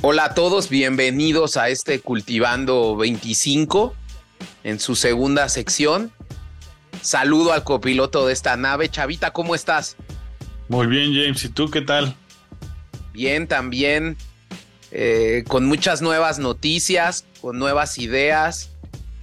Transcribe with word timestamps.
Hola 0.00 0.26
a 0.26 0.34
todos, 0.34 0.68
bienvenidos 0.68 1.56
a 1.56 1.70
este 1.70 1.98
Cultivando 1.98 2.94
25 2.96 3.96
en 4.62 4.78
su 4.78 4.94
segunda 4.94 5.48
sección. 5.48 6.12
Saludo 7.02 7.52
al 7.52 7.64
copiloto 7.64 8.24
de 8.24 8.32
esta 8.32 8.56
nave. 8.56 8.88
Chavita, 8.90 9.32
¿cómo 9.32 9.56
estás? 9.56 9.96
Muy 10.68 10.86
bien, 10.86 11.12
James. 11.12 11.44
¿Y 11.44 11.48
tú 11.48 11.68
qué 11.68 11.80
tal? 11.80 12.14
Bien, 13.12 13.48
también. 13.48 14.16
Eh, 14.92 15.42
con 15.48 15.66
muchas 15.66 16.00
nuevas 16.00 16.38
noticias, 16.38 17.24
con 17.40 17.58
nuevas 17.58 17.98
ideas. 17.98 18.70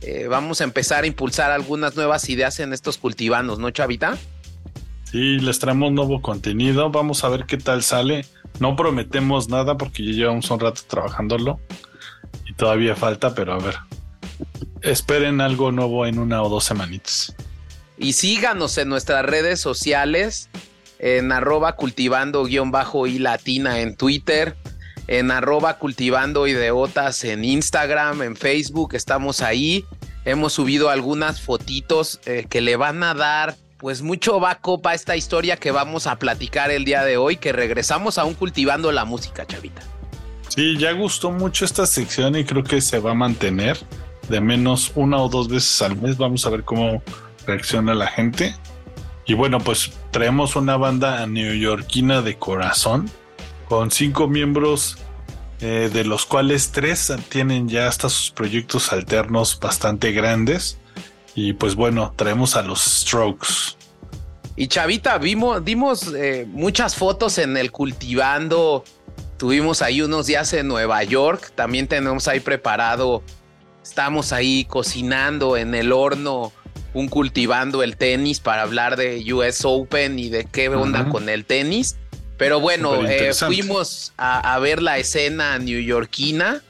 Eh, 0.01 0.27
vamos 0.27 0.59
a 0.59 0.65
empezar 0.65 1.05
a 1.05 1.07
impulsar 1.07 1.51
algunas 1.51 1.95
nuevas 1.95 2.29
ideas 2.29 2.59
en 2.59 2.73
estos 2.73 2.97
cultivanos, 2.97 3.59
¿no, 3.59 3.71
Chavita? 3.71 4.17
Sí, 5.05 5.39
les 5.39 5.57
traemos 5.57 5.93
nuevo 5.93 6.21
contenido. 6.21 6.91
Vamos 6.91 7.23
a 7.23 7.29
ver 7.29 7.45
qué 7.45 7.55
tal 7.55 7.81
sale. 7.81 8.25
No 8.59 8.75
prometemos 8.75 9.49
nada 9.49 9.77
porque 9.77 10.03
ya 10.03 10.11
llevamos 10.11 10.49
un 10.49 10.59
rato 10.59 10.81
trabajándolo 10.87 11.59
y 12.45 12.53
todavía 12.53 12.95
falta, 12.95 13.35
pero 13.35 13.53
a 13.53 13.59
ver. 13.59 13.75
Esperen 14.81 15.41
algo 15.41 15.71
nuevo 15.71 16.05
en 16.05 16.19
una 16.19 16.41
o 16.41 16.49
dos 16.49 16.63
semanitas. 16.63 17.35
Y 17.97 18.13
síganos 18.13 18.77
en 18.77 18.89
nuestras 18.89 19.25
redes 19.25 19.59
sociales, 19.59 20.49
en 20.99 21.31
arroba 21.31 21.75
cultivando 21.75 22.43
guion 22.43 22.71
bajo 22.71 23.07
y 23.07 23.19
latina 23.19 23.79
en 23.79 23.95
Twitter, 23.95 24.55
en 25.07 25.31
arroba 25.31 25.77
cultivando 25.77 26.47
ideotas 26.47 27.23
en 27.23 27.43
Instagram, 27.43 28.21
en 28.21 28.35
Facebook, 28.35 28.95
estamos 28.95 29.41
ahí. 29.41 29.85
Hemos 30.25 30.53
subido 30.53 30.89
algunas 30.89 31.41
fotitos 31.41 32.19
eh, 32.25 32.47
que 32.49 32.61
le 32.61 32.75
van 32.75 33.03
a 33.03 33.13
dar 33.13 33.55
pues 33.77 34.01
mucho 34.01 34.39
va 34.39 34.55
copa 34.55 34.93
esta 34.93 35.15
historia 35.15 35.57
que 35.57 35.71
vamos 35.71 36.07
a 36.07 36.17
platicar 36.17 36.71
el 36.71 36.85
día 36.85 37.03
de 37.03 37.17
hoy, 37.17 37.37
que 37.37 37.51
regresamos 37.51 38.17
aún 38.17 38.33
cultivando 38.33 38.91
la 38.91 39.05
música, 39.05 39.45
chavita. 39.45 39.81
Sí, 40.47 40.77
ya 40.77 40.93
gustó 40.93 41.31
mucho 41.31 41.65
esta 41.65 41.85
sección 41.85 42.35
y 42.35 42.45
creo 42.45 42.63
que 42.63 42.79
se 42.79 42.99
va 42.99 43.11
a 43.11 43.15
mantener 43.15 43.77
de 44.29 44.41
menos 44.41 44.91
una 44.95 45.17
o 45.17 45.29
dos 45.29 45.49
veces 45.49 45.81
al 45.81 45.97
mes. 45.97 46.17
Vamos 46.17 46.45
a 46.45 46.49
ver 46.49 46.63
cómo 46.63 47.03
reacciona 47.45 47.93
la 47.93 48.07
gente. 48.07 48.55
Y 49.25 49.33
bueno, 49.33 49.59
pues 49.59 49.91
traemos 50.11 50.55
una 50.55 50.77
banda 50.77 51.25
neoyorquina 51.27 52.21
de 52.21 52.37
corazón 52.37 53.09
con 53.67 53.91
cinco 53.91 54.27
miembros, 54.27 54.97
eh, 55.59 55.89
de 55.91 56.05
los 56.05 56.25
cuales 56.25 56.71
tres 56.71 57.11
tienen 57.29 57.67
ya 57.67 57.87
hasta 57.87 58.07
sus 58.07 58.31
proyectos 58.31 58.93
alternos 58.93 59.59
bastante 59.59 60.11
grandes. 60.11 60.77
Y 61.35 61.53
pues 61.53 61.75
bueno, 61.75 62.13
traemos 62.15 62.55
a 62.55 62.61
los 62.61 62.81
Strokes. 62.81 63.75
Y 64.55 64.67
Chavita, 64.67 65.17
vimos, 65.17 65.63
dimos 65.65 66.13
eh, 66.15 66.47
muchas 66.47 66.95
fotos 66.95 67.37
en 67.37 67.57
el 67.57 67.71
cultivando. 67.73 68.85
Tuvimos 69.37 69.81
ahí 69.81 70.01
unos 70.01 70.27
días 70.27 70.53
en 70.53 70.69
Nueva 70.69 71.03
York. 71.03 71.51
También 71.53 71.87
tenemos 71.87 72.29
ahí 72.29 72.39
preparado. 72.39 73.21
Estamos 73.83 74.31
ahí 74.31 74.63
cocinando 74.63 75.57
en 75.57 75.75
el 75.75 75.91
horno, 75.91 76.53
un 76.93 77.09
cultivando 77.09 77.83
el 77.83 77.97
tenis 77.97 78.39
para 78.39 78.61
hablar 78.61 78.95
de 78.95 79.21
US 79.33 79.65
Open 79.65 80.17
y 80.17 80.29
de 80.29 80.45
qué 80.45 80.69
onda 80.69 81.09
con 81.09 81.27
el 81.27 81.43
tenis. 81.43 81.97
Pero 82.37 82.61
bueno, 82.61 83.05
eh, 83.05 83.33
fuimos 83.33 84.13
a, 84.17 84.55
a, 84.55 84.59
ver 84.59 84.81
la 84.81 84.97
escena 84.97 85.59
newyorkina 85.59 86.61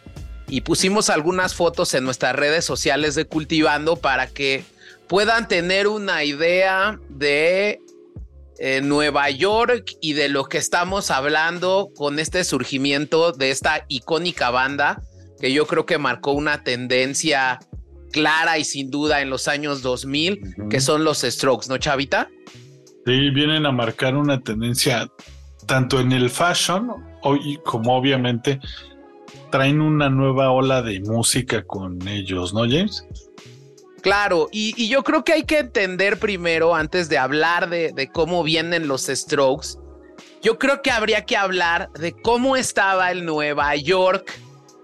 y 0.48 0.62
pusimos 0.62 1.10
algunas 1.10 1.56
fotos 1.56 1.94
en 1.94 2.04
nuestras 2.04 2.36
redes 2.36 2.66
sociales 2.66 3.16
de 3.16 3.26
Cultivando 3.26 3.96
para 3.96 4.28
que 4.28 4.64
puedan 5.08 5.48
tener 5.48 5.88
una 5.88 6.24
idea 6.24 7.00
de 7.10 7.80
eh, 8.58 8.82
Nueva 8.82 9.30
York 9.30 9.92
y 10.02 10.14
de 10.14 10.30
lo 10.30 10.46
que 10.46 10.58
estamos 10.58 11.12
hablando 11.12 11.90
con 11.96 12.20
este 12.20 12.44
surgimiento 12.44 13.32
de 13.32 13.52
esta 13.52 13.86
icónica 13.88 14.50
banda 14.50 15.02
que 15.40 15.52
yo 15.52 15.68
creo 15.68 15.86
que 15.86 15.98
marcó 15.98 16.32
una 16.32 16.64
tendencia 16.64 17.60
clara 18.12 18.58
y 18.58 18.64
sin 18.64 18.90
duda 18.90 19.22
en 19.22 19.30
los 19.30 19.48
años 19.48 19.82
2000, 19.82 20.70
que 20.70 20.80
son 20.80 21.04
los 21.04 21.20
Strokes, 21.20 21.68
¿no, 21.68 21.78
Chavita? 21.78 22.30
Sí, 23.06 23.30
vienen 23.32 23.66
a 23.66 23.72
marcar 23.72 24.16
una 24.16 24.42
tendencia 24.42 25.10
tanto 25.68 26.00
en 26.00 26.12
el 26.12 26.30
fashion 26.30 26.90
como 27.64 27.98
obviamente 27.98 28.60
traen 29.56 29.80
una 29.80 30.10
nueva 30.10 30.52
ola 30.52 30.82
de 30.82 31.00
música 31.00 31.64
con 31.64 32.06
ellos, 32.10 32.54
¿no, 32.54 32.64
James? 32.64 33.08
Claro, 34.02 34.50
y, 34.52 34.90
yo 34.90 35.02
creo 35.02 35.24
que 35.24 35.32
hay 35.32 35.44
que 35.44 35.60
entender 35.60 36.20
primero, 36.20 36.76
antes 36.76 37.08
de 37.08 37.18
hablar 37.18 37.70
de, 37.70 37.94
de 37.94 38.12
cómo 38.12 38.44
vienen 38.44 38.90
los 38.90 39.04
Strokes, 39.04 39.78
yo 40.44 40.60
creo 40.60 40.82
que 40.82 40.92
habría 40.92 41.26
que 41.26 41.38
hablar 41.38 41.90
de 41.94 42.12
cómo 42.12 42.58
estaba 42.58 43.12
el 43.12 43.24
Nueva 43.24 43.78
York 43.78 44.30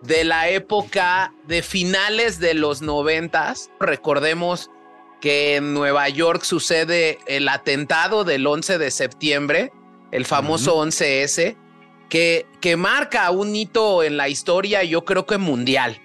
de 0.04 0.24
la 0.24 0.48
época 0.48 1.34
de 1.48 1.64
finales 1.64 2.40
de 2.40 2.54
los 2.54 2.82
noventas. 2.82 3.70
Recordemos 3.78 4.72
que 5.20 5.58
en 5.58 5.74
Nueva 5.74 6.08
York 6.08 6.44
sucede 6.44 7.20
el 7.28 7.50
atentado 7.50 8.24
del 8.24 8.48
11 8.48 8.78
de 8.78 8.90
septiembre, 8.90 9.74
el 10.14 10.26
famoso 10.26 10.82
11S, 10.82 11.58
que, 12.12 12.76
marca 12.78 13.32
un 13.32 13.56
hito 13.56 14.04
en 14.04 14.18
la 14.18 14.28
historia, 14.28 14.84
yo 14.84 15.06
creo 15.06 15.26
que 15.26 15.38
mundial. 15.38 16.02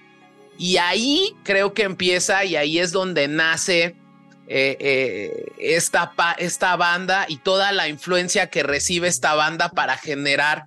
Y 0.57 0.77
ahí 0.77 1.35
creo 1.43 1.73
que 1.73 1.83
empieza 1.83 2.45
y 2.45 2.55
ahí 2.55 2.79
es 2.79 2.93
donde 2.93 3.27
nace 3.27 3.95
eh, 4.47 4.77
eh, 4.79 5.45
esta, 5.59 6.13
esta 6.37 6.77
banda 6.77 7.25
y 7.27 7.37
toda 7.37 7.73
la 7.73 7.89
influencia 7.89 8.49
que 8.49 8.63
recibe 8.63 9.09
esta 9.09 9.35
banda 9.35 9.69
para 9.69 9.97
generar 9.97 10.63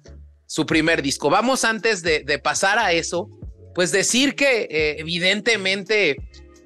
su 0.46 0.66
primer 0.66 1.00
disco. 1.00 1.30
Vamos 1.30 1.64
antes 1.64 2.02
de, 2.02 2.38
pasar 2.44 2.78
a 2.78 2.92
eso, 2.92 3.30
pues 3.74 3.92
decir 3.92 4.34
que 4.34 4.68
eh, 4.70 4.96
evidentemente 4.98 6.16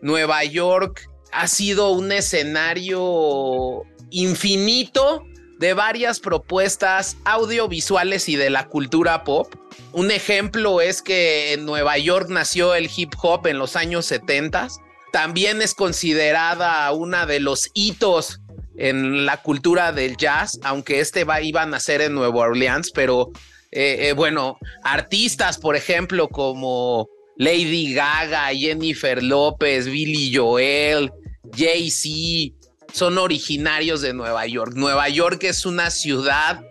Nueva 0.02 0.42
York 0.42 1.08
ha 1.30 1.46
sido 1.46 1.91
un 1.91 2.10
escenario 2.10 3.84
infinito 4.10 5.24
de 5.59 5.75
varias 5.75 6.20
propuestas 6.20 7.16
audiovisuales 7.25 8.28
y 8.28 8.37
de 8.37 8.50
la 8.50 8.66
cultura 8.69 9.25
pop. 9.25 9.54
Un 9.92 10.10
ejemplo 10.10 10.81
es 10.81 11.03
que 11.03 11.53
en 11.53 11.65
Nueva 11.65 11.98
York 11.98 12.28
nació 12.28 12.75
el 12.75 12.91
hip 12.94 13.12
hop 13.22 13.47
en 13.47 13.59
los 13.59 13.76
años 13.76 14.06
70. 14.06 14.69
También 15.12 15.62
es 15.62 15.75
considerada 15.75 16.91
una 16.92 17.26
de 17.26 17.41
los 17.41 17.70
hitos 17.75 18.41
en 18.76 19.25
la 19.25 19.37
cultura 19.37 19.92
del 19.92 20.16
jazz, 20.16 20.59
aunque 20.65 21.00
este 21.00 21.25
va, 21.25 21.41
iba 21.41 21.62
a 21.62 21.66
nacer 21.66 22.00
en 22.00 22.15
Nueva 22.15 22.41
Orleans, 22.41 22.91
pero 22.91 23.31
eh, 23.71 24.09
eh, 24.09 24.12
bueno, 24.12 24.59
artistas, 24.82 25.59
por 25.59 25.76
ejemplo, 25.76 26.28
como 26.28 27.09
Lady 27.36 27.94
Gaga, 27.94 28.48
Jennifer 28.54 29.22
López, 29.22 29.86
Billy 29.86 30.34
Joel, 30.34 31.12
Jay-Z, 31.56 32.54
son 32.94 33.19
originarios 33.19 34.03
de 34.03 34.15
Nueva 34.15 34.47
York. 34.47 34.75
Nueva 34.77 35.09
York 35.09 35.43
es 35.43 35.66
una 35.66 35.91
ciudad 35.91 36.65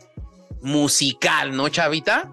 musical, 0.61 1.53
¿no, 1.53 1.67
Chavita? 1.67 2.31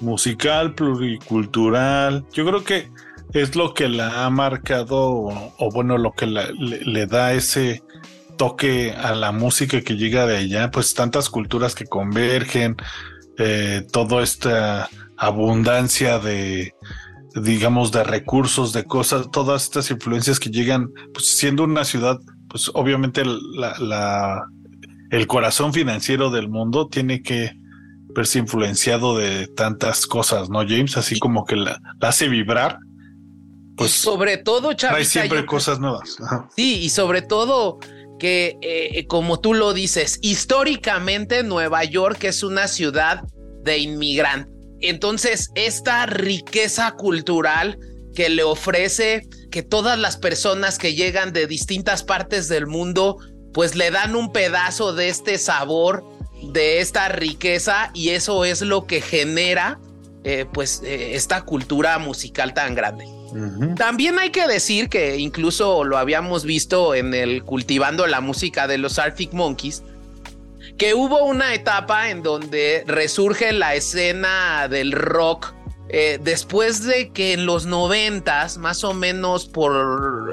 Musical, 0.00 0.74
pluricultural. 0.74 2.26
Yo 2.34 2.44
creo 2.44 2.62
que 2.62 2.90
es 3.32 3.56
lo 3.56 3.72
que 3.72 3.88
la 3.88 4.26
ha 4.26 4.30
marcado, 4.30 4.98
o, 5.00 5.70
bueno, 5.72 5.96
lo 5.96 6.12
que 6.12 6.26
le, 6.26 7.06
da 7.06 7.32
ese 7.32 7.82
toque 8.36 8.92
a 8.92 9.14
la 9.14 9.32
música 9.32 9.80
que 9.80 9.96
llega 9.96 10.26
de 10.26 10.36
allá, 10.36 10.70
pues 10.70 10.92
tantas 10.92 11.30
culturas 11.30 11.74
que 11.74 11.86
convergen, 11.86 12.76
eh, 13.38 13.86
toda 13.90 14.22
esta 14.22 14.90
abundancia 15.16 16.18
de, 16.18 16.74
digamos, 17.34 17.90
de 17.90 18.04
recursos, 18.04 18.74
de 18.74 18.84
cosas, 18.84 19.30
todas 19.32 19.62
estas 19.62 19.90
influencias 19.90 20.38
que 20.38 20.50
llegan, 20.50 20.90
pues 21.14 21.38
siendo 21.38 21.64
una 21.64 21.84
ciudad 21.84 22.18
pues 22.48 22.70
obviamente 22.74 23.22
la, 23.24 24.44
el 25.10 25.26
corazón 25.26 25.72
financiero 25.72 26.30
del 26.30 26.48
mundo 26.48 26.88
tiene 26.88 27.22
que 27.22 27.52
verse 28.14 28.38
influenciado 28.38 29.16
de 29.16 29.46
tantas 29.48 30.06
cosas, 30.06 30.50
¿no, 30.50 30.60
James? 30.60 30.96
Así 30.96 31.18
como 31.18 31.44
que 31.44 31.56
la, 31.56 31.80
hace 32.00 32.28
vibrar. 32.28 32.78
Pues 33.76 33.92
sobre 33.92 34.38
todo, 34.38 34.72
Chavita, 34.72 34.98
Hay 34.98 35.04
siempre 35.04 35.46
cosas 35.46 35.78
nuevas. 35.78 36.16
Sí, 36.56 36.80
y 36.80 36.88
sobre 36.88 37.22
todo 37.22 37.78
que, 38.18 38.58
eh, 38.60 39.06
como 39.06 39.38
tú 39.40 39.54
lo 39.54 39.72
dices, 39.72 40.18
históricamente 40.22 41.44
Nueva 41.44 41.84
York 41.84 42.24
es 42.24 42.42
una 42.42 42.66
ciudad 42.66 43.22
de 43.62 43.78
inmigrantes. 43.78 44.52
Entonces, 44.80 45.50
esta 45.54 46.06
riqueza 46.06 46.92
cultural 46.92 47.78
que 48.18 48.28
le 48.28 48.42
ofrece 48.42 49.28
que 49.48 49.62
todas 49.62 49.96
las 49.96 50.16
personas 50.16 50.76
que 50.76 50.96
llegan 50.96 51.32
de 51.32 51.46
distintas 51.46 52.02
partes 52.02 52.48
del 52.48 52.66
mundo 52.66 53.18
pues 53.54 53.76
le 53.76 53.92
dan 53.92 54.16
un 54.16 54.32
pedazo 54.32 54.92
de 54.92 55.08
este 55.08 55.38
sabor, 55.38 56.04
de 56.42 56.80
esta 56.80 57.08
riqueza 57.10 57.92
y 57.94 58.08
eso 58.08 58.44
es 58.44 58.60
lo 58.60 58.86
que 58.88 59.02
genera 59.02 59.78
eh, 60.24 60.46
pues 60.52 60.82
eh, 60.84 61.14
esta 61.14 61.42
cultura 61.42 62.00
musical 62.00 62.54
tan 62.54 62.74
grande. 62.74 63.06
También 63.76 64.18
hay 64.18 64.30
que 64.30 64.48
decir 64.48 64.88
que 64.88 65.18
incluso 65.18 65.84
lo 65.84 65.96
habíamos 65.96 66.42
visto 66.42 66.96
en 66.96 67.14
el 67.14 67.44
cultivando 67.44 68.04
la 68.08 68.20
música 68.20 68.66
de 68.66 68.78
los 68.78 68.98
Arctic 68.98 69.32
Monkeys, 69.32 69.84
que 70.76 70.94
hubo 70.94 71.24
una 71.24 71.54
etapa 71.54 72.10
en 72.10 72.24
donde 72.24 72.82
resurge 72.88 73.52
la 73.52 73.76
escena 73.76 74.66
del 74.66 74.90
rock 74.90 75.54
eh, 75.88 76.18
después 76.20 76.84
de 76.84 77.10
que 77.10 77.32
en 77.32 77.46
los 77.46 77.66
noventas, 77.66 78.58
más 78.58 78.84
o 78.84 78.94
menos 78.94 79.46
por 79.46 80.30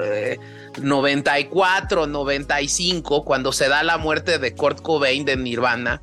94, 0.80 2.06
95, 2.06 3.24
cuando 3.24 3.52
se 3.52 3.68
da 3.68 3.82
la 3.82 3.98
muerte 3.98 4.38
de 4.38 4.54
Kurt 4.54 4.80
Cobain 4.82 5.24
de 5.24 5.36
Nirvana, 5.36 6.02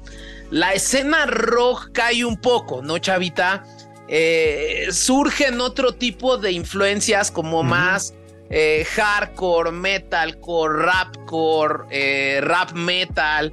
la 0.49 0.73
escena 0.73 1.25
rock 1.25 1.91
cae 1.93 2.25
un 2.25 2.37
poco, 2.37 2.81
¿no, 2.81 2.97
Chavita? 2.99 3.63
Eh, 4.07 4.87
surgen 4.91 5.61
otro 5.61 5.93
tipo 5.93 6.37
de 6.37 6.51
influencias 6.51 7.31
como 7.31 7.63
más 7.63 8.13
eh, 8.49 8.85
hardcore, 8.95 9.71
metalcore, 9.71 10.83
rapcore, 10.83 11.85
eh, 11.89 12.39
rap 12.43 12.73
metal, 12.73 13.51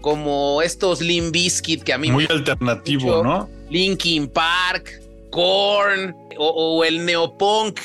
como 0.00 0.62
estos 0.62 1.00
Limp 1.00 1.32
Bizkit 1.32 1.82
que 1.82 1.92
a 1.92 1.98
mí 1.98 2.12
muy 2.12 2.28
alternativo, 2.30 3.24
¿no? 3.24 3.48
Linkin 3.70 4.28
Park, 4.28 5.00
Korn 5.36 6.16
o, 6.38 6.84
el 6.84 7.04
neopunk 7.04 7.78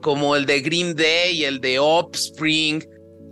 como 0.00 0.34
el 0.36 0.46
de 0.46 0.60
Green 0.60 0.96
Day, 0.96 1.44
el 1.44 1.60
de 1.60 1.78
Offspring 1.78 2.82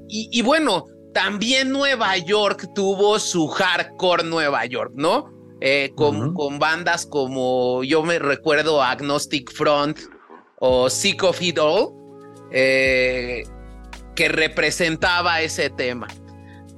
y 0.09 0.43
bueno 0.43 0.85
también 1.15 1.71
Nueva 1.71 2.19
York 2.19 2.69
tuvo 2.75 3.19
su 3.19 3.49
hardcore 3.49 4.25
Nueva 4.25 4.67
York, 4.67 4.93
¿no? 4.95 5.33
Eh, 5.61 5.93
con, 5.95 6.35
con, 6.35 6.59
bandas 6.59 7.07
como 7.07 7.83
yo 7.85 8.03
me 8.03 8.19
recuerdo 8.19 8.83
Agnostic 8.83 9.51
Front 9.51 9.99
o 10.59 10.91
Sick 10.91 11.23
of 11.23 11.41
It 11.41 11.59
All, 11.59 11.89
eh, 12.51 13.45
que 14.15 14.29
representaba 14.29 15.41
ese 15.41 15.71
tema. 15.71 16.09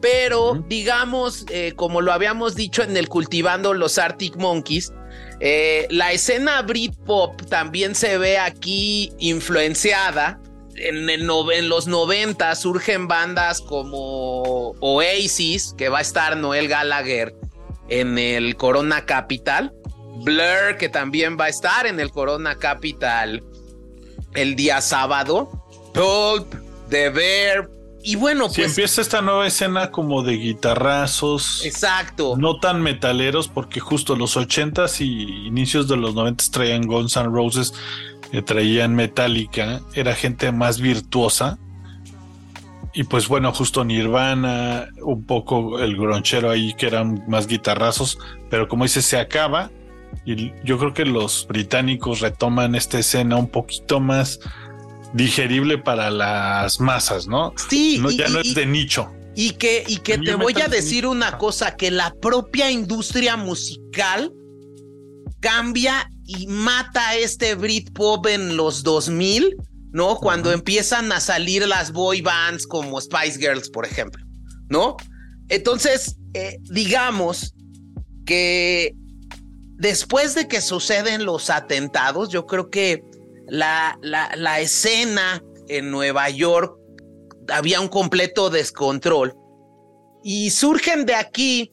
Pero 0.00 0.62
digamos, 0.68 1.46
eh, 1.48 1.72
como 1.74 2.00
lo 2.00 2.12
habíamos 2.12 2.54
dicho 2.54 2.82
en 2.82 2.96
el 2.96 3.08
Cultivando 3.08 3.74
los 3.74 3.98
Arctic 3.98 4.36
Monkeys, 4.36 4.92
la 5.40 6.12
escena 6.12 6.62
Britpop 6.62 7.42
también 7.46 7.94
se 7.94 8.18
ve 8.18 8.38
aquí 8.38 9.12
influenciada 9.18 10.40
en, 10.76 11.08
en, 11.08 11.68
los 11.68 11.86
90 11.86 12.54
surgen 12.54 13.08
bandas 13.08 13.60
como 13.60 14.70
Oasis, 14.80 15.74
que 15.76 15.88
va 15.88 15.98
a 15.98 16.02
estar 16.02 16.36
Noel 16.36 16.68
Gallagher 16.68 17.34
en 17.88 18.18
el 18.18 18.56
Corona 18.56 19.06
Capital. 19.06 19.72
Blur, 20.18 20.76
que 20.78 20.88
también 20.88 21.36
va 21.38 21.46
a 21.46 21.48
estar 21.48 21.86
en 21.86 22.00
el 22.00 22.10
Corona 22.10 22.56
Capital 22.56 23.42
el 24.34 24.56
día 24.56 24.80
sábado. 24.80 25.50
Pulp, 25.92 26.54
The 26.88 27.10
Bear. 27.10 27.75
Y 28.06 28.14
bueno, 28.14 28.46
pues. 28.46 28.58
empieza 28.58 29.00
esta 29.00 29.20
nueva 29.20 29.48
escena 29.48 29.90
como 29.90 30.22
de 30.22 30.34
guitarrazos. 30.34 31.64
Exacto. 31.64 32.36
No 32.38 32.60
tan 32.60 32.80
metaleros, 32.80 33.48
porque 33.48 33.80
justo 33.80 34.14
los 34.14 34.36
80s 34.36 35.00
y 35.00 35.48
inicios 35.48 35.88
de 35.88 35.96
los 35.96 36.14
90 36.14 36.44
traían 36.52 36.86
Guns 36.86 37.16
N' 37.16 37.24
Roses 37.24 37.74
que 38.30 38.42
traían 38.42 38.94
Metallica 38.94 39.80
era 39.92 40.14
gente 40.14 40.52
más 40.52 40.80
virtuosa. 40.80 41.58
Y 42.94 43.02
pues 43.02 43.26
bueno, 43.26 43.52
justo 43.52 43.84
Nirvana, 43.84 44.86
un 45.02 45.24
poco 45.24 45.80
el 45.80 45.96
gronchero 45.96 46.50
ahí 46.50 46.74
que 46.74 46.86
eran 46.86 47.24
más 47.26 47.48
guitarrazos, 47.48 48.18
pero 48.48 48.68
como 48.68 48.84
dice, 48.84 49.02
se 49.02 49.18
acaba. 49.18 49.72
Y 50.24 50.52
yo 50.62 50.78
creo 50.78 50.94
que 50.94 51.04
los 51.04 51.44
británicos 51.48 52.20
retoman 52.20 52.76
esta 52.76 53.00
escena 53.00 53.36
un 53.36 53.48
poquito 53.48 53.98
más 53.98 54.38
digerible 55.16 55.78
para 55.78 56.10
las 56.10 56.78
masas, 56.80 57.26
¿no? 57.26 57.52
Sí, 57.70 58.00
ya 58.16 58.28
no 58.28 58.40
es 58.40 58.54
de 58.54 58.66
nicho. 58.66 59.10
Y 59.34 59.52
que, 59.52 59.84
y 59.86 59.98
que 59.98 60.18
te 60.18 60.34
voy 60.34 60.54
a 60.62 60.68
decir 60.68 61.06
una 61.06 61.36
cosa, 61.38 61.76
que 61.76 61.90
la 61.90 62.14
propia 62.14 62.70
industria 62.70 63.36
musical 63.36 64.32
cambia 65.40 66.10
y 66.24 66.46
mata 66.46 67.16
este 67.16 67.54
Britpop 67.54 68.26
en 68.26 68.56
los 68.56 68.82
2000, 68.82 69.56
¿no? 69.92 70.16
Cuando 70.16 70.52
empiezan 70.52 71.12
a 71.12 71.20
salir 71.20 71.66
las 71.66 71.92
boy 71.92 72.20
bands 72.22 72.66
como 72.66 73.00
Spice 73.00 73.38
Girls, 73.38 73.68
por 73.68 73.84
ejemplo, 73.84 74.24
¿no? 74.68 74.96
Entonces, 75.48 76.16
eh, 76.34 76.58
digamos 76.62 77.54
que 78.24 78.94
después 79.76 80.34
de 80.34 80.48
que 80.48 80.60
suceden 80.60 81.24
los 81.24 81.50
atentados, 81.50 82.30
yo 82.30 82.46
creo 82.46 82.70
que 82.70 83.02
la, 83.46 83.98
la, 84.02 84.60
escena 84.60 85.42
en 85.68 85.90
Nueva 85.90 86.30
York 86.30 86.76
había 87.48 87.80
un 87.80 87.88
completo 87.88 88.50
descontrol. 88.50 89.34
Y 90.22 90.50
surgen 90.50 91.06
de 91.06 91.14
aquí 91.14 91.72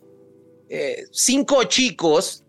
eh, 0.69 1.05
cinco 1.11 1.63
chicos 1.63 2.43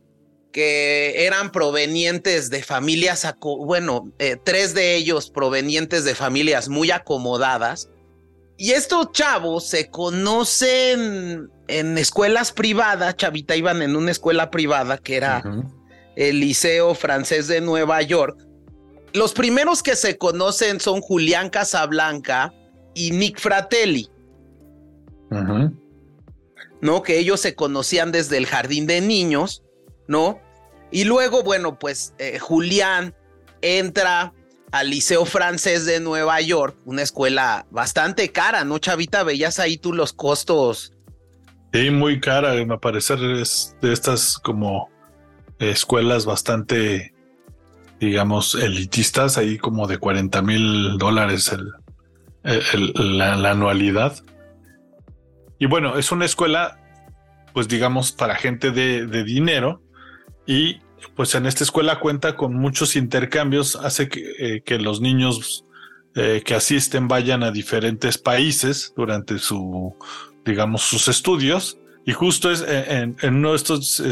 que 0.52 1.26
eran 1.26 1.50
provenientes 1.50 2.48
de 2.48 2.62
familias, 2.62 3.26
bueno, 3.42 4.12
eh, 4.20 4.36
tres 4.42 4.72
de 4.72 4.94
ellos 4.94 5.30
provenientes 5.30 6.04
de 6.04 6.14
familias 6.14 6.68
muy 6.68 6.90
acomodadas. 6.92 7.88
Y 8.56 8.70
estos 8.70 9.10
chavos 9.10 9.66
se 9.66 9.90
conocen 9.90 11.50
en 11.66 11.98
escuelas 11.98 12.52
privadas, 12.52 13.16
Chavita 13.16 13.56
iban 13.56 13.82
en 13.82 13.96
una 13.96 14.12
escuela 14.12 14.50
privada 14.50 14.98
que 14.98 15.16
era 15.16 15.42
el 16.14 16.38
Liceo 16.38 16.94
Francés 16.94 17.48
de 17.48 17.60
Nueva 17.60 18.00
York. 18.02 18.38
Los 19.14 19.32
primeros 19.32 19.82
que 19.82 19.96
se 19.96 20.18
conocen 20.18 20.80
son 20.80 21.00
Julián 21.00 21.48
Casablanca 21.48 22.52
y 22.94 23.12
Nick 23.12 23.38
Fratelli. 23.38 24.10
¿No? 26.80 27.02
Que 27.02 27.18
ellos 27.18 27.40
se 27.40 27.54
conocían 27.54 28.12
desde 28.12 28.36
el 28.36 28.46
jardín 28.46 28.86
de 28.86 29.00
niños, 29.00 29.62
¿no? 30.06 30.40
Y 30.90 31.04
luego, 31.04 31.42
bueno, 31.42 31.78
pues 31.78 32.12
eh, 32.18 32.38
Julián 32.38 33.14
entra 33.62 34.32
al 34.74 34.90
Liceo 34.90 35.24
Francés 35.24 35.86
de 35.86 36.00
Nueva 36.00 36.40
York, 36.40 36.76
una 36.84 37.02
escuela 37.02 37.66
bastante 37.70 38.32
cara, 38.32 38.64
¿no, 38.64 38.78
Chavita? 38.78 39.22
Veías 39.22 39.60
ahí 39.60 39.76
tú 39.76 39.92
los 39.92 40.12
costos. 40.12 40.92
Sí, 41.72 41.90
muy 41.90 42.20
cara, 42.20 42.54
me 42.64 42.78
parece 42.78 43.14
es 43.40 43.76
de 43.80 43.92
estas 43.92 44.38
como 44.38 44.90
escuelas 45.60 46.26
bastante, 46.26 47.13
digamos, 48.04 48.54
elitistas, 48.54 49.38
ahí 49.38 49.58
como 49.58 49.86
de 49.86 49.98
40 49.98 50.42
mil 50.42 50.98
dólares 50.98 51.54
la, 52.42 53.50
anualidad. 53.50 54.22
Y 55.58 55.66
bueno, 55.66 55.98
es 55.98 56.12
una 56.12 56.24
escuela, 56.24 56.78
pues 57.52 57.68
digamos, 57.68 58.12
para 58.12 58.34
gente 58.34 58.70
de, 58.70 59.06
de 59.06 59.24
dinero 59.24 59.82
y 60.46 60.80
pues 61.16 61.34
en 61.34 61.46
esta 61.46 61.64
escuela 61.64 62.00
cuenta 62.00 62.36
con 62.36 62.54
muchos 62.54 62.96
intercambios, 62.96 63.76
hace 63.76 64.08
que, 64.08 64.62
eh, 64.66 64.78
los 64.78 65.00
niños 65.00 65.64
eh, 66.14 66.42
que 66.44 66.54
asisten 66.54 67.08
vayan 67.08 67.42
a 67.42 67.50
diferentes 67.50 68.18
países 68.18 68.92
durante 68.96 69.38
su, 69.38 69.94
digamos, 70.44 70.82
sus 70.82 71.08
estudios. 71.08 71.78
Y 72.06 72.12
justo 72.12 72.50
es 72.50 72.62
eh, 72.66 73.14
en, 73.20 73.34
uno 73.34 73.50
de 73.50 73.56
estos 73.56 74.02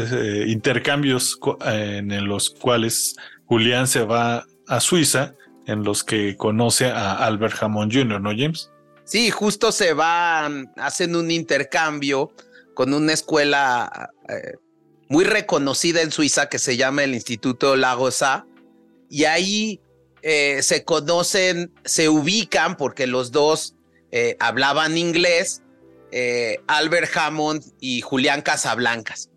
intercambios 0.47 1.39
en 1.65 2.27
los 2.27 2.49
cuales 2.49 3.15
Julián 3.53 3.87
se 3.87 4.01
va 4.01 4.47
a 4.67 4.79
Suiza, 4.79 5.35
en 5.67 5.83
los 5.83 6.03
que 6.03 6.35
conoce 6.37 6.87
a 6.87 7.23
Albert 7.23 7.61
Hammond 7.61 7.93
Jr., 7.93 8.19
¿no, 8.19 8.31
James? 8.31 8.71
Sí, 9.03 9.29
justo 9.29 9.71
se 9.71 9.93
van, 9.93 10.73
hacen 10.75 11.15
un 11.15 11.29
intercambio 11.29 12.33
con 12.73 12.95
una 12.95 13.13
escuela 13.13 14.09
muy 15.07 15.23
reconocida 15.23 16.01
en 16.01 16.09
Suiza 16.09 16.49
que 16.49 16.57
se 16.57 16.77
llama 16.77 17.03
el 17.03 17.13
Instituto 17.13 17.75
Lagosa. 17.75 18.47
Y 19.07 19.25
ahí 19.25 19.79
eh, 20.23 20.63
se 20.63 20.83
conocen, 20.83 21.71
se 21.85 22.09
ubican 22.09 22.75
porque 22.75 23.05
los 23.05 23.31
dos 23.31 23.75
eh, 24.11 24.35
hablaban 24.39 24.97
inglés, 24.97 25.61
eh, 26.11 26.57
Albert 26.65 27.15
Hammond 27.15 27.63
y 27.79 28.01
Julián 28.01 28.41
Casablancas. 28.41 29.29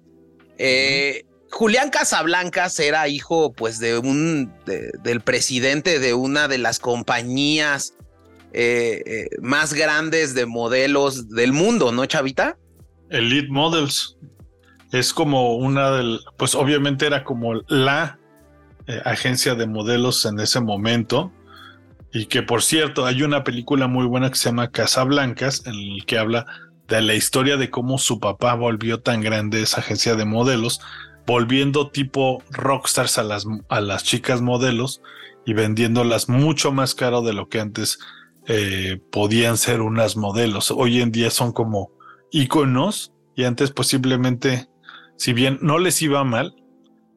Julián 1.56 1.88
Casablancas 1.88 2.78
era 2.80 3.08
hijo 3.08 3.50
pues 3.54 3.78
de 3.78 3.96
un 3.96 4.52
del 4.66 5.22
presidente 5.22 5.98
de 5.98 6.12
una 6.12 6.48
de 6.48 6.58
las 6.58 6.78
compañías 6.78 7.94
más 9.40 9.72
grandes 9.72 10.34
de 10.34 10.44
modelos 10.44 11.30
del 11.30 11.54
mundo, 11.54 11.92
¿no, 11.92 12.04
Chavita? 12.04 12.58
Elite 13.08 13.48
Models 13.48 14.18
es 14.92 15.14
como 15.14 15.56
una 15.56 15.92
del, 15.92 16.20
pues 16.36 16.54
obviamente 16.54 17.06
era 17.06 17.24
como 17.24 17.54
la 17.68 18.18
eh, 18.86 19.00
agencia 19.06 19.54
de 19.54 19.66
modelos 19.66 20.26
en 20.26 20.38
ese 20.40 20.60
momento. 20.60 21.32
Y 22.12 22.26
que 22.26 22.42
por 22.42 22.62
cierto, 22.62 23.06
hay 23.06 23.22
una 23.22 23.44
película 23.44 23.86
muy 23.86 24.04
buena 24.04 24.28
que 24.28 24.36
se 24.36 24.50
llama 24.50 24.70
Casablancas, 24.70 25.62
en 25.64 25.72
el 25.72 26.04
que 26.04 26.18
habla 26.18 26.44
de 26.86 27.00
la 27.00 27.14
historia 27.14 27.56
de 27.56 27.70
cómo 27.70 27.96
su 27.96 28.20
papá 28.20 28.52
volvió 28.52 29.00
tan 29.00 29.22
grande 29.22 29.62
esa 29.62 29.80
agencia 29.80 30.16
de 30.16 30.26
modelos, 30.26 30.80
volviendo 31.26 31.90
tipo 31.90 32.42
rockstars 32.50 33.18
a 33.18 33.22
las, 33.22 33.46
a 33.68 33.80
las 33.80 34.04
chicas 34.04 34.40
modelos 34.40 35.02
y 35.44 35.52
vendiéndolas 35.52 36.28
mucho 36.28 36.72
más 36.72 36.94
caro 36.94 37.22
de 37.22 37.32
lo 37.32 37.48
que 37.48 37.60
antes 37.60 37.98
eh, 38.46 39.00
podían 39.10 39.56
ser 39.56 39.80
unas 39.80 40.16
modelos. 40.16 40.70
Hoy 40.70 41.00
en 41.00 41.12
día 41.12 41.30
son 41.30 41.52
como 41.52 41.90
iconos 42.30 43.12
y 43.34 43.44
antes 43.44 43.70
posiblemente 43.70 44.68
si 45.16 45.32
bien 45.32 45.58
no 45.62 45.78
les 45.78 46.00
iba 46.02 46.22
mal, 46.24 46.54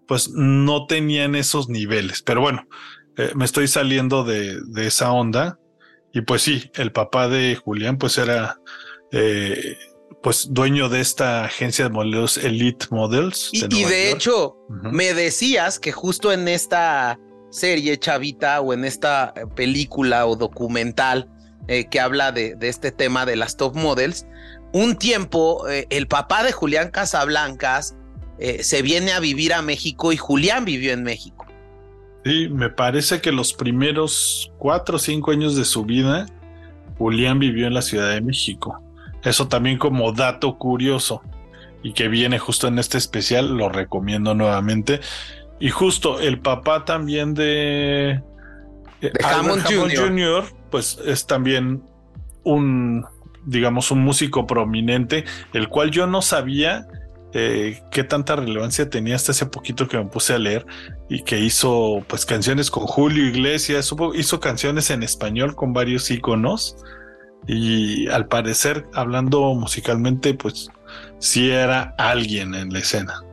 pues 0.08 0.30
no 0.30 0.86
tenían 0.88 1.36
esos 1.36 1.70
niveles. 1.70 2.22
Pero 2.22 2.42
bueno, 2.42 2.68
eh, 3.18 3.32
me 3.36 3.46
estoy 3.46 3.68
saliendo 3.68 4.24
de, 4.24 4.60
de, 4.66 4.88
esa 4.88 5.12
onda. 5.12 5.60
Y 6.14 6.22
pues 6.22 6.42
sí, 6.42 6.72
el 6.76 6.92
papá 6.92 7.28
de 7.28 7.56
Julián 7.56 7.98
pues 7.98 8.18
era 8.18 8.58
eh, 9.12 9.78
pues 10.22 10.48
dueño 10.52 10.90
de 10.90 11.02
esta 11.02 11.46
agencia 11.46 11.86
de 11.86 11.92
modelos 11.92 12.38
Elite 12.38 12.88
Models. 12.90 13.50
y 13.54 13.84
de, 13.86 14.12
hecho, 14.12 14.58
me 14.70 15.14
decías 15.14 15.80
que 15.80 15.92
justo 15.92 16.32
en 16.32 16.48
esta 16.48 17.20
serie 17.50 17.98
Chavita 17.98 18.62
o 18.62 18.74
en 18.74 18.86
esta 18.86 19.34
eh, 19.36 19.46
película 19.56 20.26
o 20.26 20.36
documental 20.36 21.30
que 21.92 22.00
habla 22.00 22.32
de, 22.32 22.56
de, 22.56 22.68
este 22.68 22.92
tema 22.92 23.28
de 23.28 23.36
las 23.36 23.56
top 23.56 23.76
models, 23.76 24.26
un 24.74 24.96
tiempo 24.96 25.68
el 25.68 26.08
papá 26.08 26.42
de 26.42 26.52
Julián 26.52 26.90
Casablancas 26.90 27.96
se 28.62 28.82
viene 28.82 29.12
a 29.12 29.20
vivir 29.20 29.54
a 29.54 29.62
México 29.62 30.12
y 30.12 30.18
Julián 30.18 30.66
vivió 30.66 30.94
en 30.94 31.04
México. 31.04 31.46
Sí, 32.26 32.50
me 32.50 32.70
parece 32.70 33.22
que 33.22 33.32
los 33.32 33.54
primeros 33.54 34.52
cuatro 34.58 34.98
o 34.98 35.00
cinco 35.00 35.32
años 35.32 35.56
de 35.56 35.64
su 35.64 35.86
vida, 35.86 36.26
Julián 36.98 37.40
vivió 37.40 37.66
en 37.68 37.74
la 37.74 37.82
Ciudad 37.82 38.10
de 38.14 38.22
México. 38.22 38.82
Eso 39.24 39.48
también 39.48 39.78
como 39.78 40.12
dato 40.12 40.58
curioso 40.58 41.22
y 41.84 41.94
que 41.94 42.08
viene 42.08 42.40
justo 42.40 42.68
en 42.68 42.80
este 42.80 42.98
especial, 42.98 43.58
lo 43.58 43.70
recomiendo 43.70 44.34
nuevamente. 44.36 45.00
Y 45.60 45.70
justo 45.70 46.20
el 46.20 46.40
papá 46.40 46.86
también 46.86 47.34
de, 47.34 48.22
de 49.02 49.12
Hammond, 49.24 49.64
Jr., 49.64 50.46
pues 50.70 51.00
es 51.06 51.26
también 51.26 51.84
un, 52.44 53.06
digamos, 53.46 53.92
un 53.92 54.00
músico 54.04 54.46
prominente, 54.46 55.26
el 55.54 55.68
cual 55.70 55.92
yo 55.92 56.08
no 56.08 56.22
sabía 56.22 56.88
eh, 57.34 57.82
qué 57.92 58.04
tanta 58.04 58.36
relevancia 58.36 58.90
tenía 58.90 59.16
hasta 59.16 59.34
hace 59.34 59.46
poquito 59.46 59.88
que 59.88 59.98
me 59.98 60.06
puse 60.06 60.34
a 60.34 60.40
leer 60.40 60.66
y 61.10 61.24
que 61.24 61.40
hizo 61.40 62.04
pues 62.08 62.26
canciones 62.26 62.72
con 62.72 62.86
Julio 62.86 63.26
Iglesias, 63.26 63.94
hizo 64.16 64.40
canciones 64.40 64.90
en 64.90 65.04
español 65.04 65.56
con 65.56 65.74
varios 65.74 66.10
íconos 66.10 66.78
y 67.48 68.08
al 68.10 68.28
parecer 68.28 68.86
hablando 68.94 69.54
musicalmente 69.56 70.34
pues 70.34 70.70
sí 71.20 71.50
era 71.52 71.96
alguien 71.98 72.54
en 72.56 72.72
la 72.72 72.80
escena. 72.80 73.24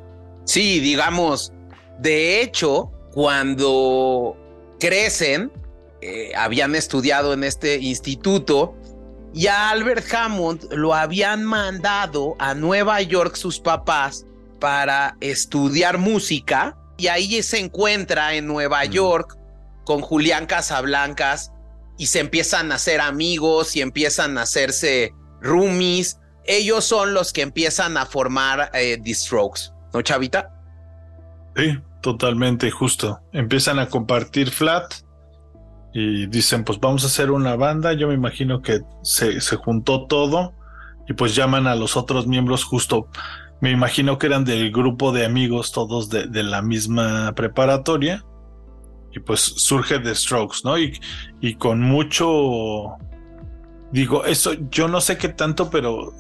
Sí, 0.44 0.80
digamos, 0.80 1.52
de 1.98 2.40
hecho, 2.40 2.92
cuando 3.12 4.36
crecen, 4.78 5.50
eh, 6.00 6.32
habían 6.36 6.74
estudiado 6.74 7.32
en 7.32 7.42
este 7.42 7.78
instituto, 7.78 8.76
y 9.36 9.48
a 9.48 9.68
Albert 9.70 10.06
Hammond 10.14 10.72
lo 10.72 10.94
habían 10.94 11.44
mandado 11.44 12.36
a 12.38 12.54
Nueva 12.54 13.02
York 13.02 13.36
sus 13.36 13.60
papás 13.60 14.24
para 14.60 15.16
estudiar 15.20 15.98
música 15.98 16.74
y 16.96 17.08
ahí 17.08 17.42
se 17.42 17.58
encuentra 17.58 18.34
en 18.34 18.46
Nueva 18.46 18.86
York 18.86 19.36
con 19.84 20.00
Julián 20.00 20.46
Casablancas 20.46 21.52
y 21.98 22.06
se 22.06 22.20
empiezan 22.20 22.72
a 22.72 22.76
hacer 22.76 23.00
amigos 23.00 23.76
y 23.76 23.80
empiezan 23.80 24.38
a 24.38 24.42
hacerse 24.42 25.14
roomies. 25.40 26.20
Ellos 26.44 26.84
son 26.84 27.14
los 27.14 27.32
que 27.32 27.42
empiezan 27.42 27.96
a 27.96 28.06
formar 28.06 28.70
eh, 28.74 29.00
The 29.02 29.14
Strokes, 29.14 29.72
¿no, 29.92 30.02
Chavita? 30.02 30.52
Sí, 31.56 31.78
totalmente 32.02 32.70
justo. 32.70 33.20
Empiezan 33.32 33.78
a 33.78 33.88
compartir 33.88 34.50
flat 34.50 34.94
y 35.92 36.26
dicen, 36.26 36.64
pues 36.64 36.78
vamos 36.78 37.04
a 37.04 37.06
hacer 37.06 37.30
una 37.30 37.56
banda. 37.56 37.94
Yo 37.94 38.08
me 38.08 38.14
imagino 38.14 38.60
que 38.60 38.80
se, 39.02 39.40
se 39.40 39.56
juntó 39.56 40.06
todo 40.06 40.54
y 41.08 41.14
pues 41.14 41.34
llaman 41.34 41.66
a 41.66 41.74
los 41.74 41.96
otros 41.96 42.26
miembros 42.26 42.64
justo. 42.64 43.08
Me 43.60 43.70
imagino 43.70 44.18
que 44.18 44.26
eran 44.26 44.44
del 44.44 44.70
grupo 44.70 45.12
de 45.12 45.24
amigos 45.24 45.72
todos 45.72 46.10
de, 46.10 46.26
de 46.26 46.42
la 46.42 46.60
misma 46.60 47.32
preparatoria. 47.34 48.22
Y 49.16 49.20
pues 49.20 49.40
surge 49.40 49.98
The 49.98 50.14
Strokes, 50.14 50.58
¿no? 50.62 50.76
Y, 50.78 51.54
con 51.54 51.80
mucho, 51.80 52.96
digo, 53.90 54.26
eso 54.26 54.52
yo 54.70 54.88
no 54.88 55.00
sé 55.00 55.16
qué 55.16 55.30
tanto, 55.30 55.70
pero 55.70 56.12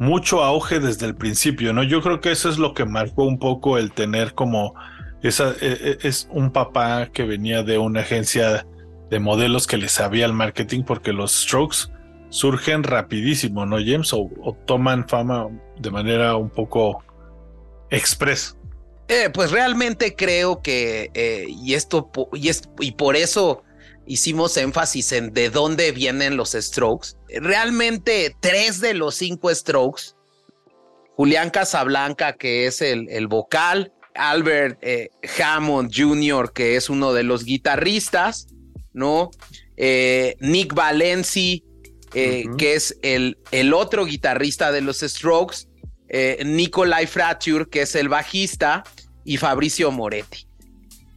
mucho 0.00 0.42
auge 0.42 0.80
desde 0.80 1.06
el 1.06 1.14
principio, 1.14 1.72
¿no? 1.72 1.84
Yo 1.84 2.02
creo 2.02 2.20
que 2.20 2.32
eso 2.32 2.48
es 2.48 2.58
lo 2.58 2.74
que 2.74 2.84
marcó 2.84 3.24
un 3.24 3.38
poco 3.38 3.78
el 3.78 3.92
tener 3.92 4.34
como 4.34 4.74
esa, 5.22 5.50
e, 5.60 5.98
e, 6.02 6.08
es 6.08 6.28
un 6.32 6.50
papá 6.50 7.10
que 7.12 7.22
venía 7.22 7.62
de 7.62 7.78
una 7.78 8.00
agencia 8.00 8.66
de 9.08 9.20
modelos 9.20 9.68
que 9.68 9.76
les 9.76 9.92
sabía 9.92 10.26
el 10.26 10.32
marketing 10.32 10.82
porque 10.82 11.12
los 11.12 11.32
strokes 11.32 11.92
surgen 12.30 12.82
rapidísimo, 12.82 13.66
¿no, 13.66 13.76
James? 13.76 14.12
O, 14.12 14.28
toman 14.66 15.06
fama 15.06 15.46
de 15.78 15.90
manera 15.92 16.34
un 16.34 16.50
poco 16.50 17.04
express. 17.90 18.56
Eh, 19.12 19.28
pues 19.28 19.50
realmente 19.50 20.16
creo 20.16 20.62
que, 20.62 21.10
eh, 21.12 21.44
y 21.48 21.74
esto, 21.74 22.10
y, 22.32 22.48
es, 22.48 22.62
y 22.80 22.92
por 22.92 23.14
eso 23.14 23.62
hicimos 24.06 24.56
énfasis 24.56 25.12
en 25.12 25.34
de 25.34 25.50
dónde 25.50 25.92
vienen 25.92 26.36
los 26.36 26.52
strokes. 26.52 27.08
Realmente 27.28 28.34
tres 28.40 28.80
de 28.80 28.94
los 28.94 29.16
cinco 29.16 29.54
strokes, 29.54 30.14
Julián 31.16 31.50
Casablanca, 31.50 32.32
que 32.32 32.66
es 32.66 32.80
el, 32.80 33.06
el 33.10 33.26
vocal, 33.26 33.92
Albert 34.14 34.78
eh, 34.82 35.10
Hammond 35.38 35.92
Jr., 35.94 36.52
que 36.52 36.76
es 36.76 36.88
uno 36.88 37.12
de 37.12 37.22
los 37.22 37.44
guitarristas, 37.44 38.46
¿no? 38.92 39.30
Eh, 39.76 40.36
Nick 40.40 40.74
Valenci, 40.74 41.64
eh, 42.14 42.44
que 42.58 42.74
es 42.74 42.96
el, 43.02 43.38
el, 43.50 43.72
otro 43.72 44.04
guitarrista 44.04 44.72
de 44.72 44.80
los 44.80 45.00
Strokes, 45.00 45.68
Nikolai 46.44 47.06
Frature, 47.06 47.66
que 47.70 47.82
es 47.82 47.94
el 47.94 48.10
bajista, 48.10 48.84
y 49.24 49.36
Fabricio 49.36 49.90
Moretti. 49.90 50.46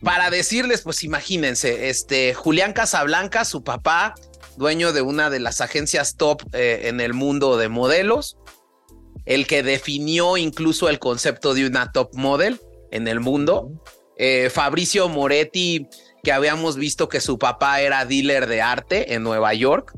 Para 0.02 0.30
decirles, 0.30 0.82
pues 0.82 1.04
imagínense, 1.04 1.90
este 1.90 2.34
Julián 2.34 2.74
Casablanca, 2.74 3.46
su 3.46 3.64
papá, 3.64 4.14
dueño 4.58 4.94
de 4.94 5.02
una 5.02 5.30
de 5.30 5.40
las 5.40 5.62
agencias 5.62 6.16
top 6.16 6.42
en 6.54 7.02
el 7.02 7.14
mundo 7.14 7.58
de 7.58 7.70
modelos, 7.70 8.38
el 9.26 9.48
que 9.48 9.64
definió 9.64 10.38
incluso 10.38 10.90
el 10.90 11.00
concepto 11.00 11.54
de 11.54 11.66
una 11.66 11.92
top 11.92 12.14
model 12.14 12.62
en 12.92 13.08
el 13.08 13.20
mundo. 13.20 13.72
Fabricio 14.52 15.10
Moretti, 15.10 15.88
que 16.24 16.32
habíamos 16.32 16.78
visto 16.78 17.10
que 17.10 17.20
su 17.20 17.40
papá 17.40 17.82
era 17.82 18.06
dealer 18.06 18.48
de 18.48 18.62
arte 18.62 19.14
en 19.14 19.24
Nueva 19.24 19.54
York. 19.54 19.94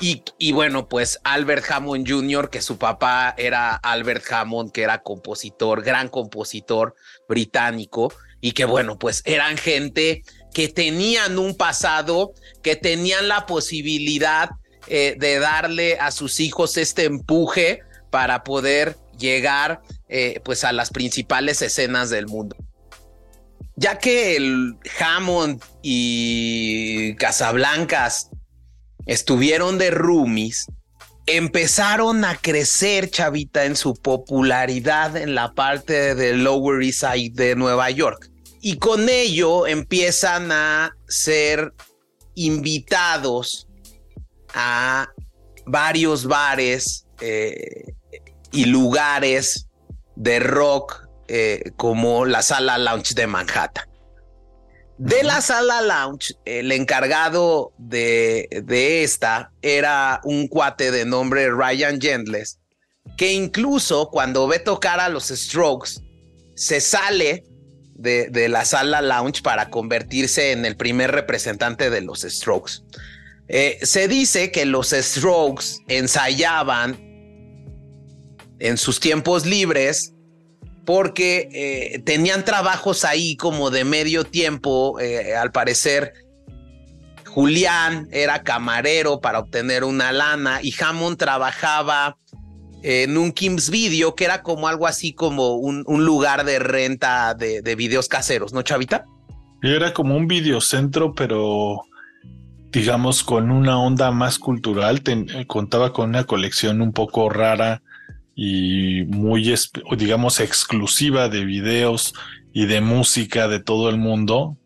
Y, 0.00 0.52
bueno, 0.52 0.88
pues 0.88 1.20
Albert 1.24 1.64
Hammond 1.70 2.08
Jr., 2.08 2.50
que 2.50 2.60
su 2.60 2.78
papá 2.78 3.34
era 3.38 3.76
Albert 3.76 4.24
Hammond, 4.30 4.72
que 4.72 4.82
era 4.82 5.02
compositor, 5.02 5.82
gran 5.82 6.08
compositor 6.08 6.94
británico, 7.28 8.12
y 8.40 8.52
que 8.52 8.64
bueno, 8.66 8.98
pues 8.98 9.22
eran 9.24 9.56
gente 9.56 10.22
que 10.52 10.68
tenían 10.68 11.38
un 11.38 11.56
pasado, 11.56 12.34
que 12.62 12.76
tenían 12.76 13.28
la 13.28 13.46
posibilidad 13.46 14.50
eh, 14.88 15.16
de 15.18 15.38
darle 15.38 15.98
a 15.98 16.10
sus 16.10 16.40
hijos 16.40 16.76
este 16.76 17.04
empuje 17.04 17.80
para 18.10 18.44
poder 18.44 18.96
llegar 19.18 19.80
eh, 20.08 20.40
pues 20.44 20.64
a 20.64 20.72
las 20.72 20.90
principales 20.90 21.62
escenas 21.62 22.10
del 22.10 22.26
mundo 22.26 22.56
ya 23.76 23.98
que 23.98 24.36
el 24.36 24.76
Hammond 25.00 25.62
y 25.82 27.14
Casablancas 27.16 28.30
estuvieron 29.06 29.78
de 29.78 29.90
roomies, 29.90 30.66
empezaron 31.26 32.24
a 32.24 32.36
crecer, 32.36 33.10
chavita, 33.10 33.64
en 33.64 33.76
su 33.76 33.94
popularidad 33.94 35.16
en 35.16 35.34
la 35.34 35.54
parte 35.54 36.14
de 36.14 36.34
Lower 36.34 36.82
East 36.82 37.00
Side 37.00 37.32
de 37.34 37.56
Nueva 37.56 37.90
York. 37.90 38.30
Y 38.60 38.78
con 38.78 39.08
ello 39.08 39.66
empiezan 39.66 40.50
a 40.52 40.96
ser 41.08 41.72
invitados 42.34 43.68
a 44.54 45.08
varios 45.66 46.26
bares 46.26 47.06
eh, 47.20 47.94
y 48.52 48.66
lugares 48.66 49.68
de 50.16 50.40
rock 50.40 51.08
eh, 51.28 51.72
como 51.76 52.24
la 52.24 52.42
sala 52.42 52.78
lounge 52.78 53.14
de 53.14 53.26
Manhattan. 53.26 53.93
De 54.98 55.24
la 55.24 55.40
sala 55.40 55.82
lounge, 55.82 56.36
el 56.44 56.70
encargado 56.70 57.72
de, 57.78 58.48
de 58.64 59.02
esta 59.02 59.50
era 59.60 60.20
un 60.22 60.46
cuate 60.46 60.92
de 60.92 61.04
nombre 61.04 61.50
Ryan 61.50 62.00
Gentles, 62.00 62.60
que 63.16 63.32
incluso 63.32 64.08
cuando 64.10 64.46
ve 64.46 64.60
tocar 64.60 65.00
a 65.00 65.08
los 65.08 65.28
Strokes, 65.28 66.00
se 66.54 66.80
sale 66.80 67.44
de, 67.96 68.28
de, 68.30 68.48
la 68.48 68.64
sala 68.64 69.02
lounge 69.02 69.42
para 69.42 69.68
convertirse 69.68 70.52
en 70.52 70.64
el 70.64 70.76
primer 70.76 71.10
representante 71.10 71.90
de 71.90 72.00
los 72.00 72.20
Strokes. 72.20 72.74
Eh, 73.48 73.78
se 73.82 74.06
dice 74.06 74.52
que 74.52 74.64
los 74.64 74.90
Strokes 74.90 75.64
ensayaban 75.88 76.96
en 78.60 78.78
sus 78.78 79.00
tiempos 79.00 79.44
libres 79.44 80.13
porque 80.84 81.48
eh, 81.52 81.98
tenían 82.00 82.44
trabajos 82.44 83.04
ahí 83.04 83.36
como 83.36 83.70
de 83.70 83.84
medio 83.84 84.24
tiempo, 84.24 85.00
eh, 85.00 85.34
al 85.34 85.52
parecer. 85.52 86.12
Julián 87.26 88.08
era 88.12 88.42
camarero 88.42 89.20
para 89.20 89.40
obtener 89.40 89.82
una 89.82 90.12
lana 90.12 90.60
y 90.62 90.72
Hammond 90.80 91.16
trabajaba 91.16 92.16
en 92.82 93.16
un 93.16 93.32
Kim's 93.32 93.70
Video, 93.70 94.14
que 94.14 94.24
era 94.24 94.42
como 94.42 94.68
algo 94.68 94.86
así 94.86 95.12
como 95.12 95.54
un, 95.54 95.84
lugar 96.04 96.44
de 96.44 96.58
renta 96.58 97.34
de, 97.34 97.62
de, 97.62 97.74
videos 97.74 98.08
caseros, 98.08 98.52
¿no, 98.52 98.62
Chavita? 98.62 99.06
Era 99.62 99.94
como 99.94 100.16
un 100.16 100.28
videocentro, 100.28 101.14
pero 101.14 101.82
digamos 102.74 103.22
con 103.22 103.50
una 103.50 103.78
onda 103.78 104.10
más 104.10 104.38
cultural. 104.38 105.02
contaba 105.46 105.92
con 105.92 106.10
una 106.10 106.24
colección 106.24 106.82
un 106.82 106.92
poco 106.92 107.30
rara 107.30 107.82
y 108.34 109.04
muy, 109.04 109.54
digamos, 109.96 110.40
exclusiva 110.40 111.28
de 111.28 111.44
videos 111.44 112.14
y 112.52 112.66
de 112.66 112.80
música 112.80 113.48
de 113.48 113.60
todo 113.60 113.90
el 113.90 113.98
mundo. 113.98 114.56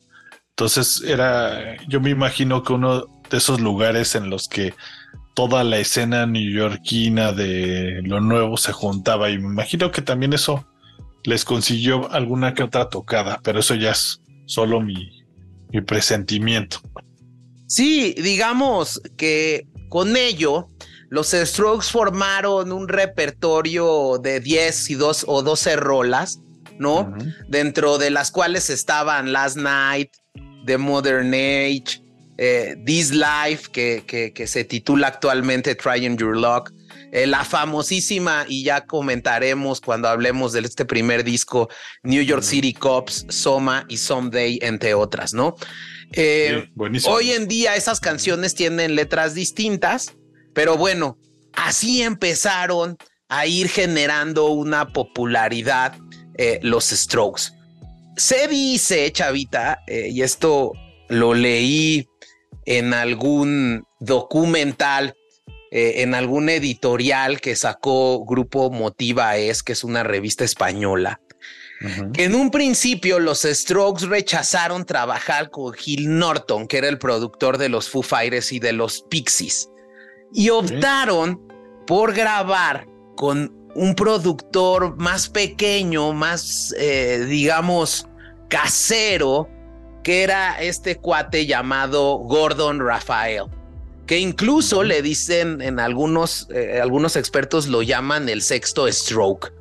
Entonces 0.51 1.03
era, 1.07 1.77
yo 1.87 2.01
me 2.01 2.11
imagino 2.11 2.63
que 2.63 2.73
uno 2.73 3.07
de 3.31 3.37
esos 3.37 3.61
lugares 3.61 4.15
en 4.15 4.31
los 4.31 4.49
que 4.49 4.75
toda 5.35 5.63
la 5.63 5.79
escena 5.79 6.27
neoyorquina 6.27 7.33
de 7.33 8.03
lo 8.03 8.21
nuevo 8.21 8.57
se 8.57 8.73
juntaba 8.73 9.31
y 9.31 9.39
me 9.39 9.47
imagino 9.47 9.93
que 9.93 10.03
también 10.03 10.33
eso 10.33 10.67
les 11.25 11.45
consiguió 11.45 12.11
alguna 12.11 12.55
que 12.55 12.65
otra 12.65 12.89
tocada, 12.89 13.41
pero 13.45 13.61
eso 13.61 13.75
ya 13.75 13.93
es 13.93 14.21
solo 14.47 14.81
mi, 14.81 15.25
mi 15.71 15.81
presentimiento. 15.81 16.81
Sí, 17.67 18.15
digamos 18.15 19.01
que 19.17 19.67
con 19.89 20.17
ello 20.17 20.69
los 21.11 21.29
Strokes 21.31 21.88
formaron 21.91 22.73
un 22.73 22.88
repertorio 22.88 24.19
de 24.23 24.41
10 24.41 24.91
y 24.91 24.95
2 24.95 25.25
o 25.27 25.43
12 25.43 25.77
rolas, 25.77 26.41
¿no? 26.79 27.15
Dentro 27.49 27.99
de 27.99 28.11
las 28.11 28.31
cuales 28.31 28.69
estaban 28.71 29.33
Last 29.33 29.57
Night, 29.57 30.11
The 30.67 30.77
Modern 30.77 31.33
Age, 31.33 32.03
eh, 32.37 32.77
This 32.85 33.12
Life, 33.12 33.71
que, 33.73 34.05
que, 34.35 34.47
se 34.47 34.65
titula 34.65 35.09
actualmente 35.09 35.75
Trying 35.75 36.19
Your 36.19 36.37
Luck, 36.37 36.73
eh, 37.11 37.27
la 37.27 37.45
famosísima, 37.45 38.45
y 38.47 38.62
ya 38.65 38.83
comentaremos 38.83 39.81
cuando 39.81 40.09
hablemos 40.09 40.53
de 40.53 40.61
este 40.61 40.85
primer 40.85 41.25
disco, 41.25 41.69
New 42.03 42.23
York 42.23 42.43
City 42.43 42.75
Cops, 42.75 43.27
Soma 43.31 43.87
y 43.88 43.97
Someday, 43.97 44.59
entre 44.62 44.93
otras, 44.95 45.33
¿no? 45.33 45.57
Eh, 46.12 46.69
hoy 47.07 47.33
en 47.33 47.49
día 47.49 47.77
esas 47.77 47.99
canciones 47.99 48.55
tienen 48.55 48.95
letras 48.95 49.35
distintas, 49.35 50.15
pero 50.59 50.77
bueno, 50.77 51.17
así 51.53 52.03
empezaron 52.03 52.99
a 53.29 53.47
ir 53.47 53.69
generando 53.69 54.49
una 54.49 54.88
popularidad 54.88 55.95
los 56.62 56.87
Strokes. 56.87 57.53
Se 58.17 58.49
dice, 58.49 59.12
Chavita, 59.12 59.79
y 59.87 60.21
esto 60.23 60.73
lo 61.09 61.35
leí 61.35 62.09
en 62.67 62.93
algún 62.93 63.87
documental, 64.00 65.15
eh, 65.71 66.03
en 66.03 66.17
algún 66.17 66.49
editorial 66.49 67.41
que 67.41 67.55
sacó 67.55 68.25
Grupo 68.25 68.69
Motiva 68.69 69.37
Es, 69.37 69.62
que 69.62 69.75
es 69.75 69.85
una 69.85 70.03
revista 70.03 70.43
española, 70.43 71.21
que 72.12 72.25
en 72.25 72.35
un 72.35 72.50
principio 72.50 73.21
los 73.21 73.43
Strokes 73.43 74.07
rechazaron 74.07 74.85
trabajar 74.85 75.50
con 75.50 75.73
Gil 75.73 76.19
Norton, 76.19 76.67
que 76.67 76.79
era 76.79 76.88
el 76.88 76.99
productor 76.99 77.59
de 77.59 77.69
los 77.69 77.88
Foo 77.88 78.03
Fighters 78.03 78.50
y 78.50 78.59
de 78.59 78.73
los 78.73 79.05
Pixies, 79.09 79.69
y 80.32 80.50
optaron 80.50 81.40
por 81.87 82.12
grabar 82.12 82.87
con 83.16 83.52
un 83.75 83.94
productor 83.94 84.97
más 84.97 85.28
pequeño, 85.28 86.12
más, 86.12 86.75
eh, 86.78 87.25
digamos, 87.28 88.06
casero, 88.49 89.49
que 90.02 90.23
era 90.23 90.61
este 90.61 90.97
cuate 90.97 91.47
llamado 91.47 92.18
Gordon 92.18 92.80
Rafael, 92.80 93.44
que 94.06 94.18
incluso 94.18 94.82
le 94.82 95.02
dicen 95.02 95.61
en 95.61 95.78
algunos, 95.80 96.49
eh, 96.50 96.80
algunos 96.82 97.16
expertos 97.16 97.66
lo 97.66 97.82
llaman 97.82 98.28
el 98.28 98.42
sexto 98.42 98.90
stroke. 98.90 99.52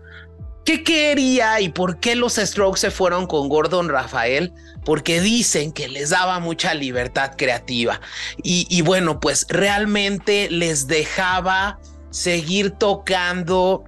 ¿Qué 0.67 0.83
quería 0.83 1.61
y 1.61 1.69
por 1.69 2.01
qué 2.01 2.13
los 2.17 2.35
Strokes 2.35 2.81
se 2.81 2.91
fueron 2.91 3.25
con 3.25 3.47
Gordon 3.47 3.87
Rafael? 3.87 4.51
Porque 4.83 5.21
dicen 5.21 5.71
que 5.71 5.87
les 5.87 6.09
daba 6.09 6.41
mucha 6.41 6.73
libertad 6.73 7.35
creativa. 7.37 8.01
Y, 8.43 8.81
bueno, 8.81 9.21
pues 9.21 9.45
realmente 9.47 10.49
les 10.51 10.87
dejaba 10.87 11.79
seguir 12.09 12.71
tocando 12.71 13.85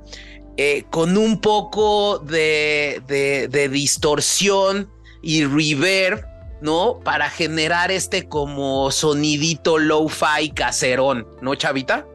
eh, 0.56 0.86
con 0.90 1.18
un 1.18 1.42
poco 1.42 2.20
de, 2.20 3.02
de, 3.06 3.68
distorsión 3.68 4.90
y 5.22 5.44
reverb 5.44 6.26
¿no? 6.62 7.02
Para 7.04 7.30
generar 7.30 7.92
este 7.92 8.30
como 8.30 8.90
sonidito 8.92 9.80
low-fi 9.80 10.52
caserón, 10.52 11.28
¿no, 11.42 11.56
Chavita? 11.56 12.06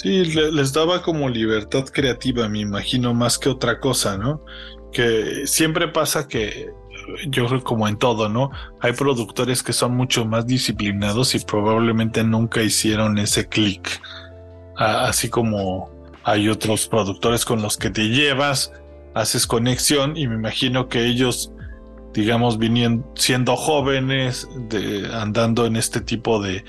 Sí, 0.00 0.24
les 0.26 0.72
daba 0.72 1.02
como 1.02 1.28
libertad 1.28 1.84
creativa, 1.86 2.48
me 2.48 2.60
imagino, 2.60 3.14
más 3.14 3.36
que 3.36 3.48
otra 3.48 3.80
cosa, 3.80 4.16
¿no? 4.16 4.44
Que 4.92 5.44
siempre 5.44 5.88
pasa 5.88 6.28
que, 6.28 6.70
yo 7.26 7.48
creo 7.48 7.64
como 7.64 7.88
en 7.88 7.96
todo, 7.96 8.28
¿no? 8.28 8.52
Hay 8.78 8.92
productores 8.92 9.60
que 9.60 9.72
son 9.72 9.96
mucho 9.96 10.24
más 10.24 10.46
disciplinados 10.46 11.34
y 11.34 11.40
probablemente 11.40 12.22
nunca 12.22 12.62
hicieron 12.62 13.18
ese 13.18 13.48
clic. 13.48 14.00
Así 14.76 15.28
como 15.28 15.90
hay 16.22 16.48
otros 16.48 16.86
productores 16.86 17.44
con 17.44 17.60
los 17.60 17.76
que 17.76 17.90
te 17.90 18.08
llevas, 18.08 18.72
haces 19.14 19.48
conexión 19.48 20.16
y 20.16 20.28
me 20.28 20.36
imagino 20.36 20.86
que 20.86 21.06
ellos 21.06 21.52
digamos, 22.14 22.58
viniendo, 22.58 23.04
siendo 23.16 23.56
jóvenes, 23.56 24.48
de, 24.68 25.08
andando 25.12 25.66
en 25.66 25.76
este 25.76 26.00
tipo 26.00 26.40
de, 26.40 26.64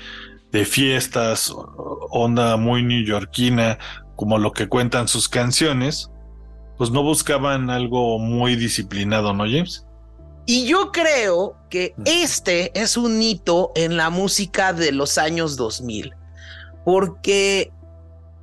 de 0.52 0.64
fiestas, 0.64 1.52
onda 2.10 2.56
muy 2.56 2.82
neoyorquina, 2.82 3.78
como 4.16 4.38
lo 4.38 4.52
que 4.52 4.68
cuentan 4.68 5.08
sus 5.08 5.28
canciones, 5.28 6.10
pues 6.76 6.90
no 6.90 7.02
buscaban 7.02 7.70
algo 7.70 8.18
muy 8.18 8.56
disciplinado, 8.56 9.32
¿no, 9.32 9.44
James? 9.44 9.86
Y 10.46 10.66
yo 10.66 10.90
creo 10.90 11.56
que 11.68 11.94
este 12.04 12.78
es 12.78 12.96
un 12.96 13.22
hito 13.22 13.72
en 13.76 13.96
la 13.96 14.10
música 14.10 14.72
de 14.72 14.92
los 14.92 15.18
años 15.18 15.56
2000, 15.56 16.14
porque 16.84 17.72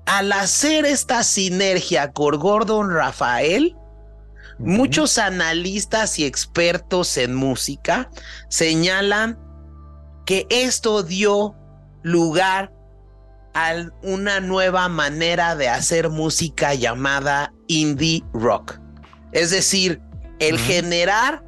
al 0.06 0.32
hacer 0.32 0.86
esta 0.86 1.24
sinergia 1.24 2.12
con 2.14 2.40
Gordon 2.40 2.92
Rafael, 2.92 3.76
Muchos 4.60 5.20
analistas 5.20 6.18
y 6.18 6.26
expertos 6.26 7.18
en 7.18 7.36
música 7.36 8.10
señalan 8.50 9.38
que 10.26 10.48
esto 10.50 11.04
dio 11.04 11.56
lugar 12.04 12.74
a 13.54 13.74
una 14.04 14.40
nueva 14.40 14.88
manera 14.88 15.56
de 15.56 15.70
hacer 15.70 16.10
música 16.10 16.74
llamada 16.74 17.54
indie 17.68 18.24
rock. 18.34 18.80
Es 19.32 19.50
decir, 19.50 20.02
el 20.40 20.60
generar 20.60 21.44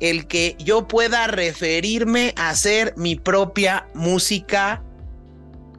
el 0.00 0.26
que 0.26 0.56
yo 0.58 0.88
pueda 0.88 1.28
referirme 1.28 2.34
a 2.36 2.50
hacer 2.50 2.94
mi 2.96 3.14
propia 3.14 3.88
música 3.94 4.82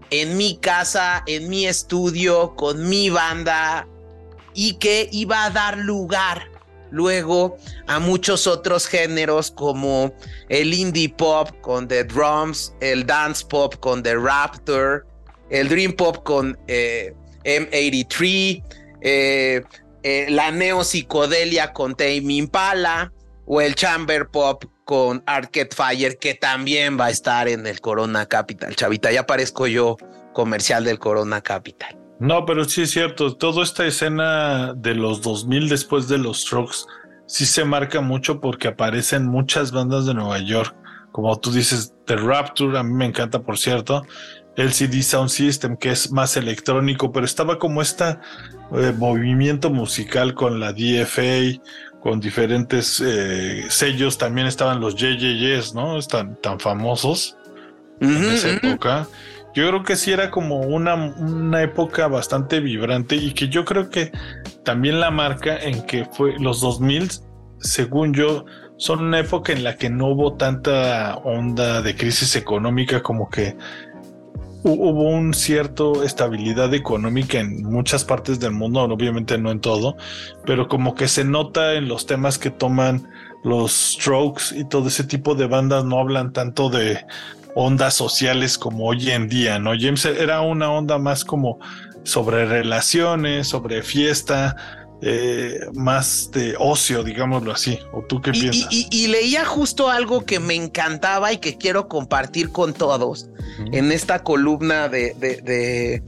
en 0.09 0.37
mi 0.37 0.57
casa, 0.57 1.23
en 1.27 1.49
mi 1.49 1.65
estudio, 1.65 2.55
con 2.55 2.87
mi 2.87 3.09
banda, 3.09 3.87
y 4.53 4.75
que 4.75 5.09
iba 5.11 5.43
a 5.43 5.49
dar 5.49 5.77
lugar 5.77 6.52
luego 6.93 7.57
a 7.87 7.99
muchos 7.99 8.45
otros 8.45 8.87
géneros 8.87 9.49
como 9.49 10.13
el 10.47 10.73
indie 10.73 11.09
pop 11.09 11.49
con 11.61 11.87
The 11.87 12.03
Drums, 12.03 12.73
el 12.81 13.05
dance 13.05 13.43
pop 13.49 13.75
con 13.79 14.03
The 14.03 14.15
Raptor, 14.15 15.05
el 15.49 15.67
dream 15.69 15.93
pop 15.93 16.23
con 16.23 16.57
eh, 16.67 17.13
M83, 17.43 18.63
eh, 19.01 19.63
eh, 20.03 20.27
la 20.29 21.73
con 21.73 21.95
Tame 21.95 22.33
Impala 22.33 23.11
o 23.45 23.59
el 23.59 23.73
chamber 23.73 24.27
pop 24.27 24.63
con 24.85 25.23
Arcade 25.25 25.69
Fire 25.75 26.17
que 26.19 26.35
también 26.35 26.99
va 26.99 27.07
a 27.07 27.09
estar 27.09 27.47
en 27.47 27.65
el 27.65 27.81
Corona 27.81 28.27
Capital. 28.27 28.75
Chavita, 28.75 29.11
ya 29.11 29.25
parezco 29.25 29.65
yo 29.65 29.97
comercial 30.33 30.83
del 30.83 30.99
Corona 30.99 31.41
Capital. 31.41 32.02
No, 32.23 32.45
pero 32.45 32.63
sí 32.63 32.83
es 32.83 32.91
cierto, 32.91 33.35
toda 33.35 33.63
esta 33.63 33.85
escena 33.85 34.73
de 34.75 34.95
los 34.95 35.21
2000 35.21 35.67
después 35.67 36.07
de 36.07 36.17
los 36.17 36.43
Strokes 36.43 36.85
sí 37.25 37.45
se 37.45 37.65
marca 37.65 37.99
mucho 37.99 38.39
porque 38.39 38.69
aparecen 38.69 39.25
muchas 39.25 39.73
bandas 39.73 40.05
de 40.05 40.13
Nueva 40.13 40.39
York, 40.39 40.73
como 41.11 41.37
tú 41.37 41.51
dices, 41.51 41.93
The 42.05 42.15
Rapture, 42.15 42.79
a 42.79 42.83
mí 42.83 42.93
me 42.93 43.07
encanta 43.07 43.41
por 43.41 43.57
cierto, 43.57 44.05
LCD 44.55 45.01
Sound 45.01 45.31
System, 45.31 45.75
que 45.75 45.91
es 45.91 46.13
más 46.13 46.37
electrónico, 46.37 47.11
pero 47.11 47.25
estaba 47.25 47.59
como 47.59 47.81
este 47.81 48.17
movimiento 48.97 49.69
musical 49.69 50.33
con 50.33 50.61
la 50.61 50.71
DFA, 50.71 51.61
con 51.99 52.21
diferentes 52.21 53.03
eh, 53.05 53.65
sellos, 53.67 54.17
también 54.17 54.47
estaban 54.47 54.79
los 54.79 54.95
JJS, 54.95 55.75
¿no? 55.75 55.97
Están 55.97 56.39
tan 56.39 56.57
famosos 56.61 57.35
en 57.99 58.23
esa 58.23 58.51
época 58.51 59.09
yo 59.53 59.67
creo 59.67 59.83
que 59.83 59.95
sí 59.95 60.11
era 60.11 60.31
como 60.31 60.61
una, 60.61 60.95
una, 60.95 61.61
época 61.61 62.07
bastante 62.07 62.59
vibrante 62.59 63.15
y 63.15 63.33
que 63.33 63.49
yo 63.49 63.65
creo 63.65 63.89
que 63.89 64.11
también 64.63 64.99
la 64.99 65.11
marca 65.11 65.57
en 65.57 65.83
que 65.85 66.05
fue 66.05 66.39
los 66.39 66.61
2000, 66.61 67.09
según 67.59 68.13
yo, 68.13 68.45
son 68.77 69.01
una 69.01 69.19
época 69.19 69.53
en 69.53 69.63
la 69.63 69.77
que 69.77 69.89
no 69.89 70.07
hubo 70.07 70.33
tanta 70.33 71.15
onda 71.17 71.81
de 71.81 71.95
crisis 71.95 72.35
económica 72.35 73.03
como 73.03 73.29
que 73.29 73.55
hubo 74.63 75.09
un 75.09 75.33
cierto 75.33 76.03
estabilidad 76.03 76.73
económica 76.73 77.39
en 77.39 77.63
muchas 77.63 78.05
partes 78.05 78.39
del 78.39 78.51
mundo, 78.51 78.81
obviamente 78.81 79.37
no 79.37 79.51
en 79.51 79.59
todo, 79.59 79.97
pero 80.45 80.67
como 80.67 80.95
que 80.95 81.07
se 81.07 81.25
nota 81.25 81.73
en 81.73 81.87
los 81.87 82.05
temas 82.05 82.37
que 82.37 82.49
toman 82.49 83.09
los 83.43 83.73
Strokes 83.73 84.55
y 84.55 84.65
todo 84.65 84.87
ese 84.87 85.03
tipo 85.03 85.35
de 85.35 85.47
bandas 85.47 85.83
no 85.83 85.99
hablan 85.99 86.31
tanto 86.31 86.69
de 86.69 87.05
ondas 87.55 87.93
sociales 87.93 88.57
como 88.57 88.85
hoy 88.85 89.11
en 89.11 89.27
día, 89.27 89.59
¿no? 89.59 89.71
James 89.79 90.05
era 90.05 90.41
una 90.41 90.71
onda 90.71 90.97
más 90.97 91.23
como 91.23 91.59
sobre 92.03 92.45
relaciones, 92.45 93.47
sobre 93.47 93.81
fiesta, 93.81 94.55
eh, 95.01 95.59
más 95.73 96.31
de 96.31 96.55
ocio, 96.57 97.03
digámoslo 97.03 97.51
así. 97.51 97.79
¿O 97.91 98.03
tú 98.03 98.21
qué 98.21 98.31
piensas? 98.31 98.67
Y, 98.71 99.07
leía 99.07 99.45
justo 99.45 99.89
algo 99.89 100.25
que 100.25 100.39
me 100.39 100.55
encantaba 100.55 101.33
y 101.33 101.37
que 101.37 101.57
quiero 101.57 101.87
compartir 101.87 102.51
con 102.51 102.73
todos 102.73 103.29
en 103.71 103.91
esta 103.91 104.23
columna 104.23 104.89
de, 104.89 106.01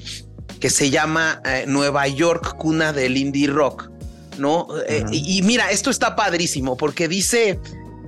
que 0.60 0.69
se 0.69 0.89
llama 0.89 1.41
eh, 1.45 1.65
Nueva 1.67 2.08
York, 2.08 2.55
cuna 2.58 2.93
del 2.93 3.17
indie 3.17 3.47
rock. 3.47 3.91
¿No? 4.38 4.67
Eh, 4.89 5.05
y, 5.12 5.41
mira, 5.43 5.71
esto 5.71 5.89
está 5.89 6.17
padrísimo 6.17 6.75
porque 6.75 7.08
dice 7.08 7.58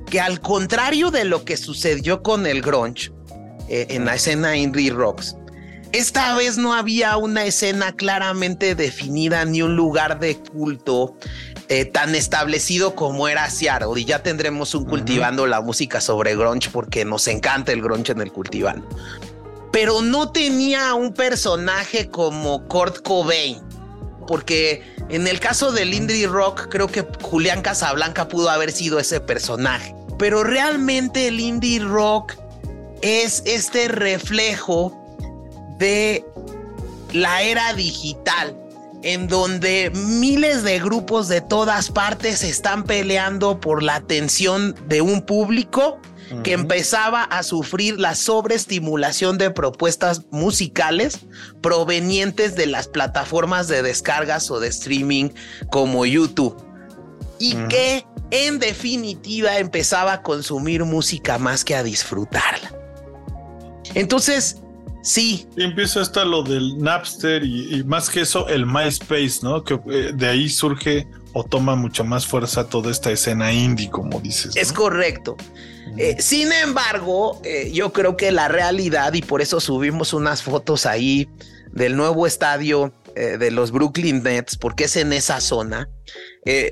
que 0.10 0.20
al 0.20 0.42
contrario 0.42 1.10
de 1.10 1.24
lo 1.24 1.46
que 1.46 1.56
sucedió 1.56 2.22
con 2.22 2.46
el 2.46 2.62
grunge 2.62 3.12
en 3.70 4.06
la 4.06 4.16
escena 4.16 4.56
indie 4.56 4.92
rocks, 4.92 5.36
esta 5.94 6.36
vez 6.36 6.58
no 6.58 6.74
había 6.74 7.16
una 7.18 7.46
escena 7.46 7.94
claramente 7.94 8.76
definida 8.76 9.46
ni 9.46 9.62
un 9.62 9.76
lugar 9.76 10.20
de 10.20 10.36
culto 10.36 11.16
eh, 11.70 11.86
tan 11.86 12.14
establecido 12.14 12.94
como 12.94 13.28
era 13.28 13.50
Seattle. 13.50 14.00
Y 14.00 14.06
ya 14.06 14.22
tendremos 14.22 14.76
un 14.76 14.86
cultivando 14.86 15.48
la 15.48 15.62
música 15.62 16.02
sobre 16.02 16.36
grunge 16.36 16.70
porque 16.72 17.06
nos 17.06 17.28
encanta 17.28 17.72
el 17.72 17.82
grunge 17.82 18.12
en 18.12 18.22
el 18.22 18.32
cultivando. 18.32 18.88
Pero 19.72 20.02
no 20.02 20.32
tenía 20.32 20.94
un 20.94 21.14
personaje 21.14 22.10
como 22.10 22.68
Kurt 22.68 23.02
Cobain, 23.02 23.60
porque 24.28 24.84
en 25.10 25.28
el 25.28 25.40
caso 25.40 25.72
del 25.72 25.94
indie 25.94 26.28
rock 26.28 26.68
creo 26.70 26.88
que 26.88 27.06
Julián 27.22 27.62
Casablanca 27.62 28.28
pudo 28.28 28.50
haber 28.50 28.72
sido 28.72 29.00
ese 29.00 29.22
personaje. 29.22 29.96
Pero 30.20 30.44
realmente 30.44 31.28
el 31.28 31.40
indie 31.40 31.80
rock 31.80 32.34
es 33.02 33.44
este 33.46 33.88
reflejo 33.88 34.94
de 35.78 36.26
la 37.14 37.42
era 37.42 37.74
digital, 37.74 38.58
en 39.04 39.28
donde 39.28 39.92
miles 39.94 40.64
de 40.64 40.80
grupos 40.80 41.28
de 41.28 41.42
todas 41.42 41.92
partes 41.92 42.44
están 42.44 42.84
peleando 42.84 43.60
por 43.60 43.84
la 43.84 43.96
atención 43.96 44.76
de 44.88 45.02
un 45.02 45.22
público 45.22 46.00
que 46.44 46.52
empezaba 46.52 47.24
a 47.24 47.42
sufrir 47.42 48.00
la 48.00 48.14
sobreestimulación 48.14 49.38
de 49.38 49.50
propuestas 49.50 50.24
musicales 50.30 51.20
provenientes 51.62 52.56
de 52.56 52.66
las 52.66 52.90
plataformas 52.90 53.70
de 53.70 53.82
descargas 53.82 54.52
o 54.52 54.60
de 54.60 54.68
streaming 54.68 55.30
como 55.70 56.06
YouTube. 56.06 56.58
Y 57.40 57.56
que 57.70 58.06
en 58.32 58.60
definitiva 58.60 59.58
empezaba 59.58 60.14
a 60.14 60.22
consumir 60.22 60.84
música 60.84 61.38
más 61.38 61.64
que 61.64 61.76
a 61.76 61.84
disfrutarla. 61.84 62.74
Entonces, 63.96 64.58
Sí. 65.08 65.48
Y 65.56 65.64
empieza 65.64 66.02
hasta 66.02 66.26
lo 66.26 66.44
del 66.44 66.78
Napster 66.80 67.42
y, 67.42 67.82
más 67.86 68.10
que 68.10 68.22
eso, 68.22 68.50
el 68.50 68.66
MySpace, 68.66 69.40
¿no? 69.42 69.64
Que 69.64 69.80
eh, 69.90 70.12
de 70.14 70.28
ahí 70.28 70.50
surge 70.50 71.08
o 71.32 71.46
toma 71.46 71.78
mucho 71.78 72.04
más 72.04 72.28
fuerza 72.28 72.68
toda 72.68 72.92
esta 72.92 73.10
escena 73.10 73.54
indie, 73.54 73.90
como 73.90 74.20
dices. 74.20 74.58
Es 74.58 74.74
correcto. 74.74 75.38
Eh, 75.96 76.18
sin 76.20 76.52
embargo, 76.52 77.40
eh, 77.46 77.72
yo 77.74 77.94
creo 77.94 78.18
que 78.18 78.34
la 78.34 78.50
realidad, 78.50 79.14
y 79.14 79.22
por 79.22 79.42
eso 79.42 79.62
subimos 79.62 80.12
unas 80.12 80.44
fotos 80.44 80.86
ahí 80.86 81.30
del 81.72 81.96
nuevo 81.96 82.28
estadio 82.28 82.94
de 83.16 83.50
los 83.50 83.72
Brooklyn 83.72 84.22
Nets, 84.22 84.58
porque 84.58 84.84
es 84.84 84.96
en 84.96 85.12
esa 85.12 85.42
zona, 85.42 85.90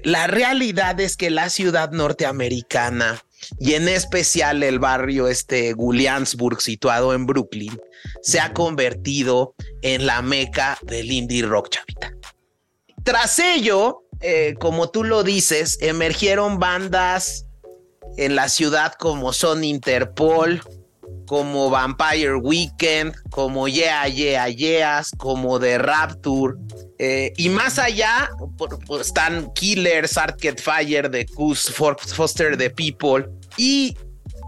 la 0.04 0.28
realidad 0.28 1.00
es 1.00 1.18
que 1.18 1.32
la 1.32 1.50
ciudad 1.50 1.90
norteamericana 1.92 3.20
y 3.60 3.74
en 3.74 3.88
especial 3.88 4.64
el 4.64 4.80
barrio 4.80 5.28
este 5.28 5.74
Williamsburg 5.74 6.62
situado 6.62 7.14
en 7.14 7.26
Brooklyn 7.26 7.80
se 8.22 8.40
ha 8.40 8.54
convertido 8.54 9.56
en 9.82 10.06
la 10.06 10.22
meca 10.22 10.78
del 10.84 11.12
indie 11.12 11.44
rock 11.44 11.70
chavita. 11.70 12.14
Tras 13.04 13.40
ello, 13.40 14.04
eh, 14.22 14.56
como 14.60 14.90
tú 14.90 15.04
lo 15.04 15.24
dices, 15.24 15.78
emergieron 15.82 16.60
bandas 16.60 17.46
en 18.18 18.36
la 18.36 18.50
ciudad 18.50 18.94
como 18.94 19.34
son 19.34 19.64
Interpol, 19.64 20.62
como 21.26 21.70
Vampire 21.70 22.36
Weekend, 22.36 23.16
como 23.30 23.68
Yeah 23.68 24.08
Yeah 24.08 24.50
Yeahs, 24.50 25.12
como 25.18 25.60
The 25.60 25.78
Rapture. 25.78 26.56
Eh, 26.98 27.34
y 27.38 27.50
más 27.50 27.78
allá 27.78 28.30
están 29.02 29.52
Killers, 29.54 30.18
Arcade 30.18 30.62
Fire, 30.62 31.10
The 31.10 31.26
Goose, 31.34 31.72
Foster 31.72 32.58
the 32.58 32.70
People. 32.70 33.28
Y 33.58 33.98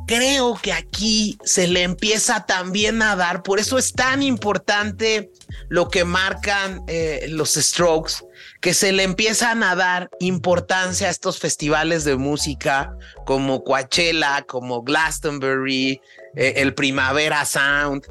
creo 0.07 0.57
que 0.61 0.71
aquí 0.71 1.37
se 1.43 1.67
le 1.67 1.83
empieza 1.83 2.45
también 2.45 3.01
a 3.01 3.15
dar, 3.15 3.43
por 3.43 3.59
eso 3.59 3.77
es 3.77 3.91
tan 3.93 4.23
importante 4.23 5.29
lo 5.67 5.89
que 5.89 6.05
marcan 6.05 6.81
eh, 6.87 7.27
los 7.29 7.53
strokes, 7.55 8.13
que 8.61 8.73
se 8.73 8.91
le 8.91 9.03
empiezan 9.03 9.63
a 9.63 9.75
dar 9.75 10.09
importancia 10.19 11.07
a 11.07 11.11
estos 11.11 11.39
festivales 11.39 12.03
de 12.03 12.17
música 12.17 12.93
como 13.25 13.63
Coachella, 13.63 14.43
como 14.47 14.83
Glastonbury, 14.83 16.01
eh, 16.35 16.53
el 16.57 16.73
Primavera 16.73 17.45
Sound. 17.45 18.03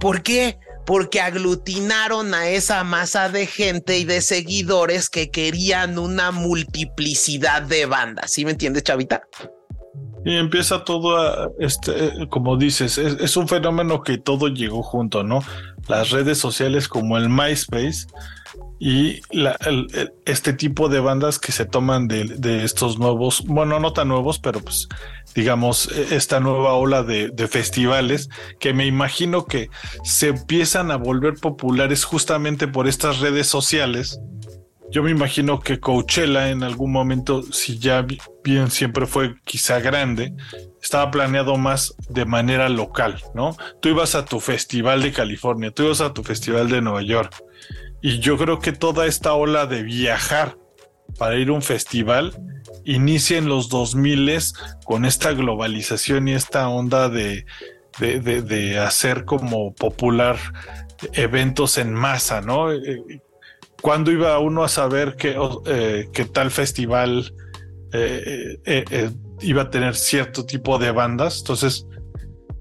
¿Por 0.00 0.22
qué? 0.22 0.58
Porque 0.84 1.20
aglutinaron 1.20 2.34
a 2.34 2.48
esa 2.48 2.82
masa 2.82 3.28
de 3.28 3.46
gente 3.46 3.98
y 3.98 4.04
de 4.04 4.20
seguidores 4.20 5.08
que 5.08 5.30
querían 5.30 5.98
una 5.98 6.32
multiplicidad 6.32 7.62
de 7.62 7.86
bandas. 7.86 8.32
¿Sí 8.32 8.44
me 8.44 8.50
entiendes, 8.50 8.82
Chavita? 8.82 9.22
Y 10.24 10.36
empieza 10.36 10.84
todo, 10.84 11.16
a, 11.16 11.50
este, 11.58 12.28
como 12.28 12.56
dices, 12.56 12.98
es, 12.98 13.36
un 13.36 13.48
fenómeno 13.48 14.02
que 14.02 14.18
todo 14.18 14.48
llegó 14.48 14.82
junto, 14.82 15.24
¿no? 15.24 15.42
Las 15.88 16.10
redes 16.10 16.38
sociales 16.38 16.86
como 16.86 17.18
el 17.18 17.28
MySpace 17.28 18.06
y 18.84 19.20
este 20.24 20.52
tipo 20.54 20.88
de 20.88 20.98
bandas 20.98 21.38
que 21.38 21.52
se 21.52 21.66
toman 21.66 22.08
de, 22.08 22.64
estos 22.64 22.98
nuevos, 22.98 23.44
bueno, 23.46 23.78
no 23.78 23.92
tan 23.92 24.08
nuevos, 24.08 24.40
pero 24.40 24.58
pues 24.58 24.88
digamos, 25.36 25.88
e, 25.92 26.16
esta 26.16 26.40
nueva 26.40 26.72
ola 26.72 27.04
de, 27.04 27.28
de, 27.28 27.46
festivales 27.46 28.28
que 28.58 28.74
me 28.74 28.84
imagino 28.84 29.46
que 29.46 29.70
se 30.02 30.30
empiezan 30.30 30.90
a 30.90 30.96
volver 30.96 31.34
populares 31.34 32.02
justamente 32.02 32.66
por 32.66 32.88
estas 32.88 33.20
redes 33.20 33.46
sociales 33.46 34.18
yo 34.92 35.02
me 35.02 35.10
imagino 35.10 35.58
que 35.58 35.80
Coachella 35.80 36.50
en 36.50 36.62
algún 36.62 36.92
momento, 36.92 37.42
si 37.44 37.78
ya 37.78 38.06
bien 38.44 38.70
siempre 38.70 39.06
fue 39.06 39.36
quizá 39.44 39.80
grande, 39.80 40.34
estaba 40.82 41.10
planeado 41.10 41.56
más 41.56 41.94
de 42.10 42.26
manera 42.26 42.68
local, 42.68 43.22
¿no? 43.34 43.56
Tú 43.80 43.88
ibas 43.88 44.14
a 44.14 44.26
tu 44.26 44.38
festival 44.38 45.00
de 45.00 45.12
California, 45.12 45.70
tú 45.70 45.84
ibas 45.84 46.02
a 46.02 46.12
tu 46.12 46.22
festival 46.22 46.68
de 46.68 46.82
Nueva 46.82 47.00
York. 47.00 47.42
Y 48.02 48.18
yo 48.18 48.36
creo 48.36 48.58
que 48.58 48.72
toda 48.72 49.06
esta 49.06 49.32
ola 49.32 49.66
de 49.66 49.84
viajar 49.84 50.58
para 51.18 51.36
ir 51.36 51.48
a 51.48 51.52
un 51.52 51.62
festival 51.62 52.34
inicia 52.84 53.38
en 53.38 53.48
los 53.48 53.68
2000 53.68 54.38
con 54.84 55.04
esta 55.04 55.32
globalización 55.32 56.26
y 56.26 56.32
esta 56.32 56.68
onda 56.68 57.08
de, 57.08 57.46
de, 58.00 58.42
de 58.42 58.78
hacer 58.78 59.24
como 59.24 59.72
popular 59.74 60.36
eventos 61.12 61.78
en 61.78 61.94
masa, 61.94 62.40
¿no? 62.40 62.72
Eh, 62.72 63.22
¿Cuándo 63.80 64.12
iba 64.12 64.38
uno 64.38 64.62
a 64.62 64.68
saber 64.68 65.16
que, 65.16 65.36
eh, 65.66 66.08
tal 66.32 66.50
festival 66.50 67.34
eh, 67.92 68.58
iba 69.40 69.62
a 69.62 69.70
tener 69.70 69.96
cierto 69.96 70.46
tipo 70.46 70.78
de 70.78 70.92
bandas? 70.92 71.38
Entonces, 71.40 71.86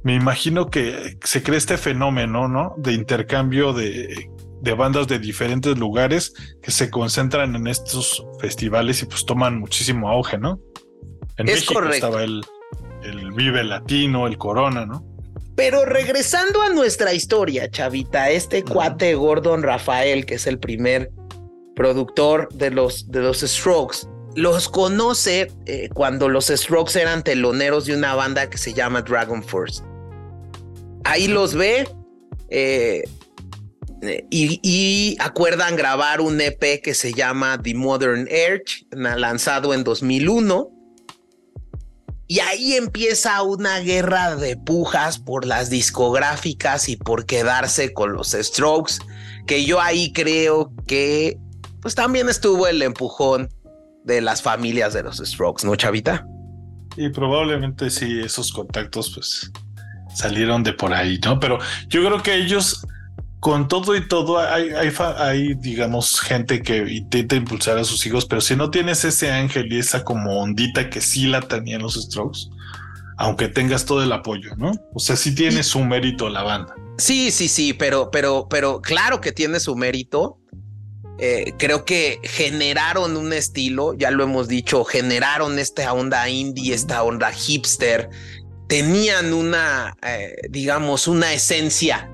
me 0.04 0.16
imagino 0.16 0.72
que 0.72 1.18
se 1.24 1.44
crea 1.44 1.60
este 1.60 1.78
fenómeno, 1.78 2.48
¿no? 2.48 2.74
De 2.78 2.94
intercambio 2.94 3.72
de, 3.72 4.31
bandas 4.76 5.08
de 5.08 5.20
diferentes 5.20 5.78
lugares 5.78 6.34
que 6.62 6.72
se 6.72 6.90
concentran 6.90 7.56
en 7.56 7.68
estos 7.68 8.24
festivales 8.40 9.02
y 9.02 9.06
pues 9.06 9.26
toman 9.26 9.60
muchísimo 9.60 10.10
auge, 10.10 10.38
¿no? 10.38 10.60
En 11.38 11.48
México 11.48 11.84
estaba 11.86 12.24
el, 12.24 12.46
el 13.04 13.32
Vive 13.32 13.64
Latino, 13.64 14.28
el 14.28 14.38
Corona, 14.38 14.86
¿no? 14.86 15.06
Pero 15.56 15.86
regresando 15.86 16.62
a 16.62 16.70
nuestra 16.70 17.14
historia, 17.14 17.70
Chavita, 17.70 18.30
este 18.30 18.64
cuate 18.64 19.16
Gordon 19.16 19.64
Rafael, 19.64 20.26
que 20.26 20.36
es 20.36 20.48
el 20.48 20.60
primer 20.60 21.12
productor 21.76 22.50
de 22.54 22.72
los, 22.72 23.12
de 23.12 23.22
los 23.22 23.40
Strokes, 23.42 24.08
los 24.36 24.70
conoce 24.70 25.52
eh, 25.66 25.90
cuando 25.94 26.30
los 26.30 26.48
Strokes 26.48 27.00
eran 27.00 27.24
teloneros 27.24 27.86
de 27.86 27.96
una 27.96 28.16
banda 28.16 28.50
que 28.50 28.58
se 28.58 28.74
llama 28.74 29.02
Dragon 29.02 29.44
Force. 29.44 29.84
Ahí 31.04 31.28
los 31.28 31.54
ve 31.54 31.88
eh, 32.50 33.04
y, 34.30 35.16
acuerdan 35.20 35.76
grabar 35.76 36.22
un 36.22 36.42
EP 36.42 36.82
que 36.82 36.94
se 36.94 37.14
llama 37.14 37.62
The 37.62 37.76
Modern 37.76 38.28
Edge, 38.30 38.86
lanzado 38.92 39.74
en 39.74 39.84
2001 39.84 40.70
Y 42.28 42.40
ahí 42.40 42.74
empieza 42.74 43.42
una 43.44 43.80
guerra 43.80 44.36
de 44.36 44.58
pujas 44.58 45.20
por 45.20 45.46
las 45.46 45.70
discográficas 45.70 46.90
y 46.90 46.96
por 46.96 47.26
quedarse 47.26 47.94
con 47.94 48.14
los 48.14 48.32
Strokes, 48.32 48.96
que 49.46 49.66
yo 49.66 49.80
ahí 49.82 50.12
creo 50.14 50.72
que 50.88 51.38
pues 51.82 51.96
también 51.96 52.30
estuvo 52.30 52.68
el 52.68 52.82
empujón 52.82 53.50
de 54.04 54.22
las 54.22 54.42
familias 54.42 54.94
de 54.94 55.04
los 55.04 55.18
Strokes, 55.18 55.66
¿no, 55.66 55.76
Chavita? 55.76 56.26
Y 56.98 57.10
probablemente 57.10 57.90
sí, 57.90 58.20
esos 58.20 58.52
contactos 58.52 59.12
pues 59.14 59.52
salieron 60.14 60.64
de 60.64 60.74
por 60.74 60.94
ahí, 60.94 61.20
¿no? 61.24 61.40
Pero 61.40 61.60
yo 61.88 62.06
creo 62.06 62.22
que 62.22 62.36
ellos, 62.36 62.86
con 63.42 63.68
todo 63.68 63.96
y 63.96 64.08
todo, 64.08 64.38
hay, 64.38 64.70
hay, 64.70 64.94
hay, 65.18 65.56
digamos, 65.56 66.22
gente 66.22 66.62
que 66.62 66.78
intenta 66.78 67.36
impulsar 67.36 67.76
a 67.80 67.84
sus 67.84 68.06
hijos, 68.06 68.28
pero 68.28 68.40
si 68.40 68.56
no 68.56 68.70
tienes 68.70 69.04
ese 69.04 69.32
ángel 69.32 69.74
y 69.74 69.80
esa 69.80 70.04
como 70.04 70.40
ondita 70.40 70.92
que 70.92 71.02
sí 71.02 71.26
la 71.26 71.42
tenían 71.42 71.82
los 71.82 71.96
Strokes, 71.96 72.42
aunque 73.18 73.48
tengas 73.48 73.86
todo 73.86 74.04
el 74.04 74.12
apoyo, 74.12 74.56
¿no? 74.58 74.74
O 74.94 75.00
sea, 75.00 75.16
sí 75.16 75.34
tiene 75.34 75.64
su 75.64 75.84
mérito 75.84 76.30
la 76.30 76.44
banda. 76.44 76.76
Sí, 77.00 77.32
sí, 77.32 77.48
sí, 77.48 77.74
pero, 77.74 78.12
pero, 78.12 78.46
pero 78.48 78.80
claro 78.80 79.20
que 79.20 79.32
tiene 79.32 79.60
su 79.60 79.76
mérito. 79.76 80.38
Eh, 81.18 81.56
creo 81.58 81.84
que 81.84 82.20
generaron 82.24 83.18
un 83.18 83.34
estilo, 83.34 83.96
ya 83.96 84.12
lo 84.12 84.24
hemos 84.24 84.50
dicho, 84.50 84.84
generaron 84.84 85.58
esta 85.58 85.92
onda 85.94 86.30
indie, 86.30 86.76
esta 86.76 87.02
onda 87.02 87.32
hipster, 87.32 88.08
tenían 88.68 89.34
una, 89.34 89.98
eh, 90.04 90.36
digamos, 90.52 91.08
una 91.08 91.34
esencia 91.34 92.08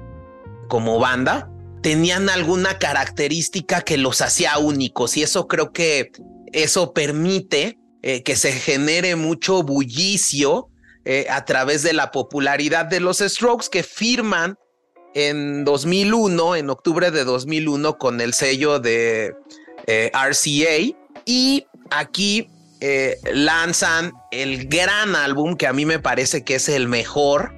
como 0.67 0.99
banda, 0.99 1.49
tenían 1.82 2.30
alguna 2.30 2.80
característica 2.80 3.82
que 3.82 3.97
los 3.97 4.21
hacía 4.21 4.58
únicos 4.58 5.17
y 5.17 5.23
eso 5.23 5.47
creo 5.47 5.71
que 5.71 6.12
eso 6.51 6.93
permite 6.93 7.77
eh, 8.01 8.23
que 8.23 8.36
se 8.36 8.51
genere 8.51 9.15
mucho 9.15 9.63
bullicio 9.63 10.69
a 11.30 11.45
través 11.45 11.84
de 11.84 11.93
la 11.93 12.12
popularidad 12.12 12.86
de 12.86 12.99
los 12.99 13.19
Strokes 13.19 13.67
que 13.71 13.82
firman 13.82 14.58
en 15.17 15.65
2001, 15.65 16.58
en 16.58 16.69
octubre 16.69 17.10
de 17.10 17.23
2001, 17.23 17.97
con 17.97 18.21
el 18.21 18.36
sello 18.36 18.80
de 18.80 19.34
eh, 19.88 20.12
RCA. 20.13 20.95
Y 21.25 21.65
aquí 21.89 22.49
eh, 22.82 23.17
lanzan 23.34 24.13
el 24.32 24.67
gran 24.67 25.15
álbum 25.15 25.58
que 25.58 25.65
a 25.65 25.73
mí 25.73 25.86
me 25.86 25.97
parece 25.97 26.43
que 26.43 26.56
es 26.56 26.69
el 26.69 26.88
mejor. 26.88 27.53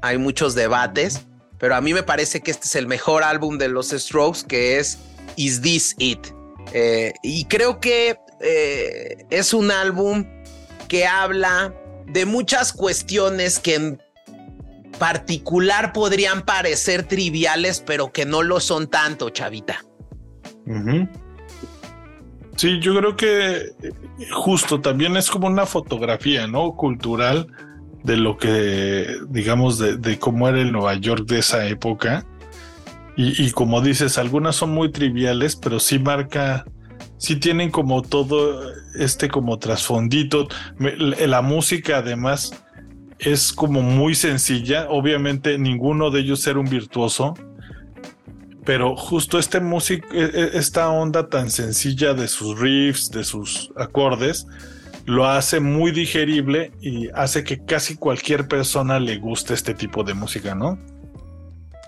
Hay 0.00 0.16
muchos 0.16 0.54
debates, 0.54 1.26
pero 1.58 1.74
a 1.74 1.80
mí 1.80 1.94
me 1.94 2.02
parece 2.02 2.40
que 2.40 2.50
este 2.50 2.66
es 2.66 2.76
el 2.76 2.86
mejor 2.86 3.22
álbum 3.22 3.58
de 3.58 3.68
los 3.68 3.90
Strokes, 3.90 4.40
que 4.46 4.78
es 4.78 4.98
Is 5.36 5.60
This 5.60 5.94
It? 5.98 6.28
Eh, 6.72 7.12
y 7.22 7.44
creo 7.46 7.80
que 7.80 8.18
es 9.30 9.52
un 9.52 9.72
álbum 9.72 10.24
que 10.86 11.06
habla 11.06 11.74
de 12.06 12.24
muchas 12.24 12.72
cuestiones 12.72 13.58
que 13.58 13.74
en 13.74 14.02
particular 14.98 15.92
podrían 15.92 16.42
parecer 16.42 17.04
triviales, 17.04 17.82
pero 17.84 18.12
que 18.12 18.26
no 18.26 18.42
lo 18.42 18.60
son 18.60 18.88
tanto, 18.88 19.30
chavita. 19.30 19.84
Sí, 22.56 22.80
yo 22.80 22.96
creo 22.96 23.16
que 23.16 23.56
eh, 23.56 23.72
justo 24.32 24.80
también 24.80 25.16
es 25.16 25.30
como 25.30 25.46
una 25.46 25.64
fotografía, 25.64 26.46
¿no? 26.46 26.74
Cultural 26.74 27.46
de 28.04 28.16
lo 28.16 28.36
que, 28.36 29.16
digamos, 29.28 29.78
de, 29.78 30.18
cómo 30.18 30.48
era 30.48 30.60
el 30.60 30.72
Nueva 30.72 30.94
York 30.94 31.26
de 31.26 31.40
esa 31.40 31.66
época. 31.66 32.26
Y, 33.16 33.42
y, 33.42 33.50
como 33.50 33.80
dices, 33.80 34.18
algunas 34.18 34.56
son 34.56 34.70
muy 34.70 34.90
triviales, 34.90 35.56
pero 35.56 35.80
sí 35.80 35.98
marca, 35.98 36.64
sí 37.16 37.36
tienen 37.36 37.70
como 37.70 38.02
todo 38.02 38.62
este 38.98 39.28
como 39.28 39.58
trasfondito. 39.58 40.48
La 40.78 41.42
música 41.42 41.98
además 41.98 42.52
es 43.18 43.52
como 43.52 43.82
muy 43.82 44.14
sencilla. 44.14 44.86
Obviamente 44.88 45.58
ninguno 45.58 46.10
de 46.10 46.20
ellos 46.20 46.46
era 46.46 46.58
un 46.58 46.68
virtuoso, 46.68 47.34
pero 48.64 48.96
justo 48.96 49.38
este 49.38 49.60
músico, 49.60 50.06
e, 50.12 50.24
e, 50.24 50.58
esta 50.58 50.88
onda 50.88 51.28
tan 51.28 51.50
sencilla 51.50 52.14
de 52.14 52.28
sus 52.28 52.58
riffs, 52.58 53.10
de 53.10 53.24
sus 53.24 53.70
acordes, 53.76 54.46
lo 55.08 55.26
hace 55.26 55.58
muy 55.58 55.90
digerible 55.90 56.70
y 56.82 57.08
hace 57.14 57.42
que 57.42 57.64
casi 57.64 57.96
cualquier 57.96 58.46
persona 58.46 59.00
le 59.00 59.16
guste 59.16 59.54
este 59.54 59.72
tipo 59.72 60.04
de 60.04 60.12
música, 60.12 60.54
¿no? 60.54 60.78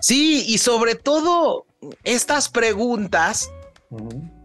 Sí, 0.01 0.43
y 0.47 0.57
sobre 0.57 0.95
todo 0.95 1.67
estas 2.03 2.49
preguntas 2.49 3.51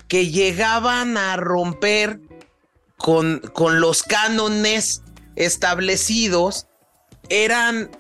que 0.09 0.29
llegaban 0.29 1.17
a 1.17 1.39
romper 1.39 2.21
con, 2.99 3.39
con 3.55 3.81
los 3.81 4.03
cánones 4.03 5.03
establecidos 5.37 6.67
eran, 7.31 7.91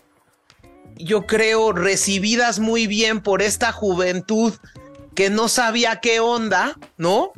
yo 0.96 1.24
creo, 1.24 1.72
recibidas 1.72 2.58
muy 2.58 2.86
bien 2.86 3.22
por 3.22 3.40
esta 3.40 3.72
juventud 3.72 4.52
que 5.14 5.30
no 5.30 5.48
sabía 5.48 6.00
qué 6.00 6.20
onda, 6.20 6.78
¿no? 6.98 7.32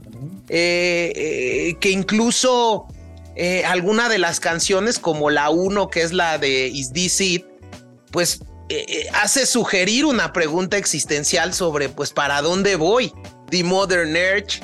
Eh, 0.48 1.12
eh, 1.14 1.76
que 1.78 1.90
incluso 1.90 2.88
eh, 3.38 3.64
alguna 3.64 4.08
de 4.08 4.18
las 4.18 4.40
canciones, 4.40 4.98
como 4.98 5.30
la 5.30 5.48
uno, 5.48 5.88
que 5.88 6.02
es 6.02 6.12
la 6.12 6.38
de 6.38 6.68
Is 6.68 6.92
This 6.92 7.20
It, 7.20 7.46
pues 8.10 8.40
hace 9.14 9.46
sugerir 9.46 10.04
una 10.04 10.34
pregunta 10.34 10.76
existencial 10.76 11.54
sobre, 11.54 11.88
pues, 11.88 12.12
¿para 12.12 12.42
dónde 12.42 12.76
voy? 12.76 13.14
The 13.48 13.64
Modern 13.64 14.10
Urge, 14.10 14.60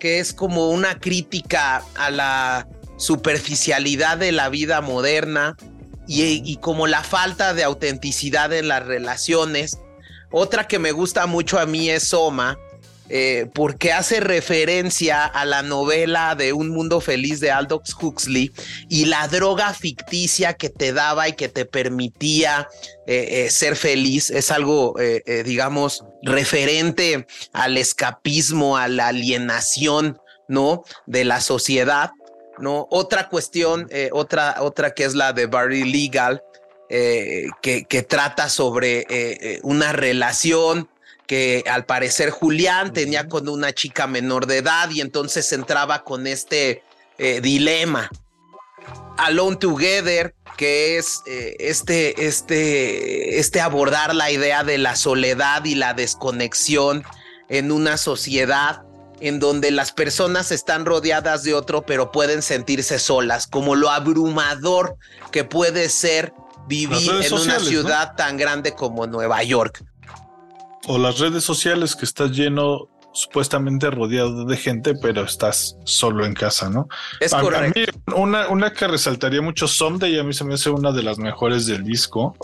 que 0.00 0.18
es 0.18 0.32
como 0.32 0.70
una 0.70 0.98
crítica 0.98 1.84
a 1.94 2.10
la 2.10 2.66
superficialidad 2.96 4.16
de 4.16 4.32
la 4.32 4.48
vida 4.48 4.80
moderna, 4.80 5.56
y, 6.06 6.56
como 6.56 6.86
la 6.86 7.02
falta 7.02 7.54
de 7.54 7.64
autenticidad 7.64 8.52
en 8.52 8.68
las 8.68 8.84
relaciones. 8.84 9.78
Otra 10.30 10.66
que 10.66 10.78
me 10.78 10.92
gusta 10.92 11.26
mucho 11.26 11.58
a 11.58 11.66
mí 11.66 11.90
es 11.90 12.08
Soma, 12.08 12.58
eh, 13.10 13.50
porque 13.52 13.92
hace 13.92 14.20
referencia 14.20 15.24
a 15.24 15.44
la 15.44 15.62
novela 15.62 16.34
de 16.34 16.54
Un 16.54 16.70
Mundo 16.70 17.02
Feliz 17.02 17.38
de 17.38 17.50
Aldous 17.50 17.94
Huxley 18.00 18.50
y 18.88 19.04
la 19.04 19.28
droga 19.28 19.74
ficticia 19.74 20.54
que 20.54 20.70
te 20.70 20.94
daba 20.94 21.28
y 21.28 21.34
que 21.34 21.50
te 21.50 21.66
permitía 21.66 22.66
eh, 23.06 23.44
eh, 23.44 23.50
ser 23.50 23.76
feliz. 23.76 24.30
Es 24.30 24.50
algo, 24.50 24.94
digamos, 25.44 26.04
referente 26.22 27.26
al 27.52 27.76
escapismo, 27.76 28.78
a 28.78 28.88
la 28.88 29.08
alienación, 29.08 30.18
¿no? 30.48 30.84
De 31.06 31.24
la 31.24 31.40
sociedad. 31.42 32.12
¿no? 32.58 32.86
Otra 32.90 33.28
cuestión, 33.28 33.88
otra, 34.12 34.56
otra 34.60 34.94
que 34.94 35.04
es 35.04 35.14
la 35.14 35.32
de 35.32 35.46
Barry 35.46 35.84
Legal, 35.84 36.42
que, 36.88 38.06
trata 38.08 38.48
sobre 38.48 39.60
una 39.62 39.92
relación 39.92 40.88
que 41.26 41.64
al 41.70 41.86
parecer 41.86 42.30
Julián 42.30 42.92
tenía 42.92 43.28
con 43.28 43.48
una 43.48 43.72
chica 43.72 44.06
menor 44.06 44.46
de 44.46 44.58
edad 44.58 44.90
y 44.90 45.00
entonces 45.00 45.52
entraba 45.52 46.04
con 46.04 46.26
este 46.26 46.82
dilema. 47.42 48.10
Alone 49.16 49.56
Together, 49.56 50.34
que 50.56 50.98
es 50.98 51.22
este, 51.26 52.26
este, 52.26 53.38
este 53.38 53.60
abordar 53.60 54.14
la 54.14 54.30
idea 54.30 54.64
de 54.64 54.78
la 54.78 54.96
soledad 54.96 55.64
y 55.64 55.74
la 55.76 55.94
desconexión 55.94 57.04
en 57.48 57.72
una 57.72 57.96
sociedad 57.96 58.82
en 59.20 59.38
donde 59.38 59.70
las 59.70 59.92
personas 59.92 60.50
están 60.50 60.84
rodeadas 60.84 61.44
de 61.44 61.54
otro, 61.54 61.86
pero 61.86 62.10
pueden 62.10 62.42
sentirse 62.42 62.98
solas, 62.98 63.46
como 63.46 63.74
lo 63.74 63.90
abrumador 63.90 64.96
que 65.30 65.44
puede 65.44 65.88
ser 65.88 66.32
vivir 66.66 67.10
en 67.22 67.32
una 67.32 67.58
ciudad 67.60 68.16
tan 68.16 68.36
grande 68.36 68.72
como 68.72 69.06
Nueva 69.06 69.42
York. 69.42 69.84
O 70.86 70.98
las 70.98 71.18
redes 71.18 71.44
sociales 71.44 71.96
que 71.96 72.04
estás 72.04 72.30
lleno 72.32 72.88
supuestamente 73.12 73.90
rodeado 73.90 74.44
de 74.44 74.56
gente, 74.56 74.94
pero 75.00 75.22
estás 75.22 75.76
solo 75.84 76.26
en 76.26 76.34
casa, 76.34 76.68
¿no? 76.68 76.88
Es 77.20 77.32
correcto. 77.32 77.92
una, 78.16 78.48
una 78.48 78.72
que 78.72 78.88
resaltaría 78.88 79.40
mucho 79.40 79.68
Someday, 79.68 80.18
a 80.18 80.24
mí 80.24 80.32
se 80.32 80.44
me 80.44 80.54
hace 80.54 80.70
una 80.70 80.90
de 80.90 81.04
las 81.04 81.18
mejores 81.18 81.66
del 81.66 81.84
disco. 81.84 82.36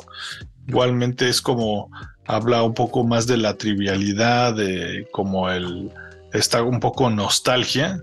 Igualmente 0.69 1.29
es 1.29 1.43
como 1.43 1.91
habla 2.27 2.63
un 2.63 2.75
poco 2.75 3.05
más 3.05 3.27
de 3.27 3.37
la 3.37 3.55
trivialidad, 3.55 4.55
de 4.55 5.09
como 5.11 5.51
el 5.51 5.91
está 6.33 6.63
un 6.63 6.79
poco 6.79 7.11
nostalgia 7.11 8.01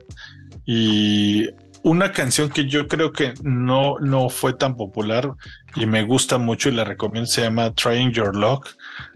y 0.66 1.48
una 1.84 2.12
canción 2.12 2.50
que 2.50 2.68
yo 2.68 2.88
creo 2.88 3.14
que 3.14 3.34
no, 3.42 3.98
no 4.00 4.30
fue 4.30 4.54
tan 4.54 4.76
popular 4.76 5.32
y 5.76 5.86
me 5.86 6.04
gusta 6.04 6.38
mucho 6.38 6.68
y 6.68 6.74
la 6.74 6.84
recomiendo 6.84 7.28
se 7.28 7.44
llama 7.44 7.74
Trying 7.74 8.12
Your 8.12 8.36
Luck. 8.36 8.68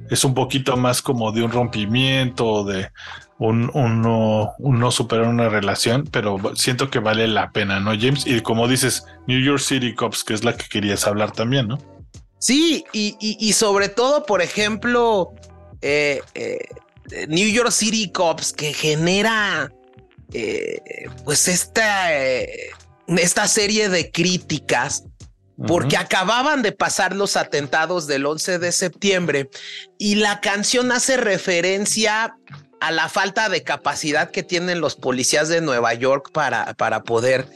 Es 0.10 0.24
un 0.24 0.34
poquito 0.34 0.78
más 0.78 1.02
como 1.02 1.32
de 1.32 1.44
un 1.44 1.52
rompimiento, 1.52 2.64
de 2.64 2.90
un, 3.38 4.02
no, 4.02 4.92
superar 4.92 5.28
una 5.28 5.50
relación, 5.50 6.08
pero 6.12 6.38
siento 6.56 6.90
que 6.90 7.00
vale 7.00 7.28
la 7.28 7.52
pena, 7.52 7.80
¿no, 7.80 7.92
James? 8.00 8.26
Y 8.28 8.42
como 8.42 8.68
dices, 8.68 9.06
New 9.28 9.40
York 9.40 9.60
City 9.60 9.96
Cops, 9.96 10.24
que 10.24 10.34
es 10.34 10.44
la 10.44 10.56
que 10.56 10.68
querías 10.68 11.08
hablar 11.08 11.32
también, 11.32 11.68
¿no? 11.68 11.80
Sí, 12.38 12.86
y, 12.92 13.54
sobre 13.54 13.90
todo, 13.90 14.26
por 14.26 14.42
ejemplo, 14.42 15.34
eh, 15.82 16.22
eh, 16.34 16.68
New 17.28 17.48
York 17.50 17.72
City 17.72 18.12
Cops 18.12 18.54
que 18.54 18.74
genera 18.74 19.72
eh, 20.34 20.80
pues 21.24 21.48
esta, 21.48 22.12
esta 23.08 23.48
serie 23.48 23.90
de 23.90 24.12
críticas 24.12 25.04
porque 25.68 25.98
acababan 25.98 26.62
de 26.62 26.72
pasar 26.72 27.16
los 27.16 27.38
atentados 27.38 28.08
del 28.08 28.26
11 28.26 28.60
de 28.60 28.72
septiembre 28.72 29.50
y 29.98 30.16
la 30.16 30.42
canción 30.42 30.92
hace 30.92 31.18
referencia 31.18 32.36
a 32.80 32.92
la 32.92 33.10
falta 33.10 33.48
de 33.48 33.64
capacidad 33.64 34.32
que 34.32 34.44
tienen 34.44 34.82
los 34.82 34.96
policías 34.96 35.50
de 35.50 35.62
Nueva 35.62 35.94
York 35.94 36.32
para, 36.34 36.74
para 36.74 37.04
poder 37.04 37.48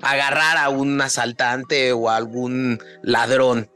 agarrar 0.00 0.58
a 0.58 0.68
un 0.68 1.00
asaltante 1.00 1.92
o 1.92 2.08
a 2.08 2.16
algún 2.16 2.80
ladrón. 3.02 3.70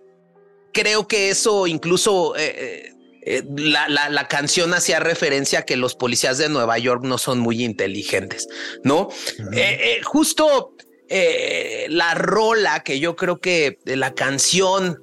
Creo 0.73 1.09
que 1.09 1.31
eso 1.31 1.67
incluso 1.67 2.37
eh, 2.37 2.93
eh, 3.23 3.43
la, 3.57 3.89
la, 3.89 4.29
canción 4.29 4.73
hacía 4.73 5.01
referencia 5.01 5.61
a 5.61 5.63
que 5.63 5.77
los 5.77 5.97
policías 5.97 6.39
de 6.39 6.49
Nueva 6.49 6.79
York 6.79 7.03
no 7.05 7.19
son 7.19 7.41
muy 7.41 7.65
inteligentes, 7.65 8.47
¿no? 8.85 9.09
Eh, 9.53 10.01
justo 10.05 10.75
la 11.11 12.15
rola 12.15 12.83
que 12.85 13.01
yo 13.01 13.17
creo 13.17 13.41
que 13.41 13.79
la 13.85 14.15
canción 14.15 14.99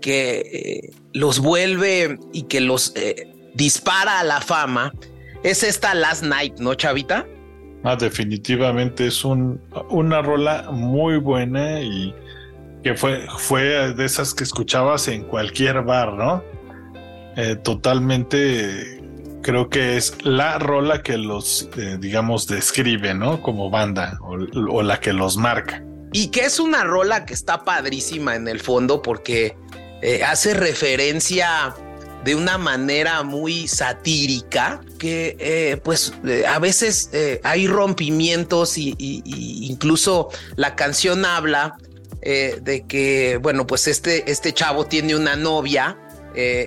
que 0.00 0.92
los 1.12 1.38
vuelve 1.38 2.18
y 2.32 2.42
que 2.42 2.60
los 2.60 2.92
dispara 3.54 4.20
a 4.20 4.24
la 4.24 4.40
fama 4.40 4.92
es 5.42 5.62
esta 5.62 5.94
Last 5.94 6.24
Night, 6.24 6.58
¿no, 6.58 6.74
Chavita? 6.74 7.26
Ah, 7.84 7.96
definitivamente 7.96 9.06
es 9.06 9.24
un, 9.24 9.60
una 9.90 10.20
rola 10.20 10.70
muy 10.72 11.18
buena 11.18 11.80
y 11.80 12.12
que 12.82 12.94
fue, 12.94 13.26
fue 13.38 13.94
de 13.94 14.04
esas 14.04 14.34
que 14.34 14.44
escuchabas 14.44 15.08
en 15.08 15.22
cualquier 15.22 15.82
bar, 15.82 16.14
¿no? 16.14 16.42
Eh, 17.36 17.54
totalmente 17.56 19.00
creo 19.46 19.70
que 19.70 19.96
es 19.96 20.12
la 20.24 20.58
rola 20.58 21.04
que 21.04 21.16
los, 21.16 21.68
eh, 21.78 21.98
digamos, 22.00 22.48
describe, 22.48 23.14
¿no? 23.14 23.40
Como 23.42 23.70
banda 23.70 24.18
o, 24.20 24.82
la 24.82 24.98
que 24.98 25.12
los 25.12 25.36
marca. 25.36 25.84
Y 26.12 26.28
que 26.32 26.40
es 26.40 26.58
una 26.58 26.82
rola 26.82 27.24
que 27.24 27.32
está 27.32 27.62
padrísima 27.62 28.34
en 28.34 28.48
el 28.48 28.58
fondo 28.58 29.02
porque 29.02 29.56
eh, 30.02 30.24
hace 30.24 30.52
referencia 30.52 31.76
de 32.24 32.34
una 32.34 32.58
manera 32.58 33.22
muy 33.22 33.68
satírica 33.68 34.80
que 34.98 35.36
eh, 35.38 35.76
pues 35.76 36.12
eh, 36.26 36.44
a 36.44 36.58
veces 36.58 37.10
hay 37.44 37.68
rompimientos 37.68 38.76
y, 38.76 38.96
incluso 38.98 40.28
la 40.56 40.74
canción 40.74 41.24
habla 41.24 41.76
de 42.20 42.84
que 42.88 43.38
bueno 43.40 43.68
pues 43.68 43.86
este, 43.86 44.28
este 44.28 44.52
chavo 44.52 44.86
tiene 44.86 45.14
una 45.14 45.36
novia 45.36 45.96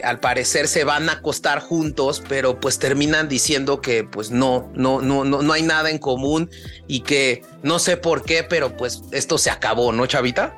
al 0.04 0.20
parecer 0.20 0.68
se 0.68 0.84
van 0.84 1.10
a 1.10 1.14
acostar 1.14 1.60
juntos, 1.60 2.24
pero 2.28 2.60
pues 2.60 2.80
terminan 2.80 3.28
diciendo 3.30 3.82
que 3.82 4.04
pues 4.04 4.32
no, 4.32 4.72
no, 4.74 5.02
no, 5.02 5.24
no, 5.24 5.42
no 5.42 5.54
hay 5.54 5.62
nada 5.64 5.90
en 5.90 6.00
común 6.00 6.50
y 6.88 7.02
que 7.02 7.44
no 7.64 7.80
sé 7.80 7.98
por 7.98 8.24
qué, 8.24 8.44
pero 8.44 8.76
pues 8.76 9.04
esto 9.12 9.38
se 9.38 9.50
acabó, 9.50 9.92
¿no, 9.92 10.06
Chavita? 10.06 10.58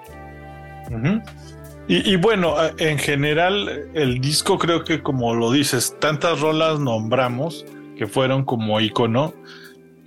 Y, 1.88 2.16
bueno, 2.16 2.56
en 2.78 2.98
general, 2.98 3.90
el 3.94 4.22
disco 4.22 4.58
creo 4.58 4.84
que 4.84 5.02
como 5.02 5.36
lo 5.36 5.52
dices, 5.52 5.98
tantas 6.00 6.40
rolas 6.40 6.80
nombramos 6.80 7.66
que 7.98 8.08
fueron 8.08 8.46
como 8.46 8.80
icono, 8.80 9.34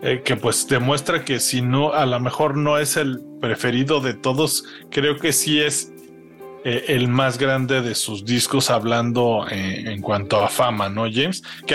eh, 0.01 0.23
que 0.25 0.37
pues 0.37 0.67
demuestra 0.67 1.25
que 1.25 1.40
si 1.40 1.62
no, 1.62 1.93
a 1.93 2.07
lo 2.07 2.19
mejor 2.21 2.57
no 2.57 2.79
es 2.79 2.97
el 2.97 3.21
preferido 3.40 4.01
de 4.01 4.14
todos, 4.14 4.64
creo 4.90 5.19
que 5.19 5.33
sí 5.33 5.61
es 5.61 5.93
eh, 6.64 6.85
el 6.88 7.09
más 7.09 7.38
grande 7.38 7.83
de 7.83 7.94
sus 7.94 8.24
discos 8.24 8.70
hablando 8.70 9.46
eh, 9.50 9.85
en 9.87 10.00
cuanto 10.00 10.42
a 10.42 10.48
fama, 10.48 10.88
¿no, 10.88 11.05
James? 11.12 11.42
Que 11.66 11.74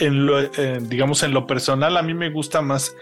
en 0.00 0.26
lo, 0.26 0.42
digamos 0.80 1.22
en 1.22 1.32
lo 1.32 1.46
personal 1.46 1.96
a 1.96 2.02
mí 2.02 2.14
me 2.14 2.30
gusta 2.30 2.62
más 2.62 2.94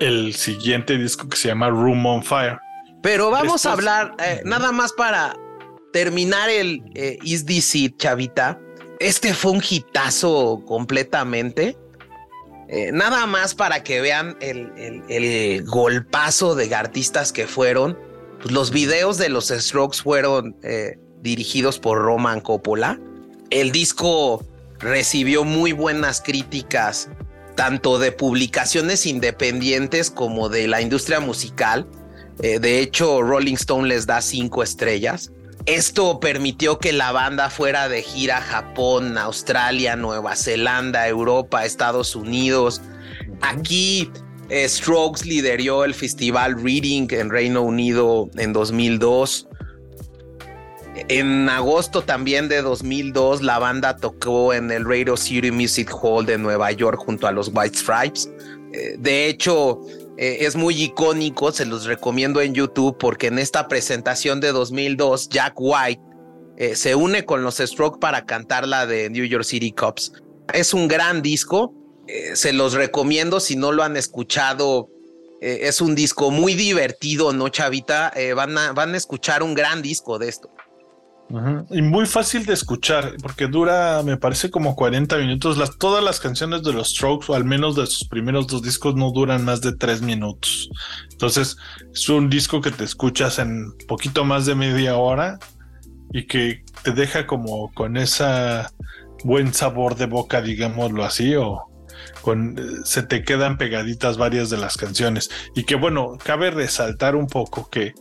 el 0.00 0.34
siguiente 0.34 0.98
disco 0.98 1.28
que 1.28 1.36
se 1.36 1.48
llama 1.48 1.68
Room 1.68 2.04
on 2.06 2.22
Fire. 2.22 2.58
Pero 3.02 3.30
vamos 3.30 3.66
a 3.66 3.72
hablar, 3.72 4.16
nada 4.44 4.72
más 4.72 4.92
para 4.92 5.36
terminar 5.94 6.50
el 6.50 6.82
eh, 6.96 7.18
Is 7.22 7.46
This 7.46 7.72
It, 7.76 7.96
chavita, 7.98 8.58
este 8.98 9.32
fue 9.32 9.52
un 9.52 9.62
hitazo 9.62 10.60
completamente. 10.66 11.78
Eh, 12.68 12.90
nada 12.92 13.26
más 13.26 13.54
para 13.54 13.84
que 13.84 14.00
vean 14.00 14.36
el, 14.40 15.62
golpazo 15.64 16.56
de 16.56 16.74
artistas 16.74 17.32
que 17.32 17.46
fueron. 17.46 17.96
Pues 18.44 18.52
los 18.52 18.70
videos 18.70 19.16
de 19.16 19.30
los 19.30 19.48
Strokes 19.48 20.02
fueron 20.02 20.54
eh, 20.62 20.98
dirigidos 21.22 21.78
por 21.78 21.96
Roman 21.96 22.42
Coppola. 22.42 23.00
El 23.48 23.72
disco 23.72 24.44
recibió 24.78 25.44
muy 25.44 25.72
buenas 25.72 26.20
críticas, 26.20 27.08
tanto 27.54 27.98
de 27.98 28.12
publicaciones 28.12 29.06
independientes 29.06 30.10
como 30.10 30.50
de 30.50 30.68
la 30.68 30.82
industria 30.82 31.20
musical. 31.20 31.88
de 32.36 32.80
hecho, 32.80 33.22
Rolling 33.22 33.54
Stone 33.54 33.88
les 33.88 34.04
da 34.04 34.20
cinco 34.20 34.62
estrellas. 34.62 35.32
Esto 35.64 36.20
permitió 36.20 36.78
que 36.78 36.92
la 36.92 37.12
banda 37.12 37.48
fuera 37.48 37.88
de 37.88 38.02
gira 38.02 38.36
a 38.36 38.42
Japón, 38.42 39.16
Australia, 39.16 39.96
Nueva 39.96 40.36
Zelanda, 40.36 41.08
Europa, 41.08 41.64
Estados 41.64 42.14
Unidos. 42.14 42.82
Aquí 43.40 44.10
eh, 44.54 44.68
Strokes 44.68 45.24
lideró 45.24 45.84
el 45.84 45.94
festival 45.94 46.54
Reading 46.54 47.08
en 47.10 47.28
Reino 47.28 47.62
Unido 47.62 48.30
en 48.36 48.52
2002. 48.52 49.48
En 51.08 51.48
agosto 51.48 52.02
también 52.02 52.48
de 52.48 52.62
2002 52.62 53.42
la 53.42 53.58
banda 53.58 53.96
tocó 53.96 54.54
en 54.54 54.70
el 54.70 54.84
Radio 54.84 55.16
City 55.16 55.50
Music 55.50 55.90
Hall 56.00 56.24
de 56.24 56.38
Nueva 56.38 56.70
York 56.70 57.00
junto 57.04 57.26
a 57.26 57.32
los 57.32 57.50
White 57.52 57.76
Stripes. 57.76 58.30
Eh, 58.72 58.94
de 58.96 59.26
hecho, 59.26 59.80
eh, 60.18 60.38
es 60.42 60.54
muy 60.54 60.80
icónico, 60.80 61.50
se 61.50 61.66
los 61.66 61.86
recomiendo 61.86 62.40
en 62.40 62.54
YouTube 62.54 62.96
porque 62.96 63.26
en 63.26 63.40
esta 63.40 63.66
presentación 63.66 64.38
de 64.38 64.52
2002 64.52 65.30
Jack 65.30 65.54
White 65.56 66.00
se 66.74 66.94
une 66.94 67.24
con 67.24 67.42
los 67.42 67.56
Stroke 67.56 67.98
para 67.98 68.24
cantar 68.24 68.68
la 68.68 68.86
de 68.86 69.10
New 69.10 69.24
York 69.24 69.42
City 69.42 69.72
Cops. 69.72 70.12
Es 70.52 70.72
un 70.72 70.86
gran 70.86 71.20
disco, 71.20 71.74
eh, 72.06 72.36
se 72.36 72.52
los 72.52 72.74
recomiendo 72.74 73.40
si 73.40 73.56
no 73.56 73.72
lo 73.72 73.82
han 73.82 73.96
escuchado. 73.96 74.88
es 75.40 75.80
un 75.82 75.94
disco 75.94 76.30
muy 76.30 76.54
divertido, 76.54 77.32
¿no, 77.32 77.48
Chavita? 77.50 78.12
van, 78.34 78.56
a, 78.56 78.72
van 78.72 78.94
a 78.94 78.96
escuchar 78.96 79.42
un 79.42 79.54
gran 79.54 79.82
disco 79.82 80.18
de 80.18 80.28
esto. 80.28 80.50
Y 81.70 81.82
muy 81.82 82.06
fácil 82.06 82.44
de 82.44 82.52
escuchar, 82.52 83.14
porque 83.20 83.46
dura, 83.46 84.02
me 84.04 84.16
parece, 84.16 84.50
como 84.50 84.76
40 84.76 85.16
minutos. 85.16 85.56
Las, 85.56 85.78
todas 85.78 86.04
las 86.04 86.20
canciones 86.20 86.62
de 86.62 86.72
los 86.72 86.90
Strokes, 86.90 87.32
o 87.32 87.34
al 87.34 87.44
menos 87.44 87.74
de 87.76 87.86
sus 87.86 88.06
primeros 88.06 88.46
dos 88.46 88.62
discos, 88.62 88.94
no 88.94 89.10
duran 89.10 89.44
más 89.44 89.60
de 89.60 89.74
tres 89.74 90.02
minutos. 90.02 90.70
Entonces, 91.10 91.56
es 91.92 92.08
un 92.08 92.28
disco 92.28 92.60
que 92.60 92.70
te 92.70 92.84
escuchas 92.84 93.38
en 93.38 93.72
poquito 93.88 94.24
más 94.24 94.44
de 94.46 94.54
media 94.54 94.96
hora 94.96 95.38
y 96.12 96.26
que 96.26 96.62
te 96.82 96.92
deja 96.92 97.26
como 97.26 97.72
con 97.72 97.96
esa 97.96 98.70
buen 99.24 99.52
sabor 99.54 99.96
de 99.96 100.06
boca, 100.06 100.42
digámoslo 100.42 101.04
así, 101.04 101.34
o 101.34 101.64
con 102.24 102.56
se 102.86 103.02
te 103.02 103.22
quedan 103.22 103.58
pegaditas 103.58 104.16
varias 104.16 104.48
de 104.48 104.56
las 104.56 104.78
canciones. 104.78 105.28
Y 105.54 105.64
que 105.64 105.74
bueno, 105.74 106.16
cabe 106.24 106.50
resaltar 106.50 107.16
un 107.16 107.26
poco 107.26 107.68
que 107.68 107.92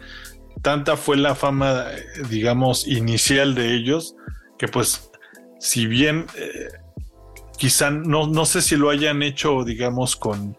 tanta 0.62 0.96
fue 0.96 1.18
la 1.18 1.36
fama, 1.36 1.88
digamos, 2.30 2.88
inicial 2.88 3.54
de 3.54 3.74
ellos, 3.74 4.16
que 4.58 4.70
pues, 4.70 5.12
si 5.60 5.88
bien 5.88 6.26
eh, 6.38 6.70
quizá 7.58 7.92
no, 7.92 8.28
no 8.28 8.46
sé 8.46 8.62
si 8.62 8.78
lo 8.78 8.92
hayan 8.92 9.24
hecho, 9.24 9.66
digamos, 9.66 10.16
con, 10.16 10.56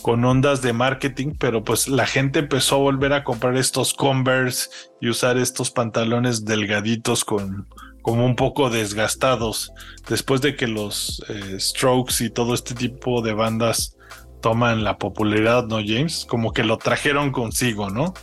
con 0.00 0.24
ondas 0.24 0.62
de 0.62 0.72
marketing, 0.72 1.34
pero 1.40 1.64
pues 1.64 1.88
la 1.88 2.06
gente 2.06 2.38
empezó 2.38 2.76
a 2.76 2.78
volver 2.78 3.12
a 3.14 3.24
comprar 3.24 3.56
estos 3.56 3.94
Converse 3.94 4.70
y 5.00 5.08
usar 5.08 5.38
estos 5.38 5.72
pantalones 5.72 6.44
delgaditos 6.44 7.24
con 7.24 7.66
como 8.02 8.24
un 8.24 8.36
poco 8.36 8.70
desgastados 8.70 9.72
después 10.08 10.40
de 10.40 10.56
que 10.56 10.66
los 10.66 11.22
eh, 11.28 11.58
Strokes 11.58 12.24
y 12.24 12.30
todo 12.30 12.54
este 12.54 12.74
tipo 12.74 13.22
de 13.22 13.32
bandas 13.32 13.96
toman 14.40 14.84
la 14.84 14.98
popularidad, 14.98 15.64
¿no, 15.64 15.76
James? 15.76 16.24
Como 16.28 16.52
que 16.52 16.64
lo 16.64 16.78
trajeron 16.78 17.32
consigo, 17.32 17.90
¿no? 17.90 18.14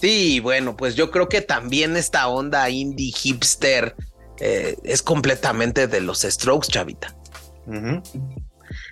Sí, 0.00 0.40
bueno, 0.40 0.76
pues 0.76 0.94
yo 0.94 1.10
creo 1.10 1.28
que 1.28 1.40
también 1.40 1.96
esta 1.96 2.28
onda 2.28 2.68
indie 2.70 3.12
hipster 3.12 3.96
eh, 4.40 4.76
es 4.84 5.02
completamente 5.02 5.88
de 5.88 6.00
los 6.00 6.20
Strokes, 6.22 6.68
chavita. 6.68 7.14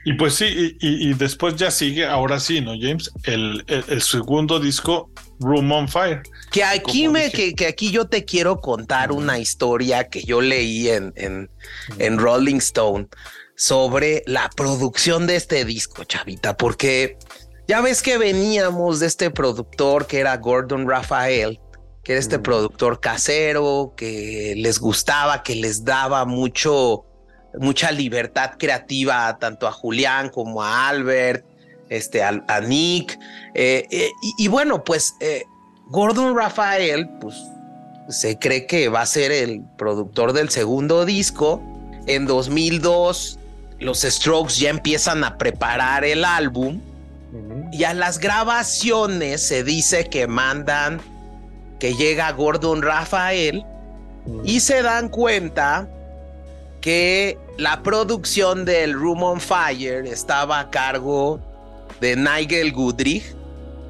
Y 0.05 0.13
pues 0.15 0.35
sí, 0.35 0.77
y, 0.81 1.15
después 1.15 1.57
ya 1.57 1.71
sigue, 1.71 2.07
ahora 2.07 2.41
sí, 2.41 2.61
¿no, 2.61 2.73
James? 2.79 3.11
El, 3.25 3.65
segundo 4.01 4.61
disco, 4.61 5.11
Room 5.41 5.73
on 5.73 5.89
Fire. 5.89 6.23
Que 6.51 6.65
aquí 6.65 7.09
me, 7.09 7.31
que, 7.31 7.67
aquí 7.67 7.91
yo 7.91 8.07
te 8.07 8.25
quiero 8.25 8.61
contar 8.61 9.13
una 9.13 9.39
historia 9.39 10.09
que 10.09 10.23
yo 10.23 10.41
leí 10.41 10.89
en, 10.89 11.13
en, 11.17 11.51
en 11.99 12.19
Rolling 12.19 12.57
Stone 12.57 13.09
sobre 13.57 14.23
la 14.27 14.51
producción 14.55 15.27
de 15.27 15.37
este 15.37 15.65
disco, 15.65 16.05
chavita, 16.05 16.57
porque 16.57 17.17
ya 17.67 17.81
ves 17.81 18.03
que 18.03 18.19
veníamos 18.19 19.01
de 19.01 19.07
este 19.07 19.31
productor 19.31 20.07
que 20.07 20.21
era 20.21 20.37
Gordon 20.37 20.89
Rafael, 20.89 21.59
que 22.05 22.13
era 22.13 22.21
este 22.21 22.39
productor 22.39 23.01
casero, 23.01 23.95
que 23.97 24.55
les 24.57 24.79
gustaba, 24.79 25.43
que 25.43 25.57
les 25.57 25.85
daba 25.85 26.25
mucho, 26.25 27.05
mucha 27.59 27.91
libertad 27.91 28.53
creativa 28.59 29.37
tanto 29.41 29.67
a 29.67 29.73
Julián 29.73 30.29
como 30.29 30.63
a 30.63 30.89
Albert, 30.89 31.45
este, 31.89 32.23
a, 32.23 32.61
Nick. 32.61 33.19
Eh, 33.55 33.87
eh, 33.91 34.11
y, 34.39 34.49
bueno, 34.49 34.85
pues 34.85 35.15
eh, 35.21 35.45
Gordon 35.89 36.37
Rafael, 36.37 37.09
pues 37.21 37.37
se 38.09 38.39
cree 38.39 38.67
que 38.67 38.89
va 38.89 39.03
a 39.03 39.07
ser 39.07 39.33
el 39.33 39.63
productor 39.77 40.33
del 40.33 40.51
segundo 40.51 41.05
disco. 41.05 41.63
En 42.07 42.27
2002 42.27 43.39
los 43.79 44.03
Strokes 44.03 44.59
ya 44.59 44.71
empiezan 44.71 45.25
a 45.25 45.37
preparar 45.37 46.05
el 46.05 46.25
álbum 46.25 46.81
y 47.73 47.85
a 47.85 47.93
las 47.93 48.19
grabaciones 48.19 49.43
se 49.43 49.65
dice 49.65 50.05
que 50.09 50.27
mandan 50.27 51.01
que 51.79 51.95
llega 51.95 52.31
Gordon 52.33 52.81
Rafael 52.81 53.65
y 54.45 54.61
se 54.61 54.83
dan 54.83 55.09
cuenta 55.09 55.89
que 56.81 57.39
la 57.59 57.83
producción 57.83 58.65
del 58.65 58.95
Room 58.95 59.23
on 59.23 59.41
Fire 59.41 60.07
estaba 60.07 60.61
a 60.61 60.71
cargo 60.71 61.41
de 62.01 62.17
Nigel 62.17 62.73
Goodrich, 62.73 63.35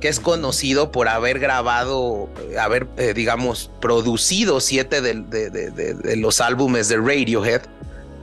que 0.01 0.09
es 0.09 0.21
conocido 0.21 0.93
por 0.93 1.09
haber 1.09 1.39
grabado, 1.39 2.29
haber, 2.59 2.87
eh, 2.97 3.15
digamos, 3.15 3.71
producido 3.81 4.61
siete 4.61 5.01
de, 5.01 6.17
los 6.17 6.41
álbumes 6.41 6.89
de 6.89 6.97
Radiohead. 6.99 7.63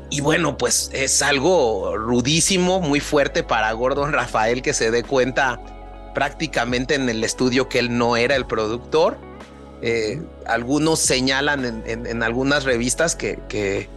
Y 0.10 0.22
bueno, 0.22 0.58
pues 0.58 0.92
es 0.94 1.22
algo 1.24 1.98
rudísimo, 1.98 2.80
muy 2.80 3.00
fuerte 3.00 3.42
para 3.44 3.72
Gordon 3.72 4.14
Rafael 4.14 4.62
que 4.62 4.74
se 4.74 4.92
dé 4.92 5.04
cuenta 5.04 5.60
prácticamente 6.14 6.94
en 6.94 7.10
el 7.10 7.24
estudio 7.24 7.68
que 7.68 7.80
él 7.80 7.98
no 7.98 8.16
era 8.16 8.36
el 8.36 8.46
productor. 8.46 9.18
Eh, 9.82 10.22
algunos 10.46 11.00
señalan 11.00 11.84
en, 11.86 12.24
algunas 12.24 12.64
revistas 12.64 13.16
que, 13.16 13.40
que, 13.50 13.90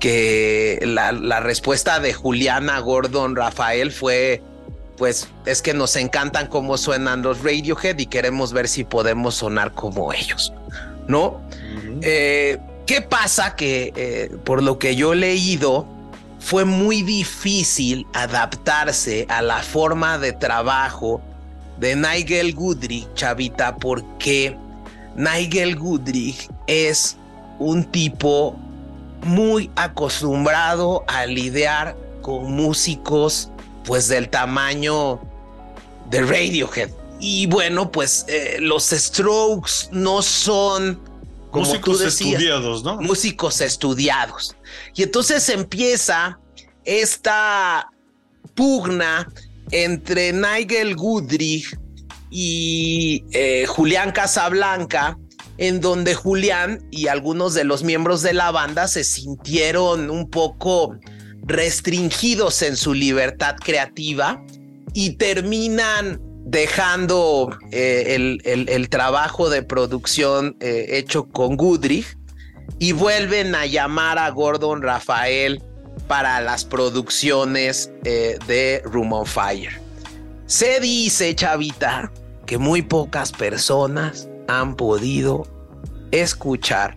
que 0.00 0.80
la, 0.82 1.12
la, 1.12 1.40
respuesta 1.40 2.00
de 2.00 2.12
Juliana 2.12 2.80
Gordon 2.80 3.36
Rafael 3.36 3.92
fue 3.92 4.42
pues 4.96 5.28
es 5.46 5.62
que 5.62 5.74
nos 5.74 5.96
encantan 5.96 6.46
cómo 6.46 6.76
suenan 6.78 7.22
los 7.22 7.42
Radiohead 7.42 7.98
y 7.98 8.06
queremos 8.06 8.52
ver 8.52 8.68
si 8.68 8.84
podemos 8.84 9.36
sonar 9.36 9.72
como 9.72 10.12
ellos, 10.12 10.52
¿no? 11.08 11.40
Eh, 12.02 12.58
¿Qué 12.86 13.00
pasa? 13.00 13.56
Que 13.56 13.92
eh, 13.96 14.36
por 14.44 14.62
lo 14.62 14.78
que 14.78 14.94
yo 14.94 15.12
he 15.12 15.16
leído, 15.16 15.86
fue 16.38 16.66
muy 16.66 17.02
difícil 17.02 18.06
adaptarse 18.12 19.26
a 19.30 19.40
la 19.40 19.62
forma 19.62 20.18
de 20.18 20.32
trabajo 20.32 21.22
de 21.78 21.96
Nigel 21.96 22.54
Goodrich, 22.54 23.08
chavita, 23.14 23.76
porque 23.76 24.56
Nigel 25.16 25.76
Goodrich 25.76 26.48
es 26.66 27.16
un 27.58 27.84
tipo 27.84 28.56
muy 29.24 29.70
acostumbrado 29.74 31.02
a 31.08 31.24
lidiar 31.24 31.96
con 32.20 32.52
músicos 32.52 33.50
pues 33.84 34.08
del 34.08 34.28
tamaño 34.28 35.20
de 36.10 36.22
Radiohead. 36.22 36.90
Y 37.20 37.46
bueno, 37.46 37.90
pues 37.90 38.24
eh, 38.28 38.58
los 38.60 38.90
Strokes 38.90 39.88
no 39.92 40.22
son 40.22 41.00
como 41.50 41.66
músicos 41.66 42.00
estudiados, 42.00 42.82
¿no? 42.82 43.00
Músicos 43.00 43.60
estudiados. 43.60 44.56
Y 44.94 45.04
entonces 45.04 45.48
empieza 45.48 46.38
esta 46.84 47.88
pugna 48.54 49.32
entre 49.70 50.32
Nigel 50.32 50.96
Goodrich 50.96 51.78
y 52.30 53.24
eh, 53.32 53.66
Julián 53.66 54.12
Casablanca, 54.12 55.16
en 55.56 55.80
donde 55.80 56.14
Julián 56.14 56.84
y 56.90 57.06
algunos 57.06 57.54
de 57.54 57.64
los 57.64 57.84
miembros 57.84 58.22
de 58.22 58.34
la 58.34 58.50
banda 58.50 58.88
se 58.88 59.04
sintieron 59.04 60.10
un 60.10 60.28
poco 60.28 60.98
restringidos 61.46 62.62
en 62.62 62.76
su 62.76 62.94
libertad 62.94 63.56
creativa 63.56 64.42
y 64.92 65.16
terminan 65.16 66.20
dejando 66.46 67.56
eh, 67.72 68.38
el, 68.44 68.88
trabajo 68.88 69.48
de 69.48 69.62
producción 69.62 70.56
eh, 70.60 70.86
hecho 70.90 71.26
con 71.28 71.56
Goodrich 71.56 72.16
y 72.78 72.92
vuelven 72.92 73.54
a 73.54 73.66
llamar 73.66 74.18
a 74.18 74.30
Gordon 74.30 74.82
Rafael 74.82 75.62
para 76.06 76.40
las 76.40 76.64
producciones 76.64 77.90
eh, 78.04 78.38
de 78.46 78.82
Room 78.84 79.12
on 79.12 79.26
Fire. 79.26 79.80
Se 80.46 80.80
dice, 80.80 81.34
chavita, 81.34 82.12
que 82.46 82.58
muy 82.58 82.82
pocas 82.82 83.32
personas 83.32 84.28
han 84.48 84.76
podido 84.76 85.46
escuchar 86.10 86.96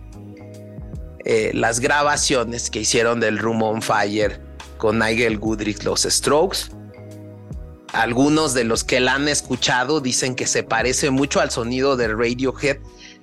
eh, 1.24 1.50
las 1.54 1.80
grabaciones 1.80 2.70
que 2.70 2.80
hicieron 2.80 3.20
del 3.20 3.38
Room 3.38 3.62
on 3.62 3.82
Fire 3.82 4.40
con 4.76 4.98
Nigel 4.98 5.38
Goodrich, 5.38 5.82
los 5.82 6.02
Strokes. 6.02 6.70
Algunos 7.92 8.54
de 8.54 8.64
los 8.64 8.84
que 8.84 9.00
la 9.00 9.14
han 9.14 9.28
escuchado 9.28 10.00
dicen 10.00 10.34
que 10.34 10.46
se 10.46 10.62
parece 10.62 11.10
mucho 11.10 11.40
al 11.40 11.50
sonido 11.50 11.96
del 11.96 12.18
Radiohead 12.18 12.78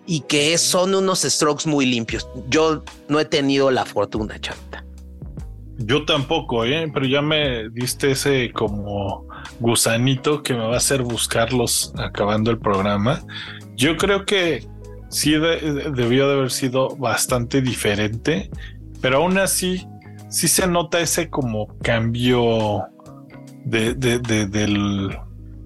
y 0.08 0.22
que 0.22 0.58
son 0.58 0.94
unos 0.96 1.22
strokes 1.22 1.68
muy 1.70 1.86
limpios. 1.86 2.28
Yo 2.50 2.84
no 3.08 3.20
he 3.20 3.26
tenido 3.26 3.72
la 3.72 3.86
fortuna, 3.86 4.40
chavita. 4.40 4.86
Yo 5.78 6.06
tampoco, 6.06 6.64
¿eh? 6.66 6.90
pero 6.94 7.06
ya 7.06 7.22
me 7.22 7.70
diste 7.70 8.12
ese 8.12 8.52
como 8.54 9.28
gusanito 9.60 10.42
que 10.42 10.54
me 10.54 10.66
va 10.66 10.76
a 10.76 10.78
hacer 10.78 11.02
buscarlos 11.02 11.94
acabando 11.98 12.50
el 12.50 12.58
programa. 12.58 13.22
Yo 13.76 13.98
creo 13.98 14.26
que 14.26 14.66
sí 15.16 15.32
debió 15.32 16.28
de 16.28 16.34
haber 16.34 16.52
sido 16.52 16.90
bastante 16.98 17.62
diferente, 17.62 18.50
pero 19.00 19.18
aún 19.18 19.38
así 19.38 19.88
sí 20.30 20.50
se 20.50 20.68
nota 20.68 21.00
ese 21.00 21.30
como 21.30 21.70
cambio 21.82 22.84
de, 23.64 23.94
del 23.94 25.18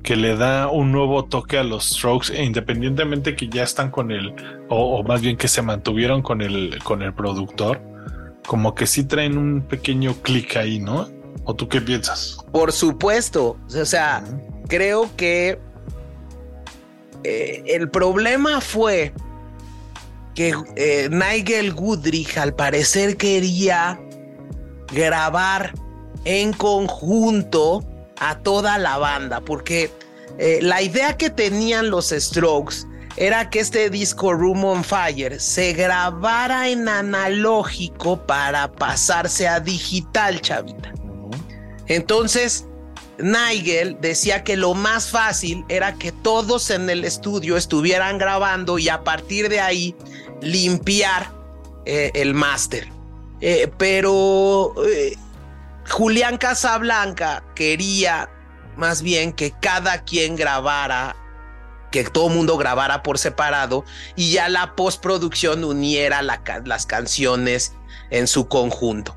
que 0.04 0.16
le 0.16 0.36
da 0.36 0.68
un 0.68 0.91
nuevo 0.91 1.26
toque 1.26 1.58
a 1.58 1.64
los 1.64 1.89
strokes, 1.89 2.32
e 2.32 2.43
independientemente 2.43 3.36
que 3.36 3.50
ya 3.50 3.64
están 3.64 3.89
con 3.89 4.12
el, 4.12 4.36
o, 4.70 5.02
más 5.02 5.20
bien 5.22 5.36
que 5.36 5.47
se 5.47 5.64
mantuvieron 5.64 6.22
con 6.22 6.41
el, 6.41 6.78
con 6.84 7.02
el 7.02 7.16
productor, 7.16 7.82
como 8.45 8.76
que 8.76 8.86
sí 8.86 9.04
traen 9.04 9.36
un 9.36 9.64
pequeño 9.64 10.14
clic 10.22 10.58
ahí, 10.58 10.80
¿no? 10.80 11.10
¿O 11.45 11.56
tú 11.56 11.68
qué 11.68 11.82
piensas? 11.82 12.38
Por 12.52 12.72
supuesto, 12.72 13.58
o 13.66 13.86
sea, 13.86 14.24
creo 14.68 15.10
que 15.18 15.60
eh, 17.24 17.64
el 17.66 17.89
problema 17.89 18.62
fue 18.62 19.12
que 20.40 20.56
eh, 20.78 21.10
Nigel 21.12 21.74
Goodrich 21.74 22.38
al 22.38 22.56
parecer 22.56 23.18
quería 23.18 24.00
grabar 24.88 25.74
en 26.24 26.54
conjunto 26.54 27.84
a 28.22 28.38
toda 28.38 28.78
la 28.78 28.98
banda, 28.98 29.42
porque 29.42 29.92
eh, 30.38 30.60
la 30.62 30.82
idea 30.82 31.18
que 31.18 31.30
tenían 31.30 31.90
los 31.90 32.12
Strokes 32.12 32.86
era 33.18 33.50
que 33.50 33.60
este 33.60 33.90
disco 33.90 34.32
Room 34.32 34.64
on 34.64 34.86
Fire 34.86 35.42
se 35.42 35.74
grabara 35.74 36.70
en 36.70 36.88
analógico 36.88 38.26
para 38.26 38.72
pasarse 38.72 39.46
a 39.46 39.60
digital, 39.60 40.40
chavita. 40.40 40.94
Entonces, 41.88 42.66
Nigel 43.18 43.98
decía 44.00 44.46
que 44.46 44.56
lo 44.56 44.74
más 44.74 45.10
fácil 45.10 45.66
era 45.68 45.96
que 45.96 46.14
todos 46.14 46.70
en 46.70 46.90
el 46.90 47.04
estudio 47.04 47.58
estuvieran 47.58 48.18
grabando 48.18 48.80
y 48.80 48.88
a 48.88 49.04
partir 49.04 49.50
de 49.50 49.60
ahí 49.60 49.96
limpiar 50.42 51.32
eh, 51.86 52.12
el 52.14 52.34
máster. 52.34 52.88
Eh, 53.42 53.72
pero 53.78 54.74
eh, 54.86 55.16
Julián 55.90 56.38
Casablanca 56.38 57.44
quería 57.56 58.30
más 58.76 59.02
bien 59.02 59.34
que 59.34 59.52
cada 59.52 60.04
quien 60.04 60.36
grabara, 60.36 61.16
que 61.92 62.04
todo 62.04 62.30
mundo 62.30 62.58
grabara 62.58 63.04
por 63.04 63.18
separado 63.18 63.84
y 64.16 64.32
ya 64.32 64.48
la 64.50 64.76
postproducción 64.76 65.64
uniera 65.64 66.22
las 66.22 66.86
canciones 66.86 67.74
en 68.10 68.28
su 68.28 68.48
conjunto. 68.48 69.16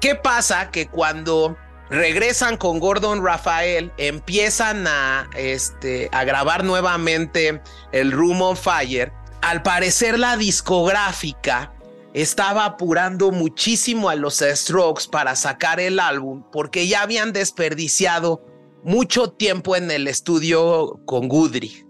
¿Qué 0.00 0.14
pasa? 0.14 0.70
Que 0.70 0.88
cuando 0.88 1.56
regresan 1.88 2.56
con 2.56 2.80
Gordon 2.80 3.24
Rafael, 3.24 3.92
empiezan 3.98 4.86
a, 4.86 5.28
este, 5.36 6.08
a 6.12 6.24
grabar 6.24 6.64
nuevamente 6.64 7.62
el 7.92 8.12
Room 8.12 8.42
on 8.42 8.56
Fire. 8.56 9.12
Al 9.42 9.62
parecer 9.64 10.20
la 10.20 10.36
discográfica 10.36 11.74
estaba 12.14 12.64
apurando 12.64 13.32
muchísimo 13.32 14.08
a 14.08 14.14
los 14.14 14.36
Strokes 14.38 15.08
para 15.10 15.34
sacar 15.34 15.80
el 15.80 15.98
álbum 15.98 16.44
porque 16.52 16.86
ya 16.86 17.02
habían 17.02 17.32
desperdiciado 17.32 18.40
mucho 18.84 19.32
tiempo 19.32 19.74
en 19.74 19.90
el 19.90 20.06
estudio 20.06 21.00
con 21.06 21.26
Goodrich. 21.26 21.84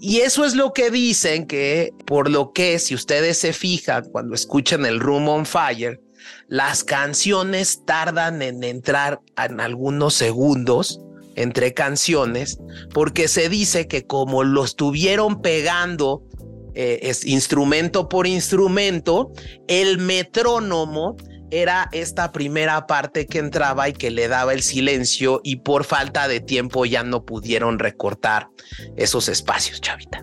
Y 0.00 0.18
eso 0.18 0.44
es 0.44 0.56
lo 0.56 0.72
que 0.72 0.90
dicen 0.90 1.46
que, 1.46 1.94
por 2.06 2.28
lo 2.28 2.52
que 2.52 2.80
si 2.80 2.96
ustedes 2.96 3.38
se 3.38 3.52
fijan 3.52 4.10
cuando 4.10 4.34
escuchan 4.34 4.84
el 4.84 4.98
Room 4.98 5.28
on 5.28 5.46
Fire, 5.46 6.00
las 6.48 6.82
canciones 6.82 7.84
tardan 7.86 8.42
en 8.42 8.64
entrar 8.64 9.20
en 9.36 9.60
algunos 9.60 10.14
segundos 10.14 11.00
entre 11.36 11.72
canciones, 11.72 12.58
porque 12.92 13.28
se 13.28 13.48
dice 13.48 13.86
que 13.86 14.06
como 14.06 14.42
lo 14.42 14.64
estuvieron 14.64 15.40
pegando 15.40 16.24
eh, 16.76 17.08
es 17.08 17.24
instrumento 17.24 18.06
por 18.06 18.26
instrumento, 18.26 19.32
el 19.66 19.96
metrónomo 19.96 21.16
era 21.50 21.88
esta 21.92 22.32
primera 22.32 22.86
parte 22.86 23.26
que 23.26 23.38
entraba 23.38 23.88
y 23.88 23.94
que 23.94 24.10
le 24.10 24.28
daba 24.28 24.52
el 24.52 24.62
silencio 24.62 25.40
y 25.42 25.56
por 25.56 25.84
falta 25.84 26.28
de 26.28 26.40
tiempo 26.40 26.84
ya 26.84 27.02
no 27.02 27.24
pudieron 27.24 27.78
recortar 27.78 28.48
esos 28.96 29.30
espacios, 29.30 29.80
chavita. 29.80 30.22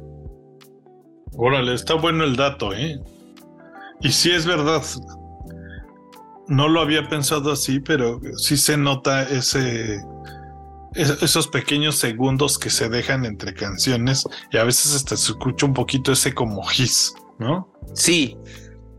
Órale, 1.35 1.73
está 1.73 1.95
bueno 1.95 2.23
el 2.23 2.35
dato, 2.35 2.71
¿eh? 2.71 2.99
Y 4.01 4.11
sí 4.11 4.29
es 4.29 4.45
verdad. 4.45 4.83
No 6.47 6.67
lo 6.67 6.81
había 6.81 7.07
pensado 7.09 7.51
así, 7.51 7.79
pero 7.79 8.21
sí 8.37 8.57
se 8.57 8.77
nota 8.77 9.23
ese 9.23 10.03
esos 10.95 11.47
pequeños 11.47 11.95
segundos 11.95 12.57
que 12.57 12.69
se 12.69 12.89
dejan 12.89 13.25
entre 13.25 13.53
canciones 13.53 14.23
y 14.51 14.57
a 14.57 14.63
veces 14.63 14.95
hasta 14.95 15.17
se 15.17 15.31
escucha 15.31 15.65
un 15.65 15.73
poquito 15.73 16.11
ese 16.11 16.33
como 16.33 16.63
his, 16.71 17.13
¿no? 17.39 17.71
Sí. 17.93 18.37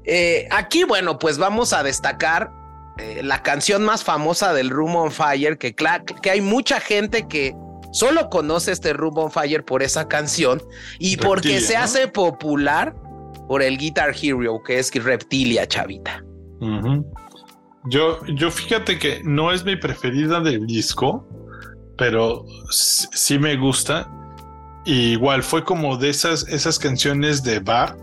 Eh, 0.05 0.47
aquí, 0.51 0.85
bueno, 0.85 1.19
pues 1.19 1.39
vamos 1.39 1.73
a 1.73 1.83
destacar 1.83 2.51
eh, 2.99 3.23
la 3.23 3.43
canción 3.43 3.85
más 3.85 4.05
famosa 4.05 4.53
del 4.53 4.71
Room 4.71 4.97
on 4.97 5.11
Fire, 5.11 5.59
que, 5.59 5.75
que 5.75 6.31
hay 6.31 6.41
mucha 6.41 6.81
gente 6.81 7.27
que 7.27 7.55
solo 7.93 8.29
conoce 8.29 8.73
este 8.73 8.93
Room 8.93 9.19
on 9.19 9.31
Fire 9.31 9.65
por 9.65 9.83
esa 9.83 10.09
canción 10.09 10.63
y 10.99 11.17
porque 11.17 11.61
se 11.61 11.77
hace 11.77 12.09
popular 12.09 12.95
por 13.49 13.63
el 13.63 13.79
Guitar 13.79 14.15
Hero, 14.21 14.63
que 14.63 14.79
es 14.79 14.93
Reptilia, 14.93 15.67
chavita. 15.67 16.25
Yo, 17.87 18.25
yo 18.27 18.51
fíjate 18.51 18.99
que 18.99 19.21
no 19.25 19.53
es 19.53 19.65
mi 19.65 19.77
preferida 19.77 20.41
del 20.41 20.67
disco, 20.67 21.27
pero 21.97 22.45
sí 22.71 23.39
me 23.39 23.57
gusta. 23.57 24.11
igual 24.85 25.43
fue 25.43 25.65
como 25.65 25.97
de 25.97 26.11
esas, 26.11 26.47
esas 26.49 26.79
canciones 26.79 27.43
de 27.43 27.61
bar. 27.61 27.97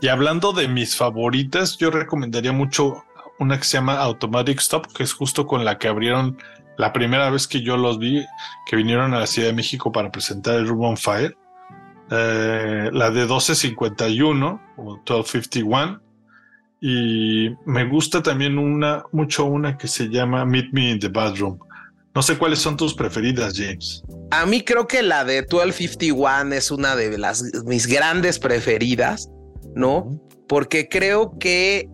Y 0.00 0.08
hablando 0.08 0.52
de 0.52 0.68
mis 0.68 0.96
favoritas, 0.96 1.78
yo 1.78 1.90
recomendaría 1.90 2.52
mucho 2.52 3.04
una 3.38 3.58
que 3.58 3.64
se 3.64 3.78
llama 3.78 3.98
Automatic 3.98 4.58
Stop, 4.60 4.86
que 4.92 5.02
es 5.02 5.12
justo 5.12 5.46
con 5.46 5.64
la 5.64 5.78
que 5.78 5.88
abrieron 5.88 6.36
la 6.76 6.92
primera 6.92 7.30
vez 7.30 7.46
que 7.46 7.62
yo 7.62 7.76
los 7.76 7.98
vi, 7.98 8.24
que 8.66 8.76
vinieron 8.76 9.14
a 9.14 9.20
la 9.20 9.26
Ciudad 9.26 9.48
de 9.48 9.54
México 9.54 9.92
para 9.92 10.10
presentar 10.10 10.56
el 10.56 10.68
Room 10.68 10.96
Fire. 10.96 11.36
Eh, 12.10 12.90
la 12.92 13.10
de 13.10 13.20
1251 13.20 14.60
o 14.76 14.82
1251. 14.82 16.00
Y 16.80 17.50
me 17.64 17.84
gusta 17.84 18.22
también 18.22 18.58
una, 18.58 19.04
mucho 19.12 19.46
una 19.46 19.78
que 19.78 19.88
se 19.88 20.08
llama 20.08 20.44
Meet 20.44 20.72
Me 20.72 20.90
in 20.90 20.98
the 21.00 21.08
Bathroom. 21.08 21.58
No 22.16 22.22
sé 22.22 22.38
cuáles 22.38 22.60
son 22.60 22.78
tus 22.78 22.94
preferidas, 22.94 23.52
James. 23.58 24.02
A 24.30 24.46
mí 24.46 24.62
creo 24.62 24.88
que 24.88 25.02
la 25.02 25.26
de 25.26 25.42
1251 25.42 26.54
es 26.54 26.70
una 26.70 26.96
de 26.96 27.18
las 27.18 27.42
mis 27.66 27.86
grandes 27.86 28.38
preferidas, 28.38 29.28
¿no? 29.74 30.18
Porque 30.48 30.88
creo 30.88 31.38
que 31.38 31.90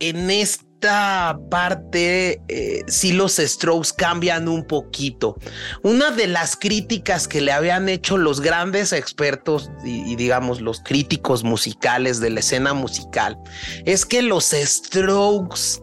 en 0.00 0.30
esta 0.30 1.38
parte 1.50 2.40
eh, 2.48 2.82
sí 2.86 3.12
los 3.12 3.36
strokes 3.36 3.90
cambian 3.94 4.48
un 4.48 4.66
poquito. 4.66 5.36
Una 5.82 6.12
de 6.12 6.28
las 6.28 6.56
críticas 6.56 7.28
que 7.28 7.42
le 7.42 7.52
habían 7.52 7.90
hecho 7.90 8.16
los 8.16 8.40
grandes 8.40 8.94
expertos 8.94 9.70
y 9.84 10.16
digamos 10.16 10.62
los 10.62 10.80
críticos 10.80 11.44
musicales 11.44 12.20
de 12.20 12.30
la 12.30 12.40
escena 12.40 12.72
musical 12.72 13.36
es 13.84 14.06
que 14.06 14.22
los 14.22 14.46
strokes 14.46 15.82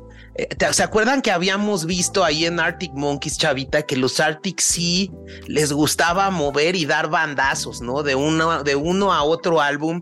¿Se 0.72 0.84
acuerdan 0.84 1.22
que 1.22 1.32
habíamos 1.32 1.86
visto 1.86 2.24
ahí 2.24 2.46
en 2.46 2.60
Arctic 2.60 2.92
Monkeys, 2.94 3.38
Chavita, 3.38 3.84
que 3.84 3.96
los 3.96 4.20
Arctic 4.20 4.60
sí 4.60 5.10
les 5.48 5.72
gustaba 5.72 6.30
mover 6.30 6.76
y 6.76 6.86
dar 6.86 7.10
bandazos, 7.10 7.82
¿no? 7.82 8.04
De 8.04 8.16
uno, 8.16 8.64
de 8.64 8.76
uno 8.76 9.14
a 9.14 9.24
otro 9.24 9.62
álbum. 9.62 10.02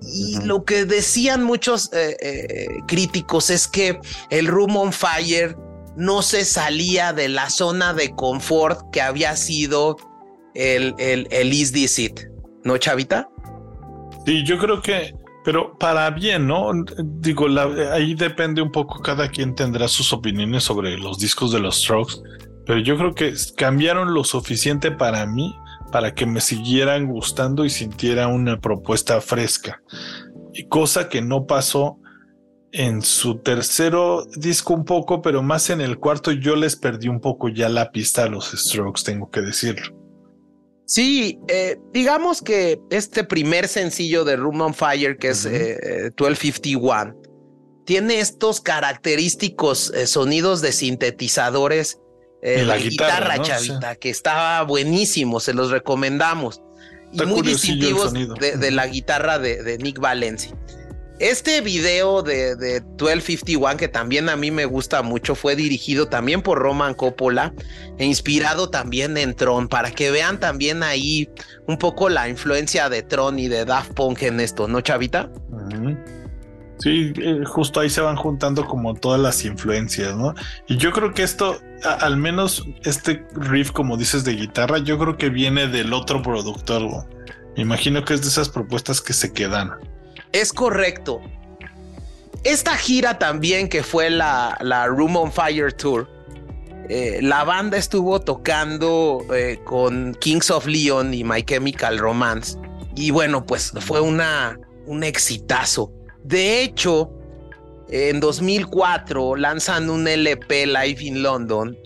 Y 0.00 0.40
lo 0.42 0.64
que 0.64 0.84
decían 0.84 1.42
muchos 1.42 1.92
eh, 1.92 2.16
eh, 2.20 2.66
críticos 2.86 3.50
es 3.50 3.66
que 3.66 3.98
el 4.30 4.46
Room 4.46 4.76
on 4.76 4.92
Fire 4.92 5.56
no 5.96 6.22
se 6.22 6.44
salía 6.44 7.12
de 7.12 7.28
la 7.28 7.50
zona 7.50 7.94
de 7.94 8.10
confort 8.10 8.90
que 8.92 9.00
había 9.00 9.34
sido 9.34 9.96
el, 10.54 10.94
el, 10.98 11.26
el 11.30 11.52
Is 11.52 11.72
This 11.72 11.98
It, 11.98 12.20
¿no, 12.62 12.76
Chavita? 12.78 13.28
Sí, 14.24 14.44
yo 14.44 14.58
creo 14.58 14.80
que 14.80 15.14
pero 15.44 15.76
para 15.78 16.10
bien, 16.10 16.46
¿no? 16.46 16.72
Digo, 16.98 17.46
ahí 17.92 18.14
depende 18.14 18.62
un 18.62 18.72
poco, 18.72 19.00
cada 19.02 19.28
quien 19.28 19.54
tendrá 19.54 19.86
sus 19.88 20.12
opiniones 20.12 20.64
sobre 20.64 20.96
los 20.96 21.18
discos 21.18 21.52
de 21.52 21.60
los 21.60 21.82
Strokes, 21.82 22.14
pero 22.66 22.80
yo 22.80 22.96
creo 22.96 23.14
que 23.14 23.34
cambiaron 23.56 24.14
lo 24.14 24.24
suficiente 24.24 24.90
para 24.90 25.26
mí 25.26 25.54
para 25.92 26.14
que 26.14 26.26
me 26.26 26.40
siguieran 26.40 27.06
gustando 27.06 27.64
y 27.64 27.70
sintiera 27.70 28.26
una 28.26 28.58
propuesta 28.58 29.20
fresca, 29.20 29.80
cosa 30.68 31.08
que 31.08 31.22
no 31.22 31.46
pasó 31.46 31.98
en 32.72 33.02
su 33.02 33.38
tercero 33.38 34.26
disco 34.36 34.74
un 34.74 34.84
poco, 34.84 35.22
pero 35.22 35.42
más 35.42 35.70
en 35.70 35.80
el 35.80 35.98
cuarto 35.98 36.32
yo 36.32 36.56
les 36.56 36.74
perdí 36.74 37.06
un 37.06 37.20
poco 37.20 37.48
ya 37.48 37.68
la 37.68 37.92
pista 37.92 38.24
a 38.24 38.28
los 38.28 38.50
Strokes, 38.50 39.04
tengo 39.04 39.30
que 39.30 39.42
decirlo. 39.42 40.03
Sí, 40.86 41.40
eh, 41.48 41.78
digamos 41.92 42.42
que 42.42 42.80
este 42.90 43.24
primer 43.24 43.68
sencillo 43.68 44.24
de 44.24 44.36
Room 44.36 44.60
on 44.60 44.74
Fire, 44.74 45.16
que 45.16 45.30
es 45.30 45.46
1251, 45.46 47.10
eh, 47.10 47.28
tiene 47.86 48.20
estos 48.20 48.60
característicos 48.60 49.92
eh, 49.94 50.06
sonidos 50.06 50.60
de 50.60 50.72
sintetizadores 50.72 51.98
la 52.42 52.76
guitarra, 52.76 53.40
chavita, 53.40 53.96
que 53.96 54.10
estaba 54.10 54.62
buenísimo, 54.64 55.40
se 55.40 55.54
los 55.54 55.70
recomendamos. 55.70 56.60
y 57.10 57.22
muy 57.22 57.40
distintivos 57.40 58.12
de, 58.12 58.70
la 58.70 58.86
guitarra 58.86 59.38
de, 59.38 59.62
de 59.62 59.78
Nick 59.78 59.98
Valencia. 59.98 60.54
Este 61.20 61.60
video 61.60 62.22
de, 62.22 62.56
1251, 62.82 63.76
que 63.76 63.86
también 63.88 64.28
a 64.28 64.36
mí 64.36 64.50
me 64.50 64.64
gusta 64.64 65.02
mucho, 65.02 65.36
fue 65.36 65.54
dirigido 65.54 66.08
también 66.08 66.42
por 66.42 66.58
Roman 66.58 66.94
Coppola 66.94 67.54
e 67.98 68.04
inspirado 68.04 68.68
también 68.68 69.16
en 69.16 69.34
Tron, 69.34 69.68
para 69.68 69.92
que 69.92 70.10
vean 70.10 70.40
también 70.40 70.82
ahí 70.82 71.28
un 71.68 71.78
poco 71.78 72.08
la 72.08 72.28
influencia 72.28 72.88
de 72.88 73.02
Tron 73.02 73.38
y 73.38 73.46
de 73.46 73.64
Daft 73.64 73.92
Punk 73.92 74.22
en 74.22 74.40
esto, 74.40 74.66
¿no, 74.66 74.80
Chavita? 74.80 75.30
Sí, 76.78 77.12
eh, 77.16 77.44
justo 77.46 77.78
ahí 77.78 77.88
se 77.88 78.00
van 78.00 78.16
juntando 78.16 78.66
como 78.66 78.94
todas 78.94 79.20
las 79.20 79.44
influencias, 79.44 80.16
¿no? 80.16 80.34
Y 80.66 80.76
yo 80.76 80.90
creo 80.90 81.14
que 81.14 81.22
esto, 81.22 81.60
al 82.00 82.16
menos 82.16 82.66
este 82.82 83.24
riff, 83.34 83.70
como 83.70 83.96
dices, 83.96 84.24
de 84.24 84.34
guitarra, 84.34 84.78
yo 84.78 84.98
creo 84.98 85.16
que 85.16 85.30
viene 85.30 85.68
del 85.68 85.92
otro 85.92 86.22
productor. 86.22 87.06
Me 87.56 87.62
imagino 87.62 88.04
que 88.04 88.14
es 88.14 88.22
de 88.22 88.28
esas 88.28 88.48
propuestas 88.48 89.00
que 89.00 89.12
se 89.12 89.32
quedan. 89.32 89.70
Es 90.34 90.52
correcto. 90.52 91.20
Esta 92.42 92.76
gira 92.76 93.20
también 93.20 93.68
que 93.68 93.84
fue 93.84 94.10
la, 94.10 94.58
Room 94.88 95.16
on 95.16 95.32
Fire 95.32 95.72
Tour, 95.72 96.08
eh, 96.88 97.20
la 97.22 97.44
banda 97.44 97.78
estuvo 97.78 98.20
tocando 98.20 99.24
eh, 99.32 99.60
con 99.64 100.12
Kings 100.16 100.50
of 100.50 100.66
Leon 100.66 101.14
y 101.14 101.22
My 101.22 101.44
Chemical 101.44 101.98
Romance. 101.98 102.58
Y 102.96 103.12
bueno, 103.12 103.46
pues 103.46 103.72
fue 103.78 104.00
una, 104.00 104.58
un 104.86 105.04
exitazo. 105.04 105.92
De 106.24 106.62
hecho, 106.62 107.12
en 107.88 108.18
2004 108.18 109.36
lanzan 109.36 109.88
un 109.88 110.08
LP 110.08 110.66
Live 110.66 111.00
in 111.00 111.22
London, 111.22 111.78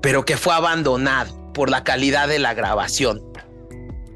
pero 0.00 0.24
que 0.24 0.36
fue 0.36 0.54
abandonado 0.54 1.52
por 1.52 1.68
la 1.68 1.82
calidad 1.82 2.28
de 2.28 2.38
la 2.38 2.54
grabación. 2.54 3.20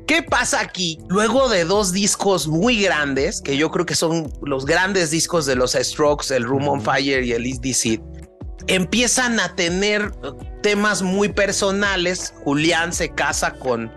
¿Qué 0.07 0.23
pasa 0.23 0.61
aquí? 0.61 0.99
Luego 1.09 1.49
de 1.49 1.65
dos 1.65 1.93
discos 1.93 2.47
muy 2.47 2.83
grandes, 2.83 3.41
que 3.41 3.57
yo 3.57 3.71
creo 3.71 3.87
que 3.87 3.95
son 3.95 4.31
los 4.43 4.67
grandes 4.67 5.11
discos 5.11 5.47
de 5.47 5.57
los 5.57 5.73
Strokes, 5.73 6.35
el 6.35 6.45
Room 6.45 6.69
on 6.69 6.83
Fire 6.83 7.25
y 7.25 7.33
el 7.33 7.47
Is 7.47 7.61
This 7.61 7.99
empiezan 8.67 9.41
a 9.41 9.55
tener 9.55 10.13
temas 10.63 11.03
muy 11.03 11.29
personales. 11.29 12.35
Julián 12.45 12.93
se 12.93 13.11
casa 13.11 13.55
con 13.55 13.93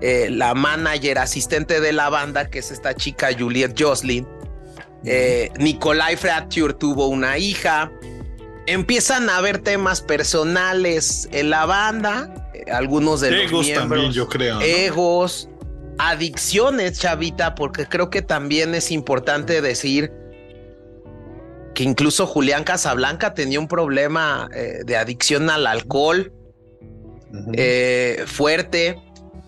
eh, 0.00 0.28
la 0.30 0.54
manager 0.54 1.18
asistente 1.18 1.80
de 1.80 1.92
la 1.92 2.08
banda, 2.08 2.48
que 2.48 2.60
es 2.60 2.70
esta 2.70 2.94
chica 2.94 3.30
Juliette 3.36 3.80
Jocelyn. 3.80 4.26
Eh, 5.04 5.50
Nikolai 5.58 6.16
tuvo 6.78 7.08
una 7.08 7.38
hija. 7.38 7.90
Empiezan 8.66 9.30
a 9.30 9.38
haber 9.38 9.58
temas 9.58 10.02
personales 10.02 11.28
en 11.32 11.50
la 11.50 11.64
banda 11.64 12.47
algunos 12.70 13.20
de 13.20 13.30
los 13.30 13.64
miembros. 13.64 13.74
También, 13.74 14.12
yo 14.12 14.28
creo. 14.28 14.60
Egos, 14.60 15.48
adicciones, 15.98 16.98
chavita, 16.98 17.54
porque 17.54 17.86
creo 17.86 18.10
que 18.10 18.22
también 18.22 18.74
es 18.74 18.90
importante 18.90 19.60
decir 19.60 20.12
que 21.74 21.84
incluso 21.84 22.26
Julián 22.26 22.64
Casablanca 22.64 23.34
tenía 23.34 23.60
un 23.60 23.68
problema 23.68 24.48
eh, 24.54 24.80
de 24.84 24.96
adicción 24.96 25.50
al 25.50 25.66
alcohol 25.66 26.32
eh, 27.54 28.24
fuerte. 28.26 29.00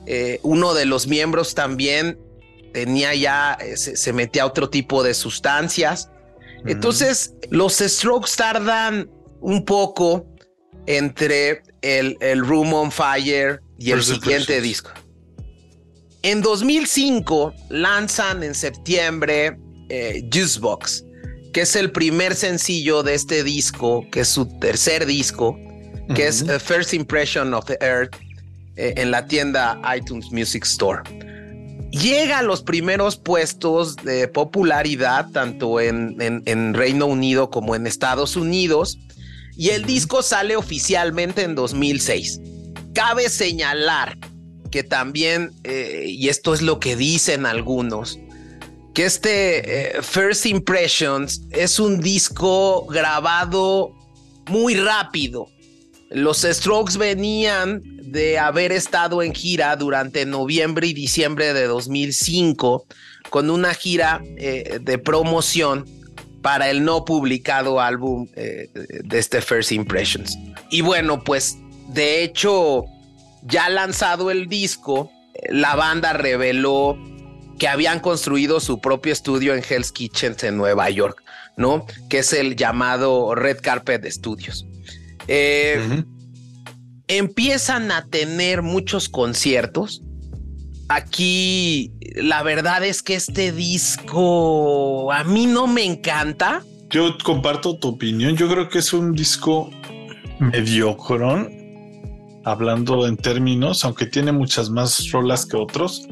Eh, 0.06 0.38
uno 0.42 0.74
de 0.74 0.86
los 0.86 1.06
miembros 1.06 1.54
también 1.54 2.18
tenía 2.72 3.14
ya, 3.14 3.58
se, 3.74 4.12
metía 4.12 4.44
a 4.44 4.46
otro 4.46 4.70
tipo 4.70 5.02
de 5.02 5.14
sustancias. 5.14 6.10
Entonces, 6.66 7.34
los 7.50 7.78
strokes 7.78 8.30
tardan 8.36 9.10
un 9.40 9.64
poco 9.64 10.26
entre 10.86 11.62
el, 11.82 12.16
el 12.20 12.46
Room 12.46 12.72
on 12.74 12.90
Fire 12.92 13.60
y 13.78 13.92
el 13.92 14.02
siguiente 14.02 14.60
disco. 14.60 14.90
En 16.22 16.42
2005 16.42 17.54
lanzan 17.70 18.42
en 18.42 18.54
septiembre 18.54 19.56
eh, 19.88 20.28
Juicebox, 20.30 21.04
que 21.52 21.62
es 21.62 21.74
el 21.76 21.90
primer 21.90 22.34
sencillo 22.34 23.02
de 23.02 23.14
este 23.14 23.42
disco, 23.42 24.06
que 24.12 24.20
es 24.20 24.28
su 24.28 24.46
tercer 24.58 25.06
disco, 25.06 25.58
que 26.14 26.26
es 26.26 26.46
A 26.48 26.60
First 26.60 26.92
Impression 26.92 27.54
of 27.54 27.64
the 27.64 27.78
Earth, 27.80 28.16
eh, 28.76 28.94
en 28.96 29.10
la 29.10 29.26
tienda 29.26 29.80
iTunes 29.96 30.30
Music 30.30 30.64
Store. 30.64 31.02
llega 31.90 32.38
a 32.38 32.42
los 32.42 32.62
primeros 32.62 33.16
puestos 33.16 33.96
de 33.96 34.28
popularidad, 34.28 35.28
tanto 35.32 35.80
en, 35.80 36.16
en, 36.20 36.74
Reino 36.74 37.06
Unido 37.06 37.50
como 37.50 37.74
en 37.74 37.86
Estados 37.86 38.36
Unidos, 38.36 38.98
y 39.56 39.70
el 39.70 39.84
disco 39.84 40.22
sale 40.22 40.56
oficialmente 40.56 41.42
en 41.42 41.54
2006. 41.54 42.40
Cabe 42.94 43.28
señalar 43.28 44.16
que 44.70 44.82
también, 44.82 45.52
eh, 45.64 46.04
y 46.06 46.28
esto 46.28 46.54
es 46.54 46.62
lo 46.62 46.78
que 46.80 46.96
dicen 46.96 47.44
algunos, 47.44 48.18
que 48.94 49.04
este 49.04 49.98
eh, 49.98 50.02
First 50.02 50.46
Impressions 50.46 51.42
es 51.50 51.78
un 51.78 52.00
disco 52.00 52.86
grabado 52.86 53.92
muy 54.48 54.74
rápido. 54.74 55.48
Los 56.10 56.42
Strokes 56.42 56.98
venían 56.98 57.82
de 58.02 58.38
haber 58.38 58.72
estado 58.72 59.22
en 59.22 59.32
gira 59.32 59.76
durante 59.76 60.26
noviembre 60.26 60.88
y 60.88 60.92
diciembre 60.92 61.52
de 61.52 61.66
2005 61.66 62.86
con 63.28 63.50
una 63.50 63.74
gira 63.74 64.20
eh, 64.36 64.80
de 64.80 64.98
promoción 64.98 65.86
para 66.42 66.70
el 66.70 66.84
no 66.84 67.04
publicado 67.04 67.80
álbum 67.80 68.26
de 68.34 69.18
este 69.18 69.40
First 69.40 69.72
Impressions. 69.72 70.38
Y 70.70 70.80
bueno, 70.80 71.22
pues 71.22 71.58
de 71.88 72.22
hecho, 72.22 72.84
ya 73.42 73.68
lanzado 73.68 74.30
el 74.30 74.48
disco, 74.48 75.10
la 75.48 75.74
banda 75.74 76.12
reveló 76.12 76.98
que 77.58 77.68
habían 77.68 78.00
construido 78.00 78.58
su 78.60 78.80
propio 78.80 79.12
estudio 79.12 79.54
en 79.54 79.62
Hell's 79.68 79.92
Kitchen 79.92 80.36
en 80.42 80.56
Nueva 80.56 80.88
York, 80.88 81.22
¿no? 81.56 81.86
Que 82.08 82.20
es 82.20 82.32
el 82.32 82.56
llamado 82.56 83.34
Red 83.34 83.58
Carpet 83.60 84.04
Studios. 84.10 84.66
Eh, 85.28 86.04
empiezan 87.06 87.92
a 87.92 88.06
tener 88.06 88.62
muchos 88.62 89.08
conciertos. 89.08 90.02
Aquí 90.90 91.92
la 92.16 92.42
verdad 92.42 92.84
es 92.84 93.02
que 93.02 93.14
este 93.14 93.52
disco 93.52 95.12
a 95.12 95.24
mí 95.24 95.46
no 95.46 95.66
me 95.66 95.84
encanta. 95.84 96.62
Yo 96.90 97.16
comparto 97.24 97.78
tu 97.78 97.88
opinión. 97.88 98.36
Yo 98.36 98.48
creo 98.48 98.68
que 98.68 98.80
es 98.80 98.92
un 98.92 99.12
disco 99.12 99.70
mediocrón, 100.40 101.50
hablando 102.44 103.06
en 103.06 103.16
términos, 103.16 103.84
aunque 103.84 104.06
tiene 104.06 104.32
muchas 104.32 104.70
más 104.70 105.10
rolas 105.12 105.46
que 105.46 105.56
otros 105.56 106.06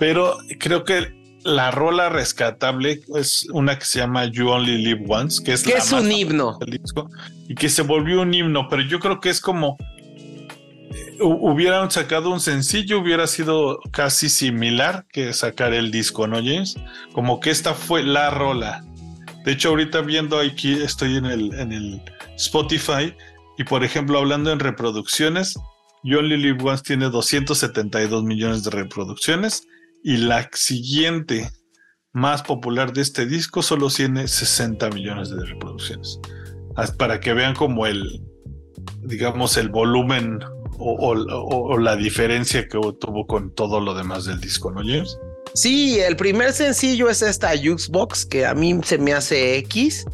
pero 0.00 0.38
creo 0.58 0.82
que 0.84 1.14
la 1.44 1.70
rola 1.70 2.08
rescatable 2.08 3.02
es 3.14 3.46
una 3.52 3.78
que 3.78 3.84
se 3.84 3.98
llama 4.00 4.24
You 4.24 4.48
Only 4.48 4.78
Live 4.78 5.04
Once, 5.06 5.44
que 5.44 5.52
es, 5.52 5.62
que 5.62 5.74
es 5.74 5.92
un 5.92 6.10
himno 6.10 6.58
y 7.48 7.54
que 7.54 7.68
se 7.68 7.82
volvió 7.82 8.22
un 8.22 8.32
himno, 8.32 8.66
pero 8.68 8.82
yo 8.82 8.98
creo 8.98 9.20
que 9.20 9.28
es 9.28 9.40
como 9.40 9.76
hubieran 11.20 11.90
sacado 11.90 12.30
un 12.30 12.40
sencillo, 12.40 13.00
hubiera 13.00 13.26
sido 13.26 13.80
casi 13.90 14.28
similar 14.28 15.06
que 15.12 15.32
sacar 15.32 15.72
el 15.72 15.90
disco, 15.90 16.26
¿no, 16.26 16.36
James? 16.36 16.76
Como 17.12 17.40
que 17.40 17.50
esta 17.50 17.74
fue 17.74 18.02
la 18.02 18.30
rola. 18.30 18.84
De 19.44 19.52
hecho, 19.52 19.70
ahorita 19.70 20.00
viendo 20.02 20.38
aquí, 20.38 20.72
estoy 20.72 21.16
en 21.16 21.26
el, 21.26 21.54
en 21.54 21.72
el 21.72 22.02
Spotify 22.36 23.14
y, 23.58 23.64
por 23.64 23.84
ejemplo, 23.84 24.18
hablando 24.18 24.52
en 24.52 24.60
reproducciones, 24.60 25.54
Only 26.04 26.36
Live 26.36 26.62
Once 26.62 26.82
tiene 26.82 27.10
272 27.10 28.24
millones 28.24 28.64
de 28.64 28.70
reproducciones 28.70 29.66
y 30.02 30.16
la 30.16 30.48
siguiente 30.52 31.50
más 32.12 32.42
popular 32.42 32.92
de 32.92 33.02
este 33.02 33.26
disco 33.26 33.62
solo 33.62 33.88
tiene 33.88 34.26
60 34.26 34.90
millones 34.90 35.30
de 35.30 35.44
reproducciones. 35.44 36.18
Para 36.98 37.20
que 37.20 37.34
vean 37.34 37.54
como 37.54 37.86
el, 37.86 38.22
digamos, 39.02 39.56
el 39.56 39.68
volumen 39.68 40.40
o, 40.78 41.78
la 41.78 41.96
diferencia 41.96 42.62
que 42.62 42.78
tuvo 42.98 43.26
con 43.26 43.54
todo 43.54 43.80
lo 43.80 43.94
demás 43.94 44.24
del 44.24 44.40
disco, 44.40 44.70
¿no, 44.70 44.80
James? 44.80 45.18
Sí, 45.54 45.98
el 46.00 46.16
primer 46.16 46.52
sencillo 46.52 47.08
es 47.08 47.22
esta 47.22 47.50
Jukebox, 47.56 48.26
que 48.26 48.46
a 48.46 48.54
mí 48.54 48.78
se 48.84 48.98
me 48.98 49.12
hace 49.12 49.56
X. 49.58 50.04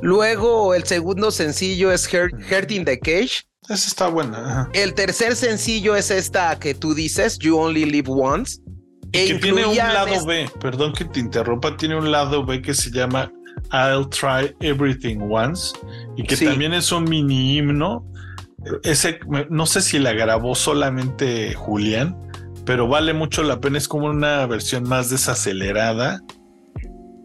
Luego 0.00 0.74
el 0.74 0.84
segundo 0.84 1.30
sencillo 1.30 1.90
es 1.90 2.06
Heart, 2.06 2.70
in 2.70 2.84
the 2.84 2.98
Cage. 2.98 3.44
Esa 3.68 3.88
está 3.88 4.08
buena. 4.08 4.68
El 4.72 4.94
tercer 4.94 5.36
sencillo 5.36 5.96
es 5.96 6.10
esta 6.10 6.58
que 6.58 6.74
tú 6.74 6.94
dices, 6.94 7.38
You 7.38 7.58
Only 7.58 7.84
Live 7.84 8.08
Once. 8.08 8.60
E 9.12 9.26
que 9.26 9.34
tiene 9.36 9.66
un 9.66 9.76
lado 9.76 10.24
B, 10.26 10.50
perdón 10.60 10.92
que 10.92 11.06
te 11.06 11.20
interrumpa, 11.20 11.76
tiene 11.76 11.96
un 11.96 12.10
lado 12.10 12.44
B 12.44 12.60
que 12.60 12.74
se 12.74 12.90
llama 12.90 13.32
I'll 13.72 14.08
Try 14.08 14.54
Everything 14.60 15.18
Once 15.30 15.72
y 16.16 16.24
que 16.24 16.36
también 16.36 16.74
es 16.74 16.92
un 16.92 17.04
mini 17.04 17.56
himno. 17.56 18.04
Ese, 18.82 19.20
no 19.50 19.66
sé 19.66 19.80
si 19.80 19.98
la 19.98 20.12
grabó 20.12 20.54
solamente 20.54 21.54
Julián, 21.54 22.16
pero 22.64 22.88
vale 22.88 23.14
mucho 23.14 23.42
la 23.42 23.60
pena. 23.60 23.78
Es 23.78 23.88
como 23.88 24.06
una 24.06 24.44
versión 24.46 24.84
más 24.84 25.10
desacelerada, 25.10 26.20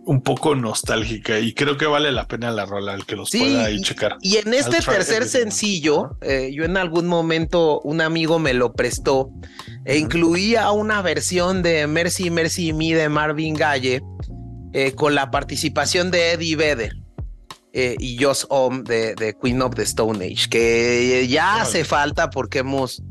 un 0.06 0.22
poco 0.22 0.56
nostálgica 0.56 1.40
y 1.40 1.54
creo 1.54 1.78
que 1.78 1.86
vale 1.86 2.12
la 2.12 2.28
pena 2.28 2.52
la 2.52 2.66
rola 2.66 2.94
al 2.94 3.06
que 3.06 3.16
los 3.16 3.30
pueda 3.30 3.66
ahí 3.66 3.82
checar. 3.82 4.18
Y 4.22 4.38
en 4.38 4.54
este 4.54 4.82
tercer 4.82 5.28
sencillo, 5.28 6.18
eh, 6.22 6.52
yo 6.54 6.66
en 6.66 6.78
algún 6.78 7.08
momento 7.08 7.80
un 7.82 8.02
amigo 8.02 8.40
me 8.40 8.54
lo 8.54 8.74
prestó 8.74 9.32
e 9.86 9.98
incluía 9.98 10.72
una 10.72 11.02
versión 11.02 11.64
de 11.64 11.88
Mercy 11.88 12.30
Mercy 12.30 12.74
Me 12.74 12.94
de 12.94 13.10
Marvin 13.10 13.56
Gaye 13.56 14.02
eh, 14.74 14.94
con 14.94 15.16
la 15.16 15.32
participación 15.32 16.12
de 16.12 16.34
Eddie 16.34 16.56
Vedder. 16.56 17.03
Eh, 17.76 17.96
y 18.00 18.24
Josh 18.24 18.44
Homme 18.50 18.84
de, 18.84 19.36
Queen 19.42 19.60
of 19.64 19.74
the 19.74 19.82
Stone 19.82 20.24
Age, 20.24 20.48
que 20.48 21.28
ya 21.28 21.60
hace 21.60 21.84
falta 21.84 22.30
porque 22.30 22.60
hemos 22.60 23.02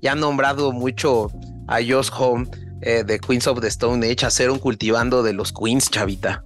ya 0.00 0.14
nombrado 0.14 0.70
mucho 0.70 1.28
a 1.66 1.78
Josh 1.78 2.08
Homme 2.16 2.46
eh, 2.82 3.02
de 3.04 3.18
Queens 3.18 3.48
of 3.48 3.60
the 3.60 3.66
Stone 3.66 4.06
Age, 4.06 4.24
hacer 4.24 4.52
un 4.52 4.60
cultivando 4.60 5.24
de 5.24 5.32
los 5.32 5.52
Queens, 5.52 5.90
chavita. 5.90 6.44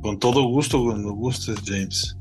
Con 0.00 0.18
todo 0.18 0.42
gusto, 0.44 0.82
cuando 0.82 1.12
gustes, 1.12 1.58
James. 1.66 2.16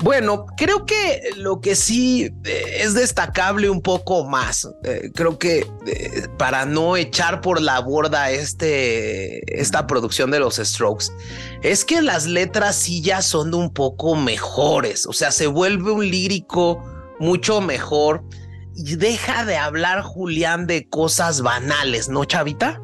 Bueno, 0.00 0.46
creo 0.56 0.86
que 0.86 1.30
lo 1.36 1.60
que 1.60 1.74
sí 1.74 2.32
eh, 2.44 2.76
es 2.80 2.94
destacable 2.94 3.68
un 3.68 3.82
poco 3.82 4.24
más, 4.24 4.68
eh, 4.84 5.10
creo 5.12 5.38
que 5.38 5.66
eh, 5.86 6.28
para 6.38 6.66
no 6.66 6.96
echar 6.96 7.40
por 7.40 7.60
la 7.60 7.80
borda 7.80 8.30
este, 8.30 9.60
esta 9.60 9.88
producción 9.88 10.30
de 10.30 10.38
los 10.38 10.56
Strokes, 10.56 11.06
es 11.62 11.84
que 11.84 12.00
las 12.00 12.26
letras 12.26 12.76
sí 12.76 13.02
ya 13.02 13.22
son 13.22 13.52
un 13.54 13.72
poco 13.72 14.14
mejores, 14.14 15.04
o 15.04 15.12
sea, 15.12 15.32
se 15.32 15.48
vuelve 15.48 15.90
un 15.90 16.08
lírico 16.08 16.80
mucho 17.18 17.60
mejor 17.60 18.22
y 18.76 18.94
deja 18.94 19.44
de 19.44 19.56
hablar 19.56 20.02
Julián 20.02 20.68
de 20.68 20.88
cosas 20.88 21.42
banales, 21.42 22.08
¿no, 22.08 22.24
Chavita? 22.24 22.80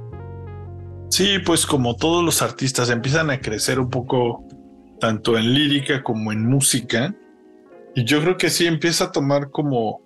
Sí, 1.11 1.39
pues 1.39 1.65
como 1.65 1.95
todos 1.95 2.25
los 2.25 2.43
artistas 2.43 2.91
empiezan 2.91 3.31
a 3.31 3.41
crecer 3.41 3.79
un 3.79 3.89
poco 3.89 4.49
tanto 5.05 5.37
en 5.37 5.53
lírica 5.53 6.03
como 6.03 6.33
en 6.33 6.49
música. 6.49 7.15
Y 7.95 8.07
yo 8.07 8.23
creo 8.23 8.39
que 8.39 8.49
sí 8.49 8.67
empieza 8.67 9.05
a 9.05 9.13
tomar 9.13 9.51
como, 9.51 10.01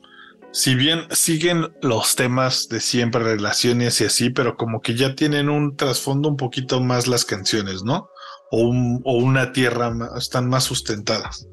si 0.50 0.74
bien 0.74 1.02
siguen 1.12 1.72
los 1.82 2.16
temas 2.16 2.68
de 2.68 2.80
siempre, 2.80 3.22
relaciones 3.22 4.00
y 4.00 4.06
así, 4.06 4.30
pero 4.30 4.56
como 4.56 4.80
que 4.80 4.96
ya 4.96 5.14
tienen 5.14 5.50
un 5.50 5.76
trasfondo 5.76 6.28
un 6.28 6.36
poquito 6.36 6.80
más 6.80 7.06
las 7.06 7.24
canciones, 7.24 7.84
¿no? 7.84 8.08
O, 8.50 8.70
una 9.04 9.52
tierra, 9.52 9.96
están 10.18 10.48
más 10.48 10.64
sustentadas. 10.64 11.46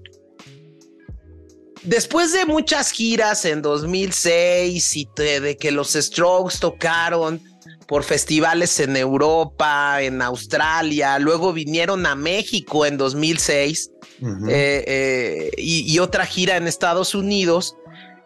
Después 1.83 2.33
de 2.33 2.47
muchas 2.47 2.89
giras 2.89 3.45
en 3.45 3.61
2006 3.61 4.97
y 4.97 5.07
de 5.15 5.55
que 5.55 5.71
los 5.71 5.93
Strokes 5.93 6.57
tocaron 6.59 7.39
por 7.87 8.03
festivales 8.03 8.79
en 8.79 8.97
Europa, 8.97 10.01
en 10.01 10.21
Australia, 10.21 11.19
luego 11.19 11.53
vinieron 11.53 12.05
a 12.05 12.15
México 12.15 12.85
en 12.85 12.97
2006 12.97 13.91
eh, 14.21 14.83
eh, 14.87 15.51
y, 15.57 15.99
otra 15.99 16.25
gira 16.25 16.57
en 16.57 16.67
Estados 16.67 17.13
Unidos. 17.13 17.75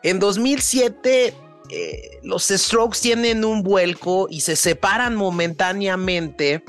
En 0.04 0.20
2007 0.20 1.34
eh, 1.72 2.20
los 2.24 2.48
Strokes 2.48 3.00
tienen 3.02 3.44
un 3.44 3.64
vuelco 3.64 4.28
y 4.30 4.42
se 4.42 4.56
separan 4.56 5.16
momentáneamente 5.16 6.64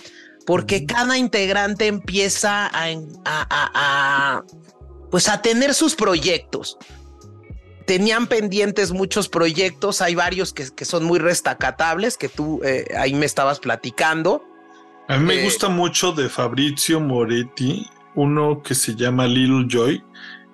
porque 0.44 0.84
cada 0.84 1.16
integrante 1.16 1.86
empieza 1.86 2.70
a, 2.72 4.42
pues 5.10 5.28
a 5.28 5.42
tener 5.42 5.74
sus 5.74 5.94
proyectos 5.94 6.76
tenían 7.90 8.28
pendientes 8.28 8.92
muchos 8.92 9.28
proyectos, 9.28 10.00
hay 10.00 10.14
varios 10.14 10.52
que, 10.52 10.84
son 10.84 11.02
muy 11.02 11.18
restacatables, 11.18 12.16
que 12.16 12.28
tú 12.28 12.60
eh, 12.62 12.84
ahí 12.96 13.14
me 13.14 13.26
estabas 13.26 13.58
platicando. 13.58 14.44
A 15.08 15.16
mí 15.16 15.24
me 15.24 15.40
eh, 15.40 15.42
gusta 15.42 15.68
mucho 15.68 16.12
de 16.12 16.28
Fabrizio 16.28 17.00
Moretti, 17.00 17.90
uno 18.14 18.62
que 18.62 18.76
se 18.76 18.94
llama 18.94 19.26
Little 19.26 19.66
Joy, 19.68 20.04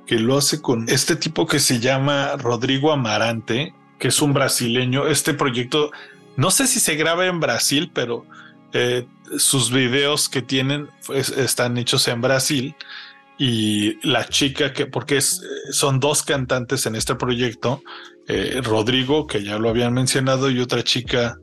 que 0.07 0.15
lo 0.15 0.39
hace 0.39 0.63
con 0.63 0.89
este 0.89 1.15
tipo 1.15 1.47
que 1.47 1.59
se 1.59 1.79
llama 1.79 2.37
Rodrigo 2.39 2.91
Amarante, 2.91 3.75
que 3.99 4.09
es 4.09 4.23
un 4.23 4.33
brasileño. 4.33 5.07
Este 5.07 5.35
proyecto, 5.35 5.91
no 6.39 6.51
sé 6.51 6.67
si 6.67 6.81
se 6.81 6.95
graba 6.95 7.27
en 7.27 7.39
Brasil, 7.39 7.91
pero 7.93 8.25
eh, 8.73 9.07
sus 9.37 9.71
videos 9.71 10.31
que 10.31 10.41
tienen 10.41 10.89
pues, 11.07 11.29
están 11.29 11.77
hechos 11.77 12.09
en 12.09 12.23
Brasil 12.23 12.75
y 13.39 13.99
la 14.07 14.27
chica 14.27 14.73
que, 14.73 14.87
porque 14.87 15.19
es, 15.19 15.43
son 15.71 16.01
dos 16.01 16.23
cantantes 16.23 16.87
en 16.87 16.97
este 16.97 17.15
proyecto 17.15 17.83
eh, 18.29 18.61
Rodrigo, 18.63 19.27
que 19.27 19.45
ya 19.45 19.59
lo 19.59 19.69
habían 19.69 19.95
mencionado, 19.95 20.51
y 20.51 20.59
otra 20.59 20.83
chica 20.83 21.39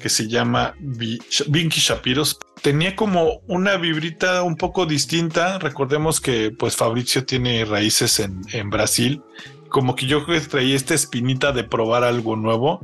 que 0.00 0.08
se 0.08 0.28
llama 0.28 0.74
Vinky 0.78 1.80
Shapiros. 1.80 2.38
Tenía 2.62 2.94
como 2.94 3.40
una 3.48 3.76
vibrita 3.76 4.42
un 4.44 4.56
poco 4.56 4.86
distinta. 4.86 5.58
Recordemos 5.58 6.20
que 6.20 6.52
pues 6.56 6.76
Fabricio 6.76 7.24
tiene 7.24 7.64
raíces 7.64 8.20
en, 8.20 8.40
en 8.52 8.70
Brasil. 8.70 9.20
Como 9.68 9.96
que 9.96 10.06
yo 10.06 10.24
traía 10.48 10.76
esta 10.76 10.94
espinita 10.94 11.50
de 11.50 11.64
probar 11.64 12.04
algo 12.04 12.36
nuevo 12.36 12.80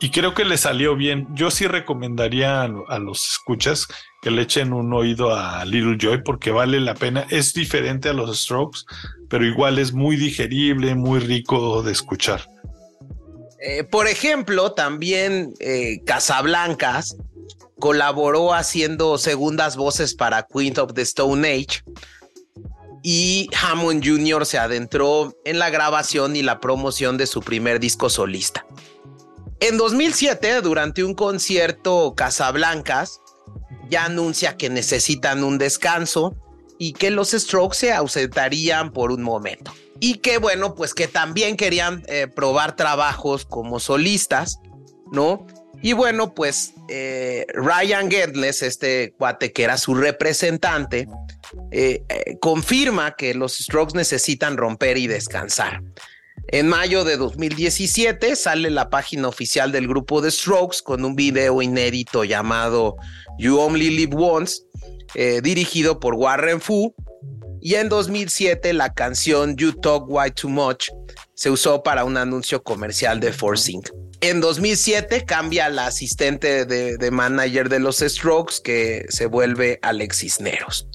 y 0.00 0.10
creo 0.10 0.34
que 0.34 0.44
le 0.44 0.58
salió 0.58 0.96
bien. 0.96 1.26
Yo 1.34 1.50
sí 1.50 1.66
recomendaría 1.66 2.62
a, 2.62 2.98
los 2.98 3.26
escuchas 3.26 3.86
que 4.24 4.30
le 4.30 4.40
echen 4.40 4.72
un 4.72 4.90
oído 4.94 5.34
a 5.34 5.62
Little 5.66 5.98
Joy 6.00 6.22
porque 6.22 6.50
vale 6.50 6.80
la 6.80 6.94
pena. 6.94 7.26
Es 7.28 7.52
diferente 7.52 8.08
a 8.08 8.14
los 8.14 8.40
Strokes, 8.40 8.80
pero 9.28 9.44
igual 9.44 9.78
es 9.78 9.92
muy 9.92 10.16
digerible, 10.16 10.94
muy 10.94 11.20
rico 11.20 11.82
de 11.82 11.92
escuchar. 11.92 12.48
Eh, 13.60 13.84
por 13.84 14.08
ejemplo, 14.08 14.72
también 14.72 15.52
eh, 15.60 16.00
Casablancas 16.06 17.18
colaboró 17.78 18.54
haciendo 18.54 19.18
segundas 19.18 19.76
voces 19.76 20.14
para 20.14 20.46
Queen 20.50 20.78
of 20.78 20.94
the 20.94 21.02
Stone 21.02 21.46
Age 21.46 21.82
y 23.02 23.50
Hammond 23.62 24.02
Jr. 24.02 24.46
se 24.46 24.56
adentró 24.56 25.36
en 25.44 25.58
la 25.58 25.68
grabación 25.68 26.34
y 26.34 26.42
la 26.42 26.60
promoción 26.60 27.18
de 27.18 27.26
su 27.26 27.42
primer 27.42 27.78
disco 27.78 28.08
solista. 28.08 28.64
En 29.60 29.76
2007, 29.76 30.62
durante 30.62 31.04
un 31.04 31.14
concierto 31.14 32.14
Casablancas, 32.16 33.20
ya 33.88 34.04
anuncia 34.04 34.56
que 34.56 34.70
necesitan 34.70 35.44
un 35.44 35.58
descanso 35.58 36.36
y 36.78 36.92
que 36.92 37.10
los 37.10 37.30
Strokes 37.30 37.78
se 37.78 37.92
ausentarían 37.92 38.92
por 38.92 39.12
un 39.12 39.22
momento. 39.22 39.72
Y 40.00 40.14
que 40.18 40.38
bueno, 40.38 40.74
pues 40.74 40.94
que 40.94 41.08
también 41.08 41.56
querían 41.56 42.02
eh, 42.08 42.26
probar 42.26 42.76
trabajos 42.76 43.44
como 43.44 43.80
solistas, 43.80 44.58
¿no? 45.12 45.46
Y 45.82 45.92
bueno, 45.92 46.34
pues 46.34 46.72
eh, 46.88 47.46
Ryan 47.54 48.10
Gedles, 48.10 48.62
este 48.62 49.14
cuate 49.18 49.52
que 49.52 49.64
era 49.64 49.76
su 49.76 49.94
representante, 49.94 51.06
eh, 51.70 52.02
confirma 52.40 53.14
que 53.16 53.34
los 53.34 53.58
Strokes 53.58 53.96
necesitan 53.96 54.56
romper 54.56 54.96
y 54.96 55.06
descansar. 55.06 55.82
En 56.48 56.68
mayo 56.68 57.04
de 57.04 57.16
2017 57.16 58.36
sale 58.36 58.70
la 58.70 58.90
página 58.90 59.28
oficial 59.28 59.72
del 59.72 59.88
grupo 59.88 60.22
The 60.22 60.30
Strokes 60.30 60.78
con 60.82 61.04
un 61.04 61.16
video 61.16 61.62
inédito 61.62 62.24
llamado 62.24 62.96
You 63.38 63.58
Only 63.58 63.90
Live 63.90 64.14
Once, 64.16 64.62
eh, 65.14 65.40
dirigido 65.42 65.98
por 65.98 66.14
Warren 66.14 66.60
Fu. 66.60 66.94
Y 67.60 67.76
en 67.76 67.88
2007 67.88 68.74
la 68.74 68.92
canción 68.92 69.56
You 69.56 69.72
Talk 69.72 70.08
Way 70.08 70.32
Too 70.32 70.50
Much 70.50 70.90
se 71.34 71.50
usó 71.50 71.82
para 71.82 72.04
un 72.04 72.16
anuncio 72.16 72.62
comercial 72.62 73.20
de 73.20 73.32
Forcing. 73.32 73.82
En 74.20 74.40
2007 74.40 75.24
cambia 75.24 75.68
la 75.70 75.86
asistente 75.86 76.66
de, 76.66 76.98
de 76.98 77.10
manager 77.10 77.68
de 77.68 77.78
los 77.78 77.98
Strokes 77.98 78.56
que 78.62 79.06
se 79.08 79.26
vuelve 79.26 79.78
Alexis 79.82 80.40
Neros. 80.40 80.86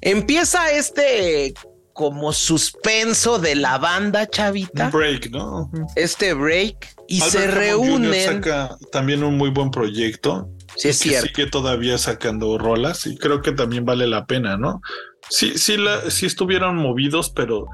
Empieza 0.00 0.70
este 0.72 1.54
como 1.98 2.32
suspenso 2.32 3.40
de 3.40 3.56
la 3.56 3.76
banda 3.76 4.28
chavita. 4.28 4.88
break, 4.90 5.32
¿no? 5.32 5.68
Este 5.96 6.32
break 6.32 6.94
y 7.08 7.20
se 7.20 7.48
reúnen. 7.48 8.24
Saca 8.24 8.78
también 8.92 9.24
un 9.24 9.36
muy 9.36 9.50
buen 9.50 9.72
proyecto. 9.72 10.48
Sí, 10.76 10.90
es 10.90 10.98
cierto. 11.00 11.26
Sigue 11.26 11.50
todavía 11.50 11.98
sacando 11.98 12.56
rolas 12.56 13.04
y 13.08 13.18
creo 13.18 13.42
que 13.42 13.50
también 13.50 13.84
vale 13.84 14.06
la 14.06 14.26
pena, 14.26 14.56
¿no? 14.56 14.80
Sí, 15.28 15.58
sí, 15.58 15.76
la, 15.76 16.08
sí 16.08 16.26
estuvieron 16.26 16.76
movidos, 16.76 17.30
pero 17.30 17.66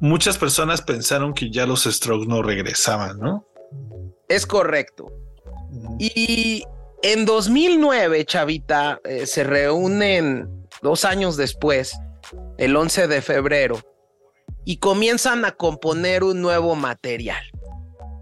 muchas 0.00 0.38
personas 0.38 0.82
pensaron 0.82 1.32
que 1.32 1.48
ya 1.52 1.64
los 1.64 1.84
Strokes 1.84 2.26
no 2.26 2.42
regresaban, 2.42 3.20
¿no? 3.20 3.46
Es 4.28 4.44
correcto. 4.44 5.06
Y 6.00 6.64
en 7.04 7.24
2009, 7.26 8.24
Chavita, 8.24 8.98
eh, 9.04 9.24
se 9.24 9.44
reúnen 9.44 10.66
dos 10.82 11.04
años 11.04 11.36
después 11.36 11.96
el 12.58 12.76
11 12.76 13.08
de 13.08 13.22
febrero, 13.22 13.80
y 14.64 14.76
comienzan 14.76 15.44
a 15.44 15.52
componer 15.52 16.24
un 16.24 16.42
nuevo 16.42 16.74
material, 16.74 17.42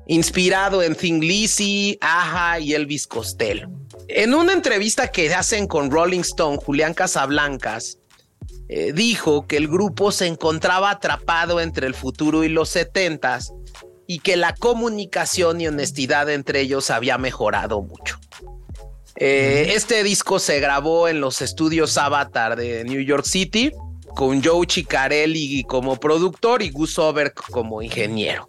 inspirado 0.07 0.82
en 0.82 0.95
Thing 0.95 1.20
Lizzy, 1.20 1.99
Aja 2.01 2.61
y 2.61 2.74
Elvis 2.74 3.07
Costello. 3.07 3.68
En 4.09 4.34
una 4.34 4.53
entrevista 4.53 5.09
que 5.09 5.34
hacen 5.34 5.66
con 5.66 5.91
Rolling 5.91 6.20
Stone, 6.20 6.59
Julián 6.59 6.95
Casablancas 6.95 7.99
eh, 8.68 8.93
dijo 8.93 9.47
que 9.47 9.57
el 9.57 9.66
grupo 9.66 10.12
se 10.12 10.26
encontraba 10.26 10.91
atrapado 10.91 11.61
entre 11.61 11.87
el 11.87 11.95
futuro 11.95 12.45
y 12.45 12.49
los 12.49 12.68
setentas 12.68 13.53
y 14.07 14.20
que 14.20 14.37
la 14.37 14.55
comunicación 14.55 15.61
y 15.61 15.66
honestidad 15.66 16.30
entre 16.30 16.61
ellos 16.61 16.91
había 16.91 17.18
mejorado 17.18 17.82
mucho. 17.82 18.20
Eh, 19.16 19.72
este 19.74 20.05
disco 20.05 20.39
se 20.39 20.61
grabó 20.61 21.09
en 21.09 21.20
los 21.20 21.41
estudios 21.43 21.97
Avatar 21.97 22.55
de 22.55 22.84
New 22.84 23.01
York 23.01 23.24
City 23.24 23.72
con 24.17 24.43
Joe 24.43 24.67
Chicarelli 24.67 25.62
como 25.64 26.01
productor 26.01 26.62
y 26.62 26.71
Gus 26.71 26.99
Oberg 26.99 27.35
como 27.35 27.83
ingeniero. 27.83 28.49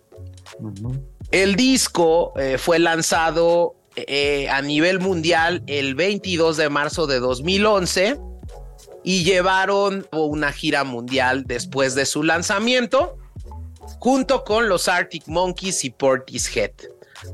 El 1.29 1.57
disco 1.57 2.31
eh, 2.37 2.57
fue 2.57 2.79
lanzado 2.79 3.75
eh, 3.97 4.47
a 4.49 4.61
nivel 4.61 4.99
mundial 4.99 5.61
el 5.67 5.93
22 5.93 6.55
de 6.55 6.69
marzo 6.69 7.05
de 7.05 7.19
2011 7.19 8.17
y 9.03 9.25
llevaron 9.25 10.07
una 10.13 10.53
gira 10.53 10.85
mundial 10.85 11.43
después 11.45 11.95
de 11.95 12.05
su 12.05 12.23
lanzamiento 12.23 13.17
junto 13.99 14.45
con 14.45 14.69
los 14.69 14.87
Arctic 14.87 15.27
Monkeys 15.27 15.83
y 15.83 15.89
Portishead, 15.89 16.71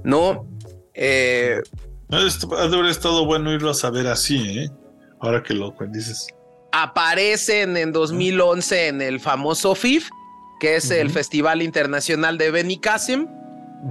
¿no? 0.03 0.47
Eh, 0.95 1.61
ha 2.09 2.17
de 2.17 2.77
haber 2.77 2.87
estado 2.87 3.25
bueno 3.27 3.53
irlo 3.53 3.69
a 3.69 3.75
saber 3.75 4.07
así, 4.07 4.59
¿eh? 4.59 4.71
Ahora 5.19 5.43
que 5.43 5.53
lo 5.53 5.75
dices 5.91 6.27
aparecen 6.73 7.77
en 7.77 7.93
2011 7.93 8.87
en 8.87 9.01
el 9.01 9.19
famoso 9.19 9.75
FIF, 9.75 10.09
que 10.59 10.75
es 10.75 10.89
el 10.89 11.11
Festival 11.11 11.61
Internacional 11.61 12.37
de 12.39 12.49
Benicassim 12.49 13.27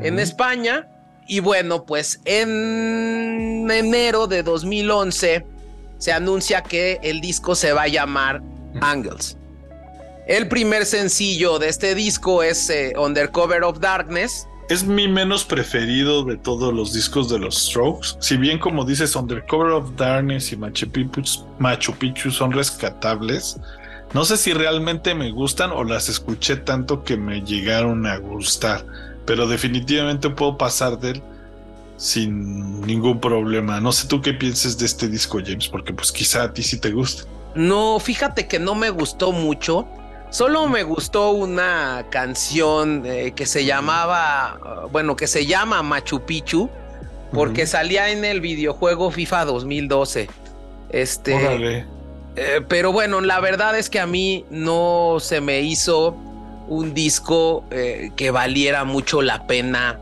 en 0.03 0.19
España. 0.19 0.89
Y 1.29 1.39
bueno, 1.39 1.87
pues 1.87 2.21
en 2.25 3.71
enero 3.71 4.27
de 4.27 4.43
2011 4.43 5.47
se 5.99 6.13
anuncia 6.13 6.63
que 6.65 6.99
el 7.05 7.21
disco 7.21 7.55
se 7.55 7.73
va 7.73 7.83
a 7.83 7.89
llamar 7.89 8.43
Angles. 8.81 9.39
El 10.27 10.49
primer 10.49 10.85
sencillo 10.85 11.61
de 11.61 11.69
este 11.69 11.95
disco 11.95 12.43
es 12.43 12.69
eh, 12.69 12.95
Undercover 12.99 13.63
of 13.63 13.79
Darkness, 13.79 14.49
es 14.69 14.85
mi 14.85 15.09
menos 15.09 15.45
preferido 15.45 16.25
de 16.25 16.37
todos 16.37 16.73
los 16.73 16.93
discos 16.93 17.29
de 17.29 17.39
los 17.39 17.67
Strokes. 17.67 18.17
Si 18.21 18.37
bien, 18.37 18.59
como 18.59 18.85
dices, 18.85 19.17
Undercover 19.17 19.73
of 19.73 19.97
Darkness 19.97 20.53
y 20.53 20.57
Machu 20.57 20.91
Picchu, 21.95 22.31
son 22.31 22.53
rescatables, 22.53 23.59
no 24.15 24.25
sé 24.25 24.37
si 24.37 24.53
realmente 24.53 25.15
me 25.15 25.31
gustan 25.31 25.71
o 25.73 25.85
las 25.85 26.09
escuché 26.09 26.57
tanto 26.57 27.03
que 27.03 27.17
me 27.17 27.43
llegaron 27.43 28.07
a 28.07 28.19
gustar. 28.19 28.85
Pero 29.25 29.47
definitivamente 29.47 30.31
puedo 30.31 30.59
pasar 30.59 30.99
de 30.99 31.13
él 31.13 31.23
sin 31.97 32.81
ningún 32.83 33.21
problema. 33.21 33.81
No 33.81 33.93
sé 33.93 34.09
tú 34.09 34.21
qué 34.21 34.35
pienses 34.35 34.77
de 34.77 34.87
este 34.87 35.09
disco, 35.09 35.39
James, 35.45 35.69
porque 35.69 35.93
pues 35.93 36.11
quizá 36.13 36.43
a 36.43 36.53
ti 36.53 36.63
sí 36.63 36.79
te 36.79 36.91
guste. 36.91 37.25
No, 37.55 37.99
fíjate 38.01 38.49
que 38.49 38.59
no 38.59 38.75
me 38.75 38.91
gustó 38.91 39.33
mucho. 39.33 39.87
Solo 40.33 40.67
me 40.67 40.83
gustó 40.83 41.33
una 41.33 42.07
canción 42.09 43.03
eh, 43.05 43.35
que 43.37 43.45
se 43.45 43.67
llamaba, 43.67 44.89
bueno, 44.91 45.15
que 45.15 45.27
se 45.27 45.45
llama 45.45 45.83
Machu 45.83 46.23
Picchu, 46.23 46.71
porque 47.35 47.67
salía 47.67 48.11
en 48.11 48.25
el 48.25 48.41
videojuego 48.41 49.11
FIFA 49.11 49.45
2012. 49.45 50.31
Este. 50.89 51.85
Eh, 52.37 52.61
pero 52.67 52.93
bueno, 52.93 53.21
la 53.21 53.41
verdad 53.41 53.79
es 53.79 53.91
que 53.91 54.01
a 54.01 54.07
mí 54.07 54.47
no 54.49 55.19
se 55.21 55.43
me 55.43 55.61
hizo 55.61 56.17
un 56.67 56.95
disco 56.95 57.67
eh, 57.71 58.11
que 58.17 58.31
valiera 58.31 58.85
mucho 58.85 59.21
la 59.21 59.47
pena 59.47 60.01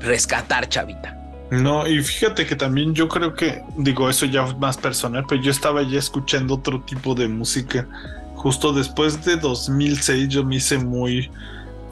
rescatar, 0.00 0.68
chavita. 0.68 1.16
No, 1.52 1.86
y 1.86 2.02
fíjate 2.02 2.44
que 2.44 2.56
también 2.56 2.92
yo 2.92 3.06
creo 3.06 3.34
que, 3.34 3.62
digo, 3.76 4.10
eso 4.10 4.26
ya 4.26 4.46
más 4.56 4.76
personal, 4.76 5.24
pero 5.28 5.40
yo 5.40 5.52
estaba 5.52 5.82
ya 5.84 6.00
escuchando 6.00 6.54
otro 6.54 6.80
tipo 6.80 7.14
de 7.14 7.28
música 7.28 7.86
justo 8.44 8.74
después 8.74 9.24
de 9.24 9.38
2006 9.38 10.28
yo 10.28 10.44
me 10.44 10.56
hice 10.56 10.76
muy 10.76 11.30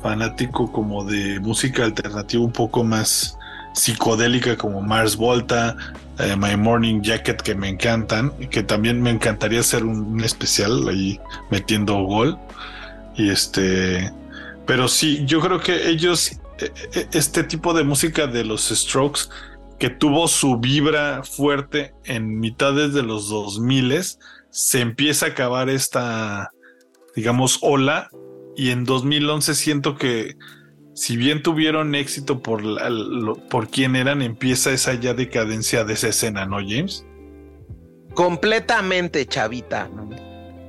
fanático 0.03 0.71
como 0.71 1.03
de 1.03 1.41
música 1.41 1.83
alternativa 1.83 2.45
un 2.45 2.53
poco 2.53 2.85
más 2.85 3.39
psicodélica 3.73 4.59
como 4.59 4.83
Mars 4.83 5.17
Volta, 5.17 5.75
eh, 6.19 6.37
My 6.37 6.59
Morning 6.59 7.01
Jacket 7.01 7.41
que 7.41 7.55
me 7.55 7.71
encantan 7.71 8.31
que 8.51 8.63
también 8.63 9.01
me 9.01 9.09
encantaría 9.09 9.61
hacer 9.61 9.83
un, 9.83 10.23
especial 10.23 10.87
ahí 10.89 11.19
metiendo 11.51 11.95
gol. 12.05 12.39
Y 13.17 13.31
este 13.31 14.13
pero 14.67 14.89
sí 14.89 15.25
yo 15.25 15.41
creo 15.41 15.59
que 15.59 15.89
ellos 15.89 16.33
e, 16.59 16.71
e, 16.93 17.09
este 17.13 17.45
tipo 17.45 17.73
de 17.73 17.83
música 17.83 18.27
de 18.27 18.45
los 18.45 18.69
Strokes 18.69 19.23
que 19.79 19.89
tuvo 19.89 20.29
su 20.29 20.59
vibra 20.59 21.23
fuerte 21.25 21.95
en 22.05 22.41
mitades 22.41 22.93
de 22.93 23.03
los 23.03 23.31
2000 23.31 23.93
se 24.53 24.81
empieza 24.81 25.27
a 25.27 25.29
acabar 25.31 25.71
esta, 25.71 26.53
digamos, 27.17 27.59
ola 27.63 28.11
y 28.55 28.71
en 28.71 28.85
2011 28.85 29.55
siento 29.55 29.97
que 29.97 30.37
si 30.95 31.17
bien 31.17 31.43
tuvieron 31.43 31.95
éxito 31.95 32.43
por, 32.43 32.63
por 33.49 33.69
quién 33.69 33.97
eran, 33.97 34.21
empieza 34.21 34.71
esa 34.73 34.95
ya 34.95 35.15
decadencia 35.15 35.85
de 35.85 35.95
esa 35.95 36.09
escena, 36.09 36.45
¿no, 36.45 36.59
James? 36.59 37.07
Completamente, 38.15 39.25
chavita. 39.25 39.89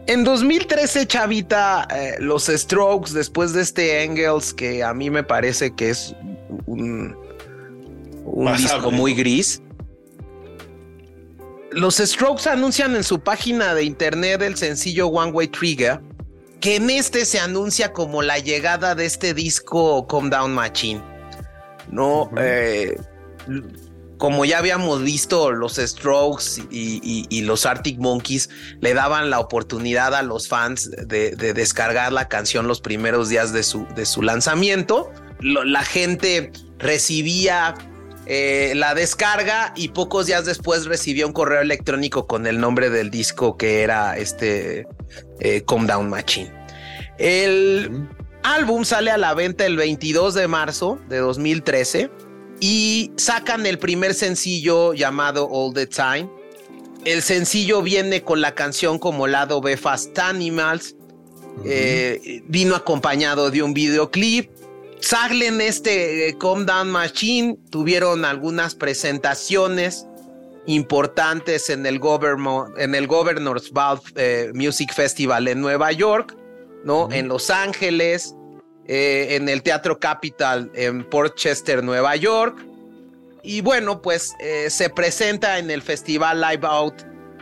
En 0.07 0.23
2013, 0.23 1.05
chavita, 1.07 1.87
eh, 1.93 2.15
los 2.19 2.45
Strokes, 2.45 3.13
después 3.13 3.51
de 3.51 3.61
este 3.61 4.03
Engels, 4.03 4.53
que 4.53 4.81
a 4.81 4.93
mí 4.93 5.09
me 5.09 5.23
parece 5.23 5.75
que 5.75 5.89
es 5.89 6.15
un, 6.67 7.17
un 8.25 8.55
disco 8.55 8.91
muy 8.91 9.13
gris, 9.13 9.61
los 11.73 11.97
Strokes 11.97 12.49
anuncian 12.49 12.95
en 12.95 13.03
su 13.03 13.19
página 13.19 13.73
de 13.73 13.83
internet 13.83 14.41
el 14.41 14.55
sencillo 14.55 15.07
One 15.07 15.31
Way 15.31 15.47
Trigger, 15.47 16.01
que 16.59 16.77
en 16.77 16.89
este 16.89 17.25
se 17.25 17.39
anuncia 17.39 17.91
como 17.91 18.21
la 18.21 18.39
llegada 18.39 18.95
de 18.95 19.05
este 19.05 19.33
disco 19.33 20.07
Calm 20.07 20.29
Down 20.29 20.53
Machine. 20.53 21.01
No, 21.89 22.31
eh, 22.37 22.97
como 24.17 24.45
ya 24.45 24.59
habíamos 24.59 25.03
visto, 25.03 25.51
los 25.51 25.75
Strokes 25.75 26.63
y, 26.71 27.41
los 27.41 27.65
Arctic 27.65 27.99
Monkeys 27.99 28.49
le 28.79 28.93
daban 28.93 29.29
la 29.29 29.39
oportunidad 29.39 30.15
a 30.15 30.21
los 30.21 30.47
fans 30.47 30.89
de, 30.91 31.35
descargar 31.35 32.13
la 32.13 32.29
canción 32.29 32.67
los 32.67 32.79
primeros 32.79 33.27
días 33.29 33.51
de 33.51 33.63
su, 33.63 33.85
de 33.95 34.05
su 34.05 34.21
lanzamiento. 34.21 35.11
la 35.41 35.83
gente 35.83 36.53
recibía 36.79 37.75
eh, 38.25 38.73
la 38.75 38.95
descarga 38.95 39.73
y 39.75 39.89
pocos 39.89 40.27
días 40.27 40.45
después 40.45 40.85
recibía 40.85 41.27
un 41.27 41.33
correo 41.33 41.61
electrónico 41.61 42.25
con 42.25 42.47
el 42.47 42.59
nombre 42.59 42.89
del 42.89 43.09
disco 43.09 43.57
que 43.57 43.81
era 43.81 44.17
este 44.17 44.87
eh, 45.39 45.63
Calm 45.67 45.87
Down 45.87 46.09
Machine. 46.09 46.51
El 47.17 48.07
álbum 48.43 48.85
sale 48.85 49.11
a 49.11 49.17
la 49.17 49.33
venta 49.33 49.65
el 49.65 49.75
22 49.75 50.35
de 50.35 50.47
marzo 50.47 50.99
de 51.09 51.17
2013 51.17 52.09
y 52.61 53.11
sacan 53.17 53.65
el 53.65 53.77
primer 53.77 54.13
sencillo 54.13 54.93
llamado 54.93 55.49
All 55.49 55.73
the 55.73 55.87
Time. 55.87 56.29
El 57.03 57.21
sencillo 57.21 57.81
viene 57.81 58.23
con 58.23 58.39
la 58.39 58.55
canción 58.55 58.99
como 58.99 59.27
lado 59.27 59.59
B 59.59 59.75
Fast 59.75 60.17
Animals. 60.17 60.95
Eh, 61.65 62.41
vino 62.47 62.75
acompañado 62.75 63.51
de 63.51 63.61
un 63.61 63.73
videoclip 63.73 64.49
en 65.11 65.61
este 65.61 66.29
eh, 66.29 66.37
Calm 66.39 66.65
Down 66.65 66.89
Machine 66.89 67.57
tuvieron 67.69 68.25
algunas 68.25 68.73
presentaciones 68.73 70.07
importantes 70.65 71.69
en 71.69 71.85
el, 71.85 71.99
en 72.77 72.95
el 72.95 73.07
Governor's 73.07 73.71
Ball 73.71 73.99
eh, 74.15 74.51
Music 74.53 74.93
Festival 74.93 75.47
en 75.49 75.59
Nueva 75.59 75.91
York, 75.91 76.35
¿no? 76.85 77.09
En 77.11 77.27
Los 77.27 77.49
Ángeles, 77.49 78.33
eh, 78.87 79.35
en 79.35 79.49
el 79.49 79.61
Teatro 79.61 79.99
Capital 79.99 80.71
en 80.73 81.03
Port 81.09 81.35
Chester, 81.35 81.83
Nueva 81.83 82.15
York. 82.15 82.65
Y 83.43 83.59
bueno, 83.59 84.01
pues 84.01 84.31
se 84.69 84.89
presenta 84.89 85.59
en 85.59 85.69
el 85.69 85.81
Festival 85.81 86.39
Live 86.39 86.65
Out 86.65 86.93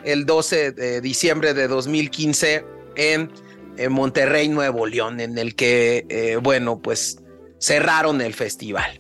el 0.03 0.26
12 0.26 0.72
de 0.72 0.99
diciembre 0.99 1.53
de 1.53 1.68
2015 1.68 2.66
en, 2.95 3.32
en 3.78 3.91
Monterrey, 3.91 4.49
Nuevo 4.49 4.88
León, 4.88 5.20
en 5.20 5.38
el 5.38 5.53
que, 5.53 6.39
bueno, 6.41 6.80
pues 6.80 7.20
cerraron 7.62 8.20
el 8.22 8.34
festival. 8.34 8.99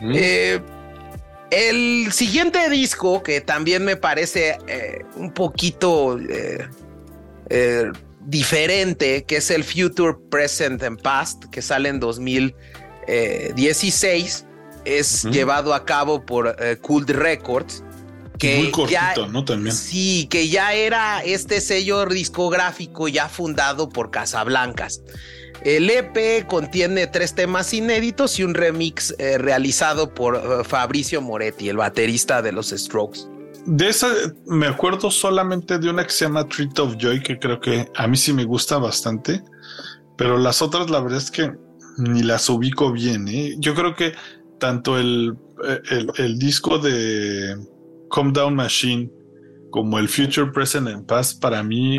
Mm. 0.00 0.12
Eh, 0.14 0.60
el 1.50 2.12
siguiente 2.12 2.70
disco, 2.70 3.22
que 3.22 3.40
también 3.40 3.82
me 3.84 3.96
parece 3.96 4.58
eh, 4.66 5.02
un 5.16 5.32
poquito 5.32 6.18
eh, 7.50 7.90
diferente, 8.20 9.24
que 9.24 9.38
es 9.38 9.50
el 9.50 9.64
Future, 9.64 10.14
Present 10.30 10.82
and 10.82 11.00
Past, 11.02 11.46
que 11.46 11.62
sale 11.62 11.88
en 11.88 11.98
2016, 12.00 14.44
es 14.84 15.24
llevado 15.24 15.72
a 15.74 15.84
cabo 15.84 16.24
por 16.24 16.56
Cult 16.80 17.10
Records. 17.10 17.82
Que 18.38 18.58
Muy 18.58 18.70
cortito, 18.70 19.26
¿no? 19.26 19.44
También. 19.44 19.74
Sí, 19.74 20.28
que 20.30 20.48
ya 20.48 20.72
era 20.74 21.24
este 21.24 21.60
sello 21.60 22.06
discográfico 22.06 23.08
ya 23.08 23.28
fundado 23.28 23.88
por 23.88 24.12
Casablancas. 24.12 25.02
El 25.64 25.90
EP 25.90 26.46
contiene 26.46 27.06
tres 27.06 27.34
temas 27.34 27.74
inéditos 27.74 28.38
y 28.38 28.44
un 28.44 28.54
remix 28.54 29.14
eh, 29.18 29.38
realizado 29.38 30.14
por 30.14 30.36
eh, 30.36 30.64
Fabricio 30.64 31.20
Moretti, 31.20 31.68
el 31.68 31.76
baterista 31.76 32.42
de 32.42 32.52
los 32.52 32.68
Strokes. 32.70 33.20
De 33.66 33.88
esa 33.88 34.08
me 34.46 34.66
acuerdo 34.66 35.10
solamente 35.10 35.78
de 35.78 35.90
una 35.90 36.04
que 36.04 36.12
se 36.12 36.24
llama 36.24 36.48
Treat 36.48 36.78
of 36.78 36.96
Joy, 36.96 37.22
que 37.22 37.38
creo 37.38 37.60
que 37.60 37.88
a 37.96 38.06
mí 38.06 38.16
sí 38.16 38.32
me 38.32 38.44
gusta 38.44 38.78
bastante, 38.78 39.42
pero 40.16 40.38
las 40.38 40.62
otras 40.62 40.88
la 40.90 41.00
verdad 41.00 41.18
es 41.18 41.30
que 41.30 41.52
ni 41.98 42.22
las 42.22 42.48
ubico 42.48 42.92
bien. 42.92 43.26
¿eh? 43.28 43.56
Yo 43.58 43.74
creo 43.74 43.94
que 43.94 44.12
tanto 44.58 44.98
el, 44.98 45.36
el, 46.16 46.38
disco 46.38 46.78
de 46.78 47.56
Calm 48.10 48.32
Down 48.32 48.54
Machine 48.54 49.10
como 49.70 49.98
el 49.98 50.08
Future, 50.08 50.50
Present 50.52 50.88
and 50.88 51.06
Past 51.06 51.40
para 51.40 51.62
mí 51.62 51.98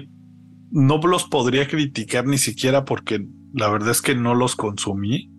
no 0.72 0.97
los 0.97 1.26
podría 1.26 1.68
criticar 1.68 2.26
ni 2.26 2.38
siquiera 2.38 2.86
porque 2.86 3.26
la 3.54 3.70
verdad 3.70 3.91
es 3.91 4.02
que 4.02 4.16
no 4.16 4.36
los 4.36 4.56
consumí 4.56 5.32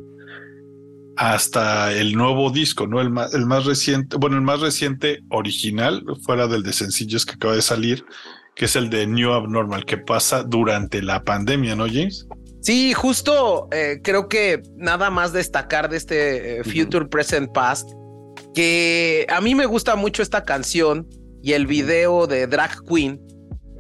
hasta 1.17 1.93
el 1.93 2.17
nuevo 2.17 2.51
disco, 2.51 2.87
¿no? 2.87 3.01
El 3.01 3.11
más, 3.11 3.35
el 3.35 3.45
más 3.45 3.67
reciente, 3.67 4.17
bueno, 4.17 4.37
el 4.37 4.43
más 4.43 4.61
reciente 4.61 5.21
original, 5.29 6.03
fuera 6.25 6.47
del 6.47 6.63
de 6.63 6.73
sencillos 6.73 7.27
que 7.27 7.35
acaba 7.35 7.55
de 7.55 7.63
salir, 7.63 8.05
que 8.57 8.65
es 8.65 8.77
el 8.77 8.89
de 8.91 9.07
New 9.07 9.33
Abnormal, 9.33 9.85
que 9.85 9.99
pasa 9.99 10.43
durante 10.43 11.03
la 11.03 11.23
pandemia, 11.23 11.77
¿no, 11.77 11.87
James? 11.87 12.27
Sí, 12.63 12.93
justo 12.93 13.69
eh, 13.73 14.01
creo 14.03 14.29
que 14.29 14.63
nada 14.77 15.11
más 15.11 15.33
destacar 15.33 15.89
de 15.89 15.97
este 15.97 16.61
eh, 16.61 16.65
Future 16.65 17.07
Present 17.07 17.53
Past, 17.53 17.91
que 18.55 19.27
a 19.29 19.41
mí 19.41 19.55
me 19.55 19.67
gusta 19.67 19.97
mucho 19.97 20.23
esta 20.23 20.45
canción 20.45 21.07
y 21.43 21.53
el 21.53 21.67
video 21.67 22.27
de 22.27 22.47
Drag 22.47 22.83
Queen, 22.85 23.21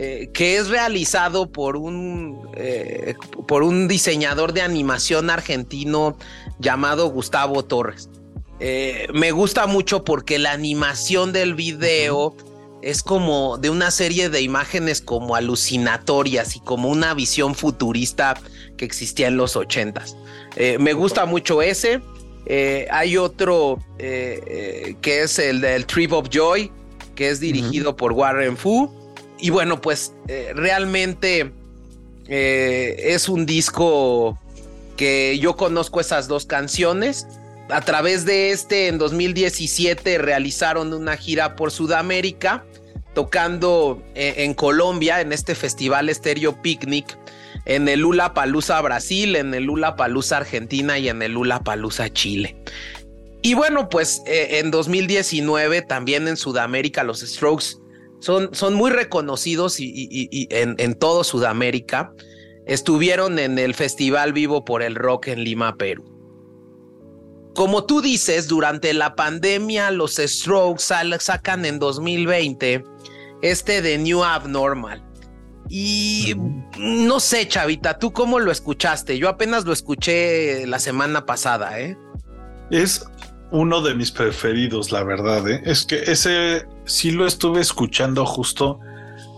eh, 0.03 0.30
que 0.32 0.57
es 0.57 0.68
realizado 0.70 1.53
por 1.53 1.76
un, 1.76 2.48
eh, 2.57 3.16
por 3.46 3.62
un 3.62 3.86
diseñador 3.86 4.55
de 4.55 4.62
animación 4.62 5.28
argentino 5.28 6.16
llamado 6.59 7.11
Gustavo 7.11 7.66
Torres. 7.66 8.09
Eh, 8.61 9.09
me 9.12 9.30
gusta 9.30 9.66
mucho 9.66 10.03
porque 10.03 10.38
la 10.38 10.53
animación 10.53 11.34
del 11.34 11.55
video 11.55 12.34
es 12.80 13.03
como 13.03 13.59
de 13.59 13.68
una 13.68 13.90
serie 13.90 14.30
de 14.30 14.40
imágenes 14.40 15.03
como 15.03 15.36
alucinatorias 15.36 16.57
y 16.57 16.61
como 16.61 16.88
una 16.88 17.12
visión 17.12 17.55
futurista 17.55 18.40
que 18.78 18.86
existía 18.86 19.28
en 19.28 19.36
los 19.36 19.55
ochentas. 19.55 20.16
me 20.78 20.94
gusta 20.94 21.26
mucho 21.26 21.61
ese. 21.61 22.01
hay 22.90 23.18
otro 23.18 23.78
que 23.98 24.94
es 25.03 25.38
el 25.38 25.61
del 25.61 25.84
Trip 25.84 26.14
of 26.14 26.30
Joy, 26.30 26.72
que 27.14 27.28
es 27.28 27.38
dirigido 27.38 27.94
por 27.94 28.12
Warren 28.12 28.57
Fu 28.57 28.99
y 29.41 29.51
bueno, 29.51 29.80
pues 29.80 30.14
eh, 30.28 30.53
realmente 30.55 31.53
eh, 32.28 32.97
es 32.99 33.28
un 33.28 33.47
disco 33.47 34.38
que 34.97 35.38
yo 35.38 35.57
conozco 35.57 36.01
esas 36.01 36.28
dos 36.28 36.47
canciones. 36.47 37.26
A 37.70 37.80
través 37.80 38.24
de 38.24 38.51
este, 38.51 38.88
en 38.88 38.99
2017 38.99 40.18
realizaron 40.18 40.93
una 40.93 41.16
gira 41.16 41.57
por 41.57 41.70
Sudamérica, 41.70 42.64
tocando 43.14 44.03
eh, 44.14 44.34
en, 44.38 44.55
Colombia, 44.55 45.20
en 45.20 45.32
este 45.32 45.55
festival 45.55 46.12
Stereo 46.14 46.61
Picnic, 46.61 47.16
en 47.64 47.88
el 47.88 48.01
Lula 48.01 48.34
Palusa 48.34 48.80
Brasil, 48.80 49.36
en 49.36 49.55
el 49.55 49.64
Lula 49.64 49.97
Palusa 49.97 50.38
Argentina 50.38 50.99
y 50.99 51.09
en 51.09 51.22
el 51.22 51.32
Lula 51.32 51.61
Palusa 51.61 52.12
Chile. 52.12 52.57
Y 53.43 53.55
bueno, 53.55 53.88
pues 53.88 54.22
en 54.26 54.70
2019 54.70 55.80
también 55.80 56.28
en 56.28 56.36
Sudamérica 56.36 57.05
los 57.05 57.20
Strokes 57.20 57.80
son, 58.20 58.54
son 58.54 58.74
muy 58.74 58.90
reconocidos 58.90 59.80
y, 59.80 60.48
en, 60.50 60.76
en, 60.78 60.94
todo 60.94 61.24
Sudamérica. 61.24 62.12
Estuvieron 62.66 63.38
en 63.38 63.58
el 63.58 63.74
Festival 63.74 64.32
Vivo 64.32 64.64
por 64.64 64.82
el 64.82 64.94
Rock 64.94 65.28
en 65.28 65.42
Lima, 65.42 65.76
Perú. 65.76 66.04
Como 67.54 67.84
tú 67.84 68.00
dices, 68.00 68.46
durante 68.46 68.94
la 68.94 69.16
pandemia 69.16 69.90
los 69.90 70.16
Strokes 70.16 70.84
sacan 71.18 71.64
en 71.64 71.78
2020 71.78 72.84
este 73.42 73.82
de 73.82 73.98
New 73.98 74.22
Abnormal. 74.22 75.02
Y 75.68 76.34
no 76.78 77.20
sé, 77.20 77.46
Chavita, 77.46 77.98
¿tú 77.98 78.12
cómo 78.12 78.40
lo 78.40 78.50
escuchaste? 78.50 79.18
Yo 79.18 79.28
apenas 79.28 79.64
lo 79.64 79.72
escuché 79.72 80.66
la 80.66 80.78
semana 80.78 81.26
pasada, 81.26 81.80
¿eh? 81.80 81.96
Es 82.70 83.04
uno 83.51 83.80
de 83.82 83.94
mis 83.94 84.11
preferidos, 84.11 84.92
la 84.92 85.03
verdad. 85.03 85.48
¿eh? 85.48 85.62
Es 85.64 85.84
que 85.84 85.96
ese 85.96 86.66
sí 86.84 87.11
lo 87.11 87.26
estuve 87.26 87.61
escuchando 87.61 88.24
justo 88.26 88.80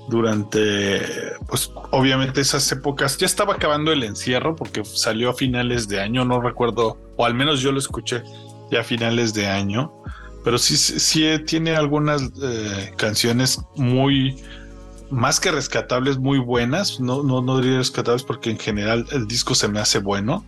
durante, 0.08 1.00
pues 1.48 1.70
obviamente 1.90 2.40
esas 2.40 2.70
épocas. 2.72 3.16
Ya 3.18 3.26
estaba 3.26 3.54
acabando 3.54 3.92
el 3.92 4.02
encierro 4.02 4.56
porque 4.56 4.84
salió 4.84 5.30
a 5.30 5.34
finales 5.34 5.88
de 5.88 6.00
año, 6.00 6.24
no 6.24 6.40
recuerdo, 6.40 6.98
o 7.16 7.24
al 7.24 7.34
menos 7.34 7.60
yo 7.60 7.72
lo 7.72 7.78
escuché 7.78 8.22
ya 8.70 8.80
a 8.80 8.84
finales 8.84 9.34
de 9.34 9.46
año. 9.46 9.92
Pero 10.44 10.58
sí, 10.58 10.76
sí 10.76 11.26
tiene 11.46 11.76
algunas 11.76 12.22
eh, 12.42 12.92
canciones 12.96 13.60
muy, 13.76 14.42
más 15.12 15.38
que 15.38 15.52
rescatables, 15.52 16.18
muy 16.18 16.38
buenas. 16.38 16.98
No, 16.98 17.22
no, 17.22 17.42
no 17.42 17.60
diría 17.60 17.78
rescatables 17.78 18.22
porque 18.22 18.50
en 18.50 18.58
general 18.58 19.06
el 19.12 19.26
disco 19.28 19.54
se 19.54 19.68
me 19.68 19.78
hace 19.78 19.98
bueno. 19.98 20.44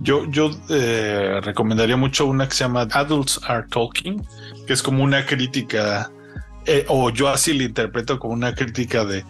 Yo, 0.00 0.30
yo 0.30 0.50
eh, 0.68 1.40
recomendaría 1.42 1.96
mucho 1.96 2.26
una 2.26 2.46
que 2.46 2.54
se 2.54 2.64
llama 2.64 2.86
Adults 2.92 3.40
Are 3.44 3.66
Talking, 3.68 4.22
que 4.66 4.72
es 4.72 4.82
como 4.82 5.02
una 5.02 5.24
crítica, 5.24 6.12
eh, 6.66 6.84
o 6.88 7.10
yo 7.10 7.28
así 7.28 7.54
la 7.54 7.64
interpreto 7.64 8.18
como 8.18 8.34
una 8.34 8.54
crítica 8.54 9.04
de, 9.04 9.24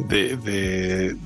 de, 0.00 0.36
de, 0.36 1.16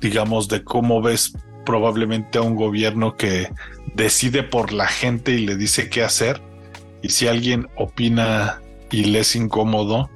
digamos, 0.00 0.48
de 0.48 0.62
cómo 0.62 1.02
ves 1.02 1.34
probablemente 1.66 2.38
a 2.38 2.42
un 2.42 2.54
gobierno 2.54 3.16
que 3.16 3.50
decide 3.94 4.44
por 4.44 4.72
la 4.72 4.86
gente 4.86 5.32
y 5.32 5.46
le 5.46 5.56
dice 5.56 5.90
qué 5.90 6.04
hacer. 6.04 6.40
Y 7.02 7.08
si 7.08 7.26
alguien 7.26 7.68
opina 7.76 8.60
y 8.92 9.04
le 9.04 9.20
es 9.20 9.34
incómodo, 9.34 10.08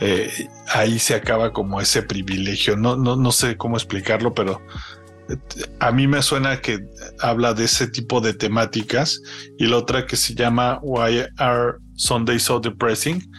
eh, 0.00 0.48
ahí 0.72 0.98
se 0.98 1.14
acaba 1.14 1.52
como 1.52 1.80
ese 1.80 2.02
privilegio. 2.02 2.76
No, 2.76 2.96
no, 2.96 3.16
no 3.16 3.32
sé 3.32 3.56
cómo 3.56 3.76
explicarlo, 3.76 4.34
pero 4.34 4.60
eh, 5.28 5.36
a 5.78 5.92
mí 5.92 6.06
me 6.06 6.22
suena 6.22 6.60
que 6.60 6.80
habla 7.20 7.52
de 7.54 7.64
ese 7.64 7.86
tipo 7.86 8.20
de 8.20 8.32
temáticas. 8.32 9.20
Y 9.58 9.66
la 9.66 9.76
otra 9.76 10.06
que 10.06 10.16
se 10.16 10.34
llama 10.34 10.80
Why 10.82 11.26
Are 11.36 11.74
Sundays 11.94 12.44
So 12.44 12.60
Depressing, 12.60 13.30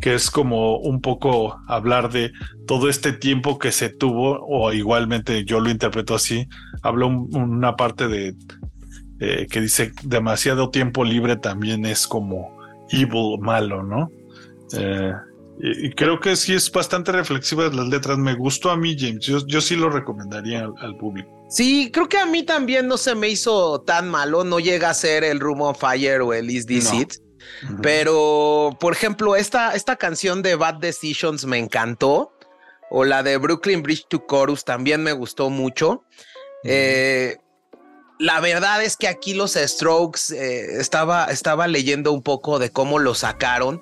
que 0.00 0.14
es 0.14 0.30
como 0.30 0.76
un 0.78 1.00
poco 1.00 1.58
hablar 1.68 2.12
de 2.12 2.32
todo 2.66 2.90
este 2.90 3.12
tiempo 3.12 3.58
que 3.58 3.72
se 3.72 3.88
tuvo, 3.88 4.44
o 4.46 4.72
igualmente 4.72 5.44
yo 5.44 5.60
lo 5.60 5.70
interpreto 5.70 6.14
así, 6.14 6.46
habla 6.82 7.06
una 7.06 7.76
parte 7.76 8.08
de 8.08 8.34
eh, 9.20 9.46
que 9.48 9.60
dice 9.60 9.92
demasiado 10.02 10.70
tiempo 10.70 11.04
libre 11.04 11.36
también 11.36 11.86
es 11.86 12.06
como 12.06 12.58
evil, 12.90 13.38
malo, 13.40 13.82
¿no? 13.82 14.10
Y, 15.58 15.90
creo 15.92 16.18
que 16.20 16.36
sí 16.36 16.54
es 16.54 16.70
bastante 16.70 17.12
reflexiva 17.12 17.64
las 17.68 17.86
letras. 17.86 18.18
Me 18.18 18.34
gustó 18.34 18.70
a 18.70 18.76
mí, 18.76 18.96
James. 18.98 19.24
Yo, 19.24 19.60
sí 19.60 19.76
lo 19.76 19.88
recomendaría 19.88 20.68
al, 20.78 20.96
público. 20.96 21.30
Sí, 21.48 21.90
creo 21.92 22.08
que 22.08 22.18
a 22.18 22.26
mí 22.26 22.42
también 22.42 22.88
no 22.88 22.96
se 22.96 23.14
me 23.14 23.28
hizo 23.28 23.80
tan 23.82 24.08
malo. 24.08 24.44
No 24.44 24.58
llega 24.58 24.90
a 24.90 24.94
ser 24.94 25.22
el 25.22 25.40
Room 25.40 25.62
on 25.62 25.74
Fire 25.74 26.22
o 26.22 26.32
el 26.32 26.50
Is 26.50 26.66
This 26.66 26.92
It. 26.92 27.14
Pero, 27.82 28.76
por 28.80 28.94
ejemplo, 28.94 29.36
esta, 29.36 29.74
esta 29.74 29.96
canción 29.96 30.42
de 30.42 30.56
Bad 30.56 30.76
Decisions 30.76 31.44
me 31.44 31.58
encantó. 31.58 32.32
O 32.90 33.04
la 33.04 33.22
de 33.22 33.36
Brooklyn 33.36 33.82
Bridge 33.82 34.06
to 34.08 34.24
Chorus 34.28 34.64
también 34.64 35.02
me 35.02 35.12
gustó 35.12 35.50
mucho. 35.50 36.04
Eh, 36.64 37.36
la 38.18 38.40
verdad 38.40 38.82
es 38.82 38.96
que 38.96 39.08
aquí 39.08 39.34
los 39.34 39.54
Strokes 39.54 40.34
eh, 40.34 40.80
estaba, 40.80 41.26
estaba 41.26 41.66
leyendo 41.66 42.12
un 42.12 42.22
poco 42.22 42.58
de 42.58 42.70
cómo 42.70 42.98
lo 42.98 43.14
sacaron 43.14 43.80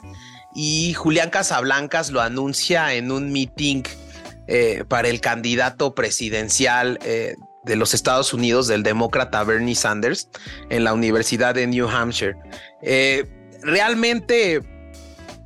y 0.54 0.94
Julián 0.94 1.30
Casablancas 1.30 2.10
lo 2.10 2.20
anuncia 2.20 2.94
en 2.94 3.10
un 3.10 3.32
meeting 3.32 3.82
eh, 4.46 4.84
para 4.88 5.08
el 5.08 5.20
candidato 5.20 5.94
presidencial 5.94 6.98
de 7.02 7.76
los 7.76 7.94
Estados 7.94 8.34
Unidos 8.34 8.66
del 8.66 8.82
demócrata 8.82 9.44
Bernie 9.44 9.74
Sanders 9.74 10.28
en 10.68 10.84
la 10.84 10.92
Universidad 10.92 11.54
de 11.54 11.66
New 11.66 11.88
Hampshire 11.88 12.36
realmente 13.62 14.62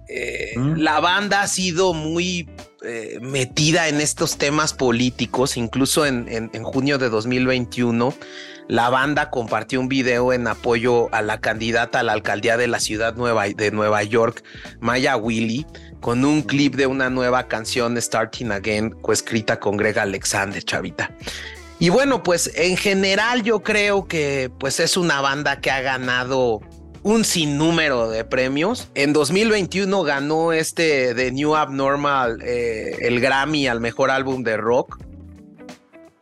eh, 0.09 0.53
mm. 0.57 0.77
la 0.77 1.01
banda 1.01 1.43
ha 1.43 1.49
sido 1.49 1.93
muy 1.93 2.49
eh, 2.85 3.19
metida 3.21 3.89
en 3.89 4.01
estos 4.01 4.39
temas 4.39 4.73
políticos, 4.73 5.57
incluso 5.57 6.07
en, 6.07 6.51
junio 6.63 6.99
de 6.99 7.09
2021. 7.09 8.15
La 8.69 8.91
banda 8.91 9.31
compartió 9.31 9.81
un 9.81 9.89
video 9.89 10.33
en 10.33 10.47
apoyo 10.49 11.13
a 11.15 11.23
la 11.23 11.41
candidata 11.41 12.01
a 12.01 12.03
la 12.03 12.13
alcaldía 12.13 12.57
de 12.57 12.67
la 12.67 12.81
ciudad 12.81 13.15
nueva, 13.15 13.47
de 13.49 13.71
Nueva 13.71 14.03
York, 14.03 14.43
Maya 14.81 15.17
Willy, 15.17 15.67
con 16.01 16.25
un 16.25 16.43
clip 16.43 16.75
de 16.75 16.87
una 16.87 17.09
nueva 17.09 17.47
canción, 17.47 18.01
Starting 18.01 18.51
Again, 18.51 18.91
coescrita 18.91 19.61
con 19.61 19.77
Greg 19.77 19.99
Alexander, 19.99 20.63
chavita. 20.63 21.11
Y 21.79 21.91
bueno, 21.91 22.23
pues 22.23 22.51
en 22.57 22.77
general 22.77 23.43
yo 23.43 23.63
creo 23.63 24.07
que 24.07 24.51
pues 24.59 24.81
es 24.81 24.97
una 24.97 25.21
banda 25.21 25.61
que 25.61 25.71
ha 25.71 25.81
ganado 25.83 26.61
un 27.03 27.25
sinnúmero 27.25 28.11
de 28.11 28.25
premios. 28.25 28.89
En 28.95 29.13
2021 29.13 30.03
ganó 30.03 30.53
este 30.53 31.15
de 31.15 31.31
New 31.31 31.55
Abnormal 31.55 32.41
eh, 32.43 32.97
el 33.03 33.21
Grammy 33.21 33.69
al 33.69 33.81
mejor 33.81 34.11
álbum 34.11 34.43
de 34.43 34.57
rock. 34.57 34.99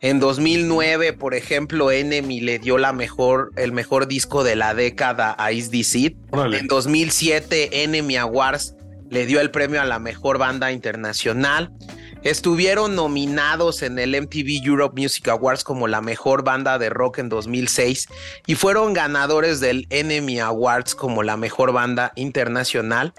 En 0.05 0.19
2009, 0.19 1.13
por 1.13 1.33
ejemplo, 1.33 1.89
Enemy 1.89 2.39
le 2.39 2.59
dio 2.59 2.77
la 2.77 2.93
mejor, 2.93 3.51
el 3.55 3.71
mejor 3.71 4.05
disco 4.05 4.43
de 4.43 4.55
la 4.55 4.75
década 4.75 5.35
a 5.39 5.51
Is 5.51 5.71
This 5.71 5.95
It. 5.95 6.15
En 6.31 6.67
2007, 6.67 7.81
Enemy 7.81 8.15
Awards 8.17 8.75
le 9.09 9.25
dio 9.25 9.41
el 9.41 9.49
premio 9.49 9.81
a 9.81 9.85
la 9.85 9.97
mejor 9.97 10.37
banda 10.37 10.71
internacional. 10.71 11.73
Estuvieron 12.21 12.93
nominados 12.93 13.81
en 13.81 13.97
el 13.97 14.11
MTV 14.21 14.63
Europe 14.63 15.01
Music 15.01 15.27
Awards 15.27 15.63
como 15.63 15.87
la 15.87 16.01
mejor 16.01 16.43
banda 16.43 16.77
de 16.77 16.91
rock 16.91 17.17
en 17.17 17.29
2006 17.29 18.07
y 18.45 18.53
fueron 18.53 18.93
ganadores 18.93 19.59
del 19.59 19.87
Enemy 19.89 20.39
Awards 20.39 20.93
como 20.93 21.23
la 21.23 21.35
mejor 21.35 21.71
banda 21.71 22.13
internacional. 22.15 23.15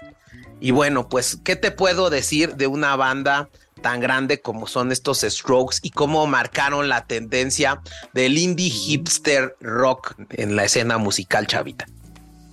Y 0.61 0.71
bueno, 0.71 1.09
pues, 1.09 1.37
¿qué 1.43 1.57
te 1.57 1.71
puedo 1.71 2.09
decir 2.09 2.55
de 2.55 2.67
una 2.67 2.95
banda 2.95 3.49
tan 3.77 3.99
grande 3.99 4.41
como 4.41 4.67
son 4.67 4.91
estos 4.91 5.21
Strokes 5.21 5.77
y 5.81 5.91
cómo 5.91 6.25
marcaron 6.27 6.89
la 6.89 7.05
tendencia 7.05 7.81
del 8.13 8.37
indie 8.37 8.69
hipster 8.69 9.55
rock 9.61 10.15
en 10.31 10.55
la 10.55 10.65
escena 10.65 10.97
musical 10.97 11.47
chavita? 11.47 11.85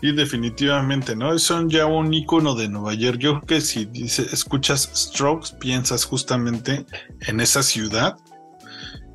Y 0.02 0.12
definitivamente, 0.12 1.16
¿no? 1.16 1.38
Son 1.38 1.70
ya 1.70 1.86
un 1.86 2.12
icono 2.12 2.54
de 2.54 2.68
Nueva 2.68 2.92
York. 2.92 3.18
Yo 3.18 3.40
creo 3.40 3.46
que 3.46 3.60
si 3.62 3.86
dice, 3.86 4.26
escuchas 4.32 4.90
Strokes, 4.94 5.56
piensas 5.58 6.04
justamente 6.04 6.84
en 7.20 7.40
esa 7.40 7.62
ciudad. 7.62 8.16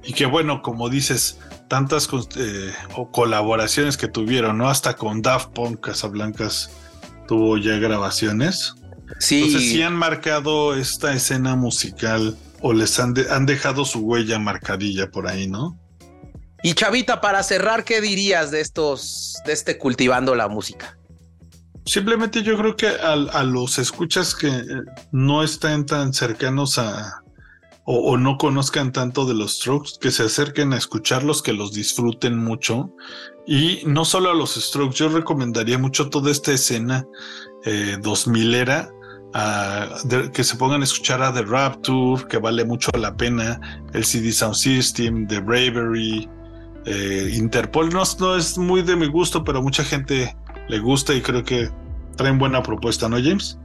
Y 0.04 0.14
que 0.14 0.26
bueno, 0.26 0.64
como 0.64 0.90
dices, 0.90 1.38
tantas 1.68 2.10
eh, 2.38 2.74
colaboraciones 3.12 3.98
que 3.98 4.08
tuvieron, 4.08 4.58
¿no? 4.58 4.68
Hasta 4.68 4.96
con 4.96 5.22
Daft 5.22 5.50
Punk, 5.52 5.80
Casablancas 5.82 6.72
tuvo 7.28 7.58
ya 7.58 7.78
grabaciones. 7.78 8.74
Sí. 9.18 9.44
Entonces 9.44 9.72
sí 9.72 9.82
han 9.82 9.96
marcado 9.96 10.76
esta 10.76 11.14
escena 11.14 11.56
musical 11.56 12.38
o 12.62 12.74
les 12.74 13.00
han, 13.00 13.16
han 13.30 13.46
dejado 13.46 13.86
su 13.86 14.00
huella 14.00 14.40
marcadilla 14.40 15.10
por 15.10 15.28
ahí, 15.28 15.48
¿no? 15.48 15.78
Y 16.62 16.74
Chavita, 16.74 17.22
para 17.22 17.42
cerrar, 17.44 17.86
¿qué 17.86 18.02
dirías 18.02 18.52
de 18.52 18.60
estos, 18.60 19.36
de 19.46 19.54
este 19.54 19.78
cultivando 19.78 20.36
la 20.36 20.50
música? 20.50 20.98
Simplemente 21.86 22.44
yo 22.44 22.58
creo 22.58 22.76
que 22.76 22.88
a, 22.88 23.44
los 23.44 23.80
escuchas 23.80 24.36
que 24.36 24.48
eh, 24.48 24.64
no 25.12 25.44
estén 25.44 25.86
tan 25.86 26.14
cercanos 26.14 26.78
a 26.78 27.24
o, 27.92 28.18
no 28.18 28.38
conozcan 28.38 28.92
tanto 28.92 29.26
de 29.26 29.34
los 29.34 29.56
Strokes, 29.56 29.94
que 30.00 30.12
se 30.12 30.22
acerquen 30.22 30.74
a 30.74 30.78
escucharlos, 30.78 31.42
que 31.42 31.54
los 31.54 31.74
disfruten 31.74 32.38
mucho. 32.38 32.94
Y 33.48 33.82
no 33.88 34.06
solo 34.06 34.30
a 34.30 34.36
los 34.36 34.54
Strokes, 34.54 34.96
yo 34.96 35.10
recomendaría 35.10 35.80
mucho 35.80 36.12
toda 36.12 36.30
esta 36.30 36.52
escena 36.52 37.08
eh, 37.66 37.98
2000 38.00 38.54
era. 38.54 38.92
Que 40.34 40.44
se 40.44 40.56
pongan 40.56 40.82
a 40.82 40.84
escuchar 40.84 41.22
a 41.22 41.34
The 41.34 41.44
Rapture, 41.44 42.26
que 42.28 42.38
vale 42.38 42.66
mucho 42.66 42.90
la 42.98 43.16
pena, 43.16 43.60
el 43.94 44.04
CD 44.04 44.32
Sound 44.32 44.56
System, 44.56 45.28
The 45.28 45.40
Bravery, 45.40 46.28
eh, 46.86 47.32
Interpol 47.34 47.90
no, 47.90 48.04
es 48.36 48.58
muy 48.58 48.82
de 48.82 48.96
mi 48.96 49.08
gusto, 49.08 49.44
pero 49.44 49.62
mucha 49.62 49.84
gente 49.84 50.36
le 50.68 50.80
gusta 50.80 51.14
y 51.14 51.22
creo 51.22 51.44
que 51.44 51.70
traen 52.16 52.40
buena 52.40 52.64
propuesta, 52.64 53.08
¿no, 53.08 53.18
James? 53.18 53.60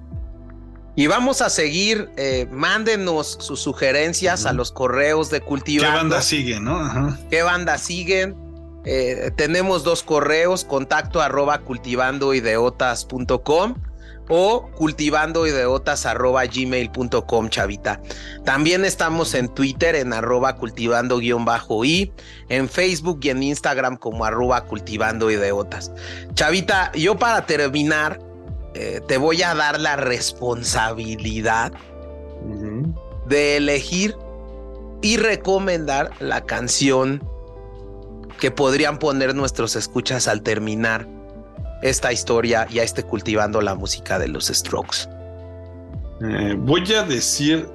Y 0.97 1.09
vamos 1.09 1.43
a 1.43 1.51
seguir, 1.51 2.09
eh, 2.17 2.47
mándenos 2.53 3.37
sus 3.41 3.59
sugerencias 3.61 4.47
a 4.47 4.53
los 4.53 4.71
correos 4.71 5.29
de 5.31 5.41
Cultivando. 5.41 5.93
¿Qué 5.93 5.97
banda 5.97 6.23
siguen, 6.23 6.63
no? 6.65 7.19
¿Qué 7.31 7.43
banda 7.43 7.79
siguen? 7.79 8.37
Eh, 8.85 9.33
tenemos 9.37 9.83
dos 9.83 10.03
correos, 10.03 10.65
contacto 10.65 11.23
arroba 11.23 11.63
cultivandoideotas.com 11.63 13.75
o 14.29 14.71
cultivandoideotas.gmail.com, 14.73 17.49
chavita. 17.49 18.01
También 18.45 18.85
estamos 18.85 19.33
en 19.35 19.49
Twitter 19.49 19.97
en 19.97 20.13
arroba 20.13 20.55
cultivando-i, 20.57 22.13
en 22.49 22.69
Facebook 22.69 23.21
y 23.23 23.31
en 23.31 23.43
Instagram 23.43 23.97
como 23.97 24.25
arroba 24.25 24.65
cultivando 24.65 25.31
Chavita, 26.35 26.93
yo 26.93 27.19
para 27.19 27.47
terminar, 27.47 28.21
eh, 28.75 29.01
te 29.07 29.17
voy 29.19 29.43
a 29.43 29.55
dar 29.55 29.81
la 29.81 29.97
responsabilidad 29.97 31.73
de 33.27 33.57
elegir 33.57 34.15
y 35.03 35.17
recomendar 35.17 36.11
la 36.21 36.45
canción 36.45 37.27
que 38.39 38.51
podrían 38.51 38.99
poner 38.99 39.35
nuestros 39.35 39.77
escuchas 39.77 40.29
al 40.29 40.43
terminar 40.43 41.09
esta 41.85 42.13
historia 42.13 42.67
ya 42.69 42.83
esté 42.83 43.03
cultivando 43.03 43.61
la 43.61 43.75
música 43.75 44.19
de 44.19 44.29
los 44.29 44.47
Strokes? 44.47 45.09
Eh, 46.23 46.57
voy 46.59 46.93
a 46.93 47.03
decir 47.03 47.69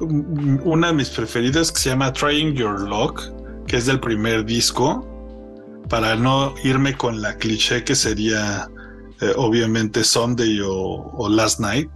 una 0.00 0.88
de 0.88 0.92
mis 0.94 1.10
preferidas 1.10 1.70
que 1.70 1.80
se 1.80 1.90
llama 1.90 2.12
Trying 2.12 2.54
Your 2.54 2.80
Luck, 2.80 3.22
que 3.66 3.76
es 3.76 3.86
del 3.86 4.00
primer 4.00 4.44
disco, 4.44 5.06
para 5.88 6.16
no 6.16 6.54
irme 6.64 6.96
con 6.96 7.20
la 7.20 7.36
cliché 7.36 7.84
que 7.84 7.94
sería 7.94 8.68
eh, 9.20 9.32
obviamente 9.36 10.02
Sunday 10.02 10.60
o, 10.64 11.28
Last 11.28 11.60
Night. 11.60 11.90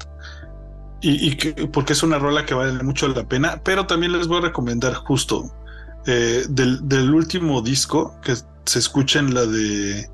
y, 1.01 1.35
porque 1.69 1.93
es 1.93 2.03
una 2.03 2.19
rola 2.19 2.45
que 2.45 2.55
vale 2.55 2.83
mucho 2.83 3.09
la 3.09 3.25
pena, 3.25 3.61
pero 3.65 3.87
también 3.87 4.13
les 4.13 4.27
voy 4.27 4.39
a 4.39 4.41
recomendar 4.43 4.95
justo 4.95 5.51
eh, 6.09 6.47
del, 6.49 7.13
último 7.13 7.61
disco 7.63 8.15
que 8.23 8.37
se 8.65 8.79
escucha 8.79 9.19
en 9.19 9.35
la 9.35 9.45
de 9.45 10.09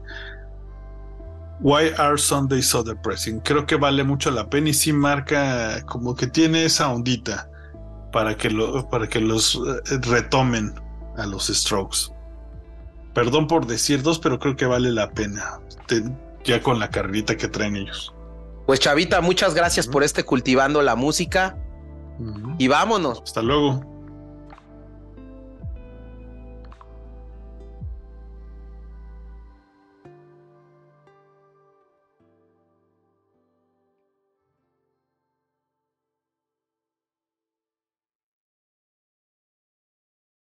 Why 1.63 1.93
Are 1.97 2.19
Sundays 2.19 2.67
So 2.67 2.83
Depressing. 2.83 3.41
Creo 3.41 3.67
que 3.67 3.77
vale 3.77 4.03
mucho 4.03 4.31
la 4.31 4.49
pena 4.51 4.71
y 4.71 4.75
sí 4.75 4.93
marca 4.93 5.83
como 5.87 6.15
que 6.15 6.27
tiene 6.27 6.65
esa 6.65 6.93
ondita 6.93 7.49
para 8.13 8.37
que, 8.37 8.51
lo, 8.51 8.89
para 8.89 9.09
que 9.09 9.21
los 9.21 9.55
eh, 9.55 9.99
retomen 10.03 10.75
a 11.17 11.27
los 11.27 11.47
Strokes. 11.47 12.13
Perdón 13.15 13.47
por 13.47 13.67
decir 13.67 14.03
dos, 14.03 14.19
pero 14.19 14.39
creo 14.39 14.57
que 14.57 14.67
vale 14.67 14.91
la 14.91 15.11
pena. 15.11 15.61
ya 16.45 16.61
con 16.63 16.79
la 16.79 16.91
carrerita 16.91 17.37
que 17.37 17.47
traen 17.47 17.77
ellos. 17.77 18.13
Pues 18.67 18.81
Chavita, 18.81 19.21
muchas 19.21 19.55
gracias 19.55 19.87
por 19.87 20.03
este 20.03 20.25
cultivando 20.25 20.83
la 20.83 20.97
música. 20.97 21.57
Y 22.59 22.69
vámonos. 22.69 23.23
Hasta 23.25 23.43
luego. 23.43 23.92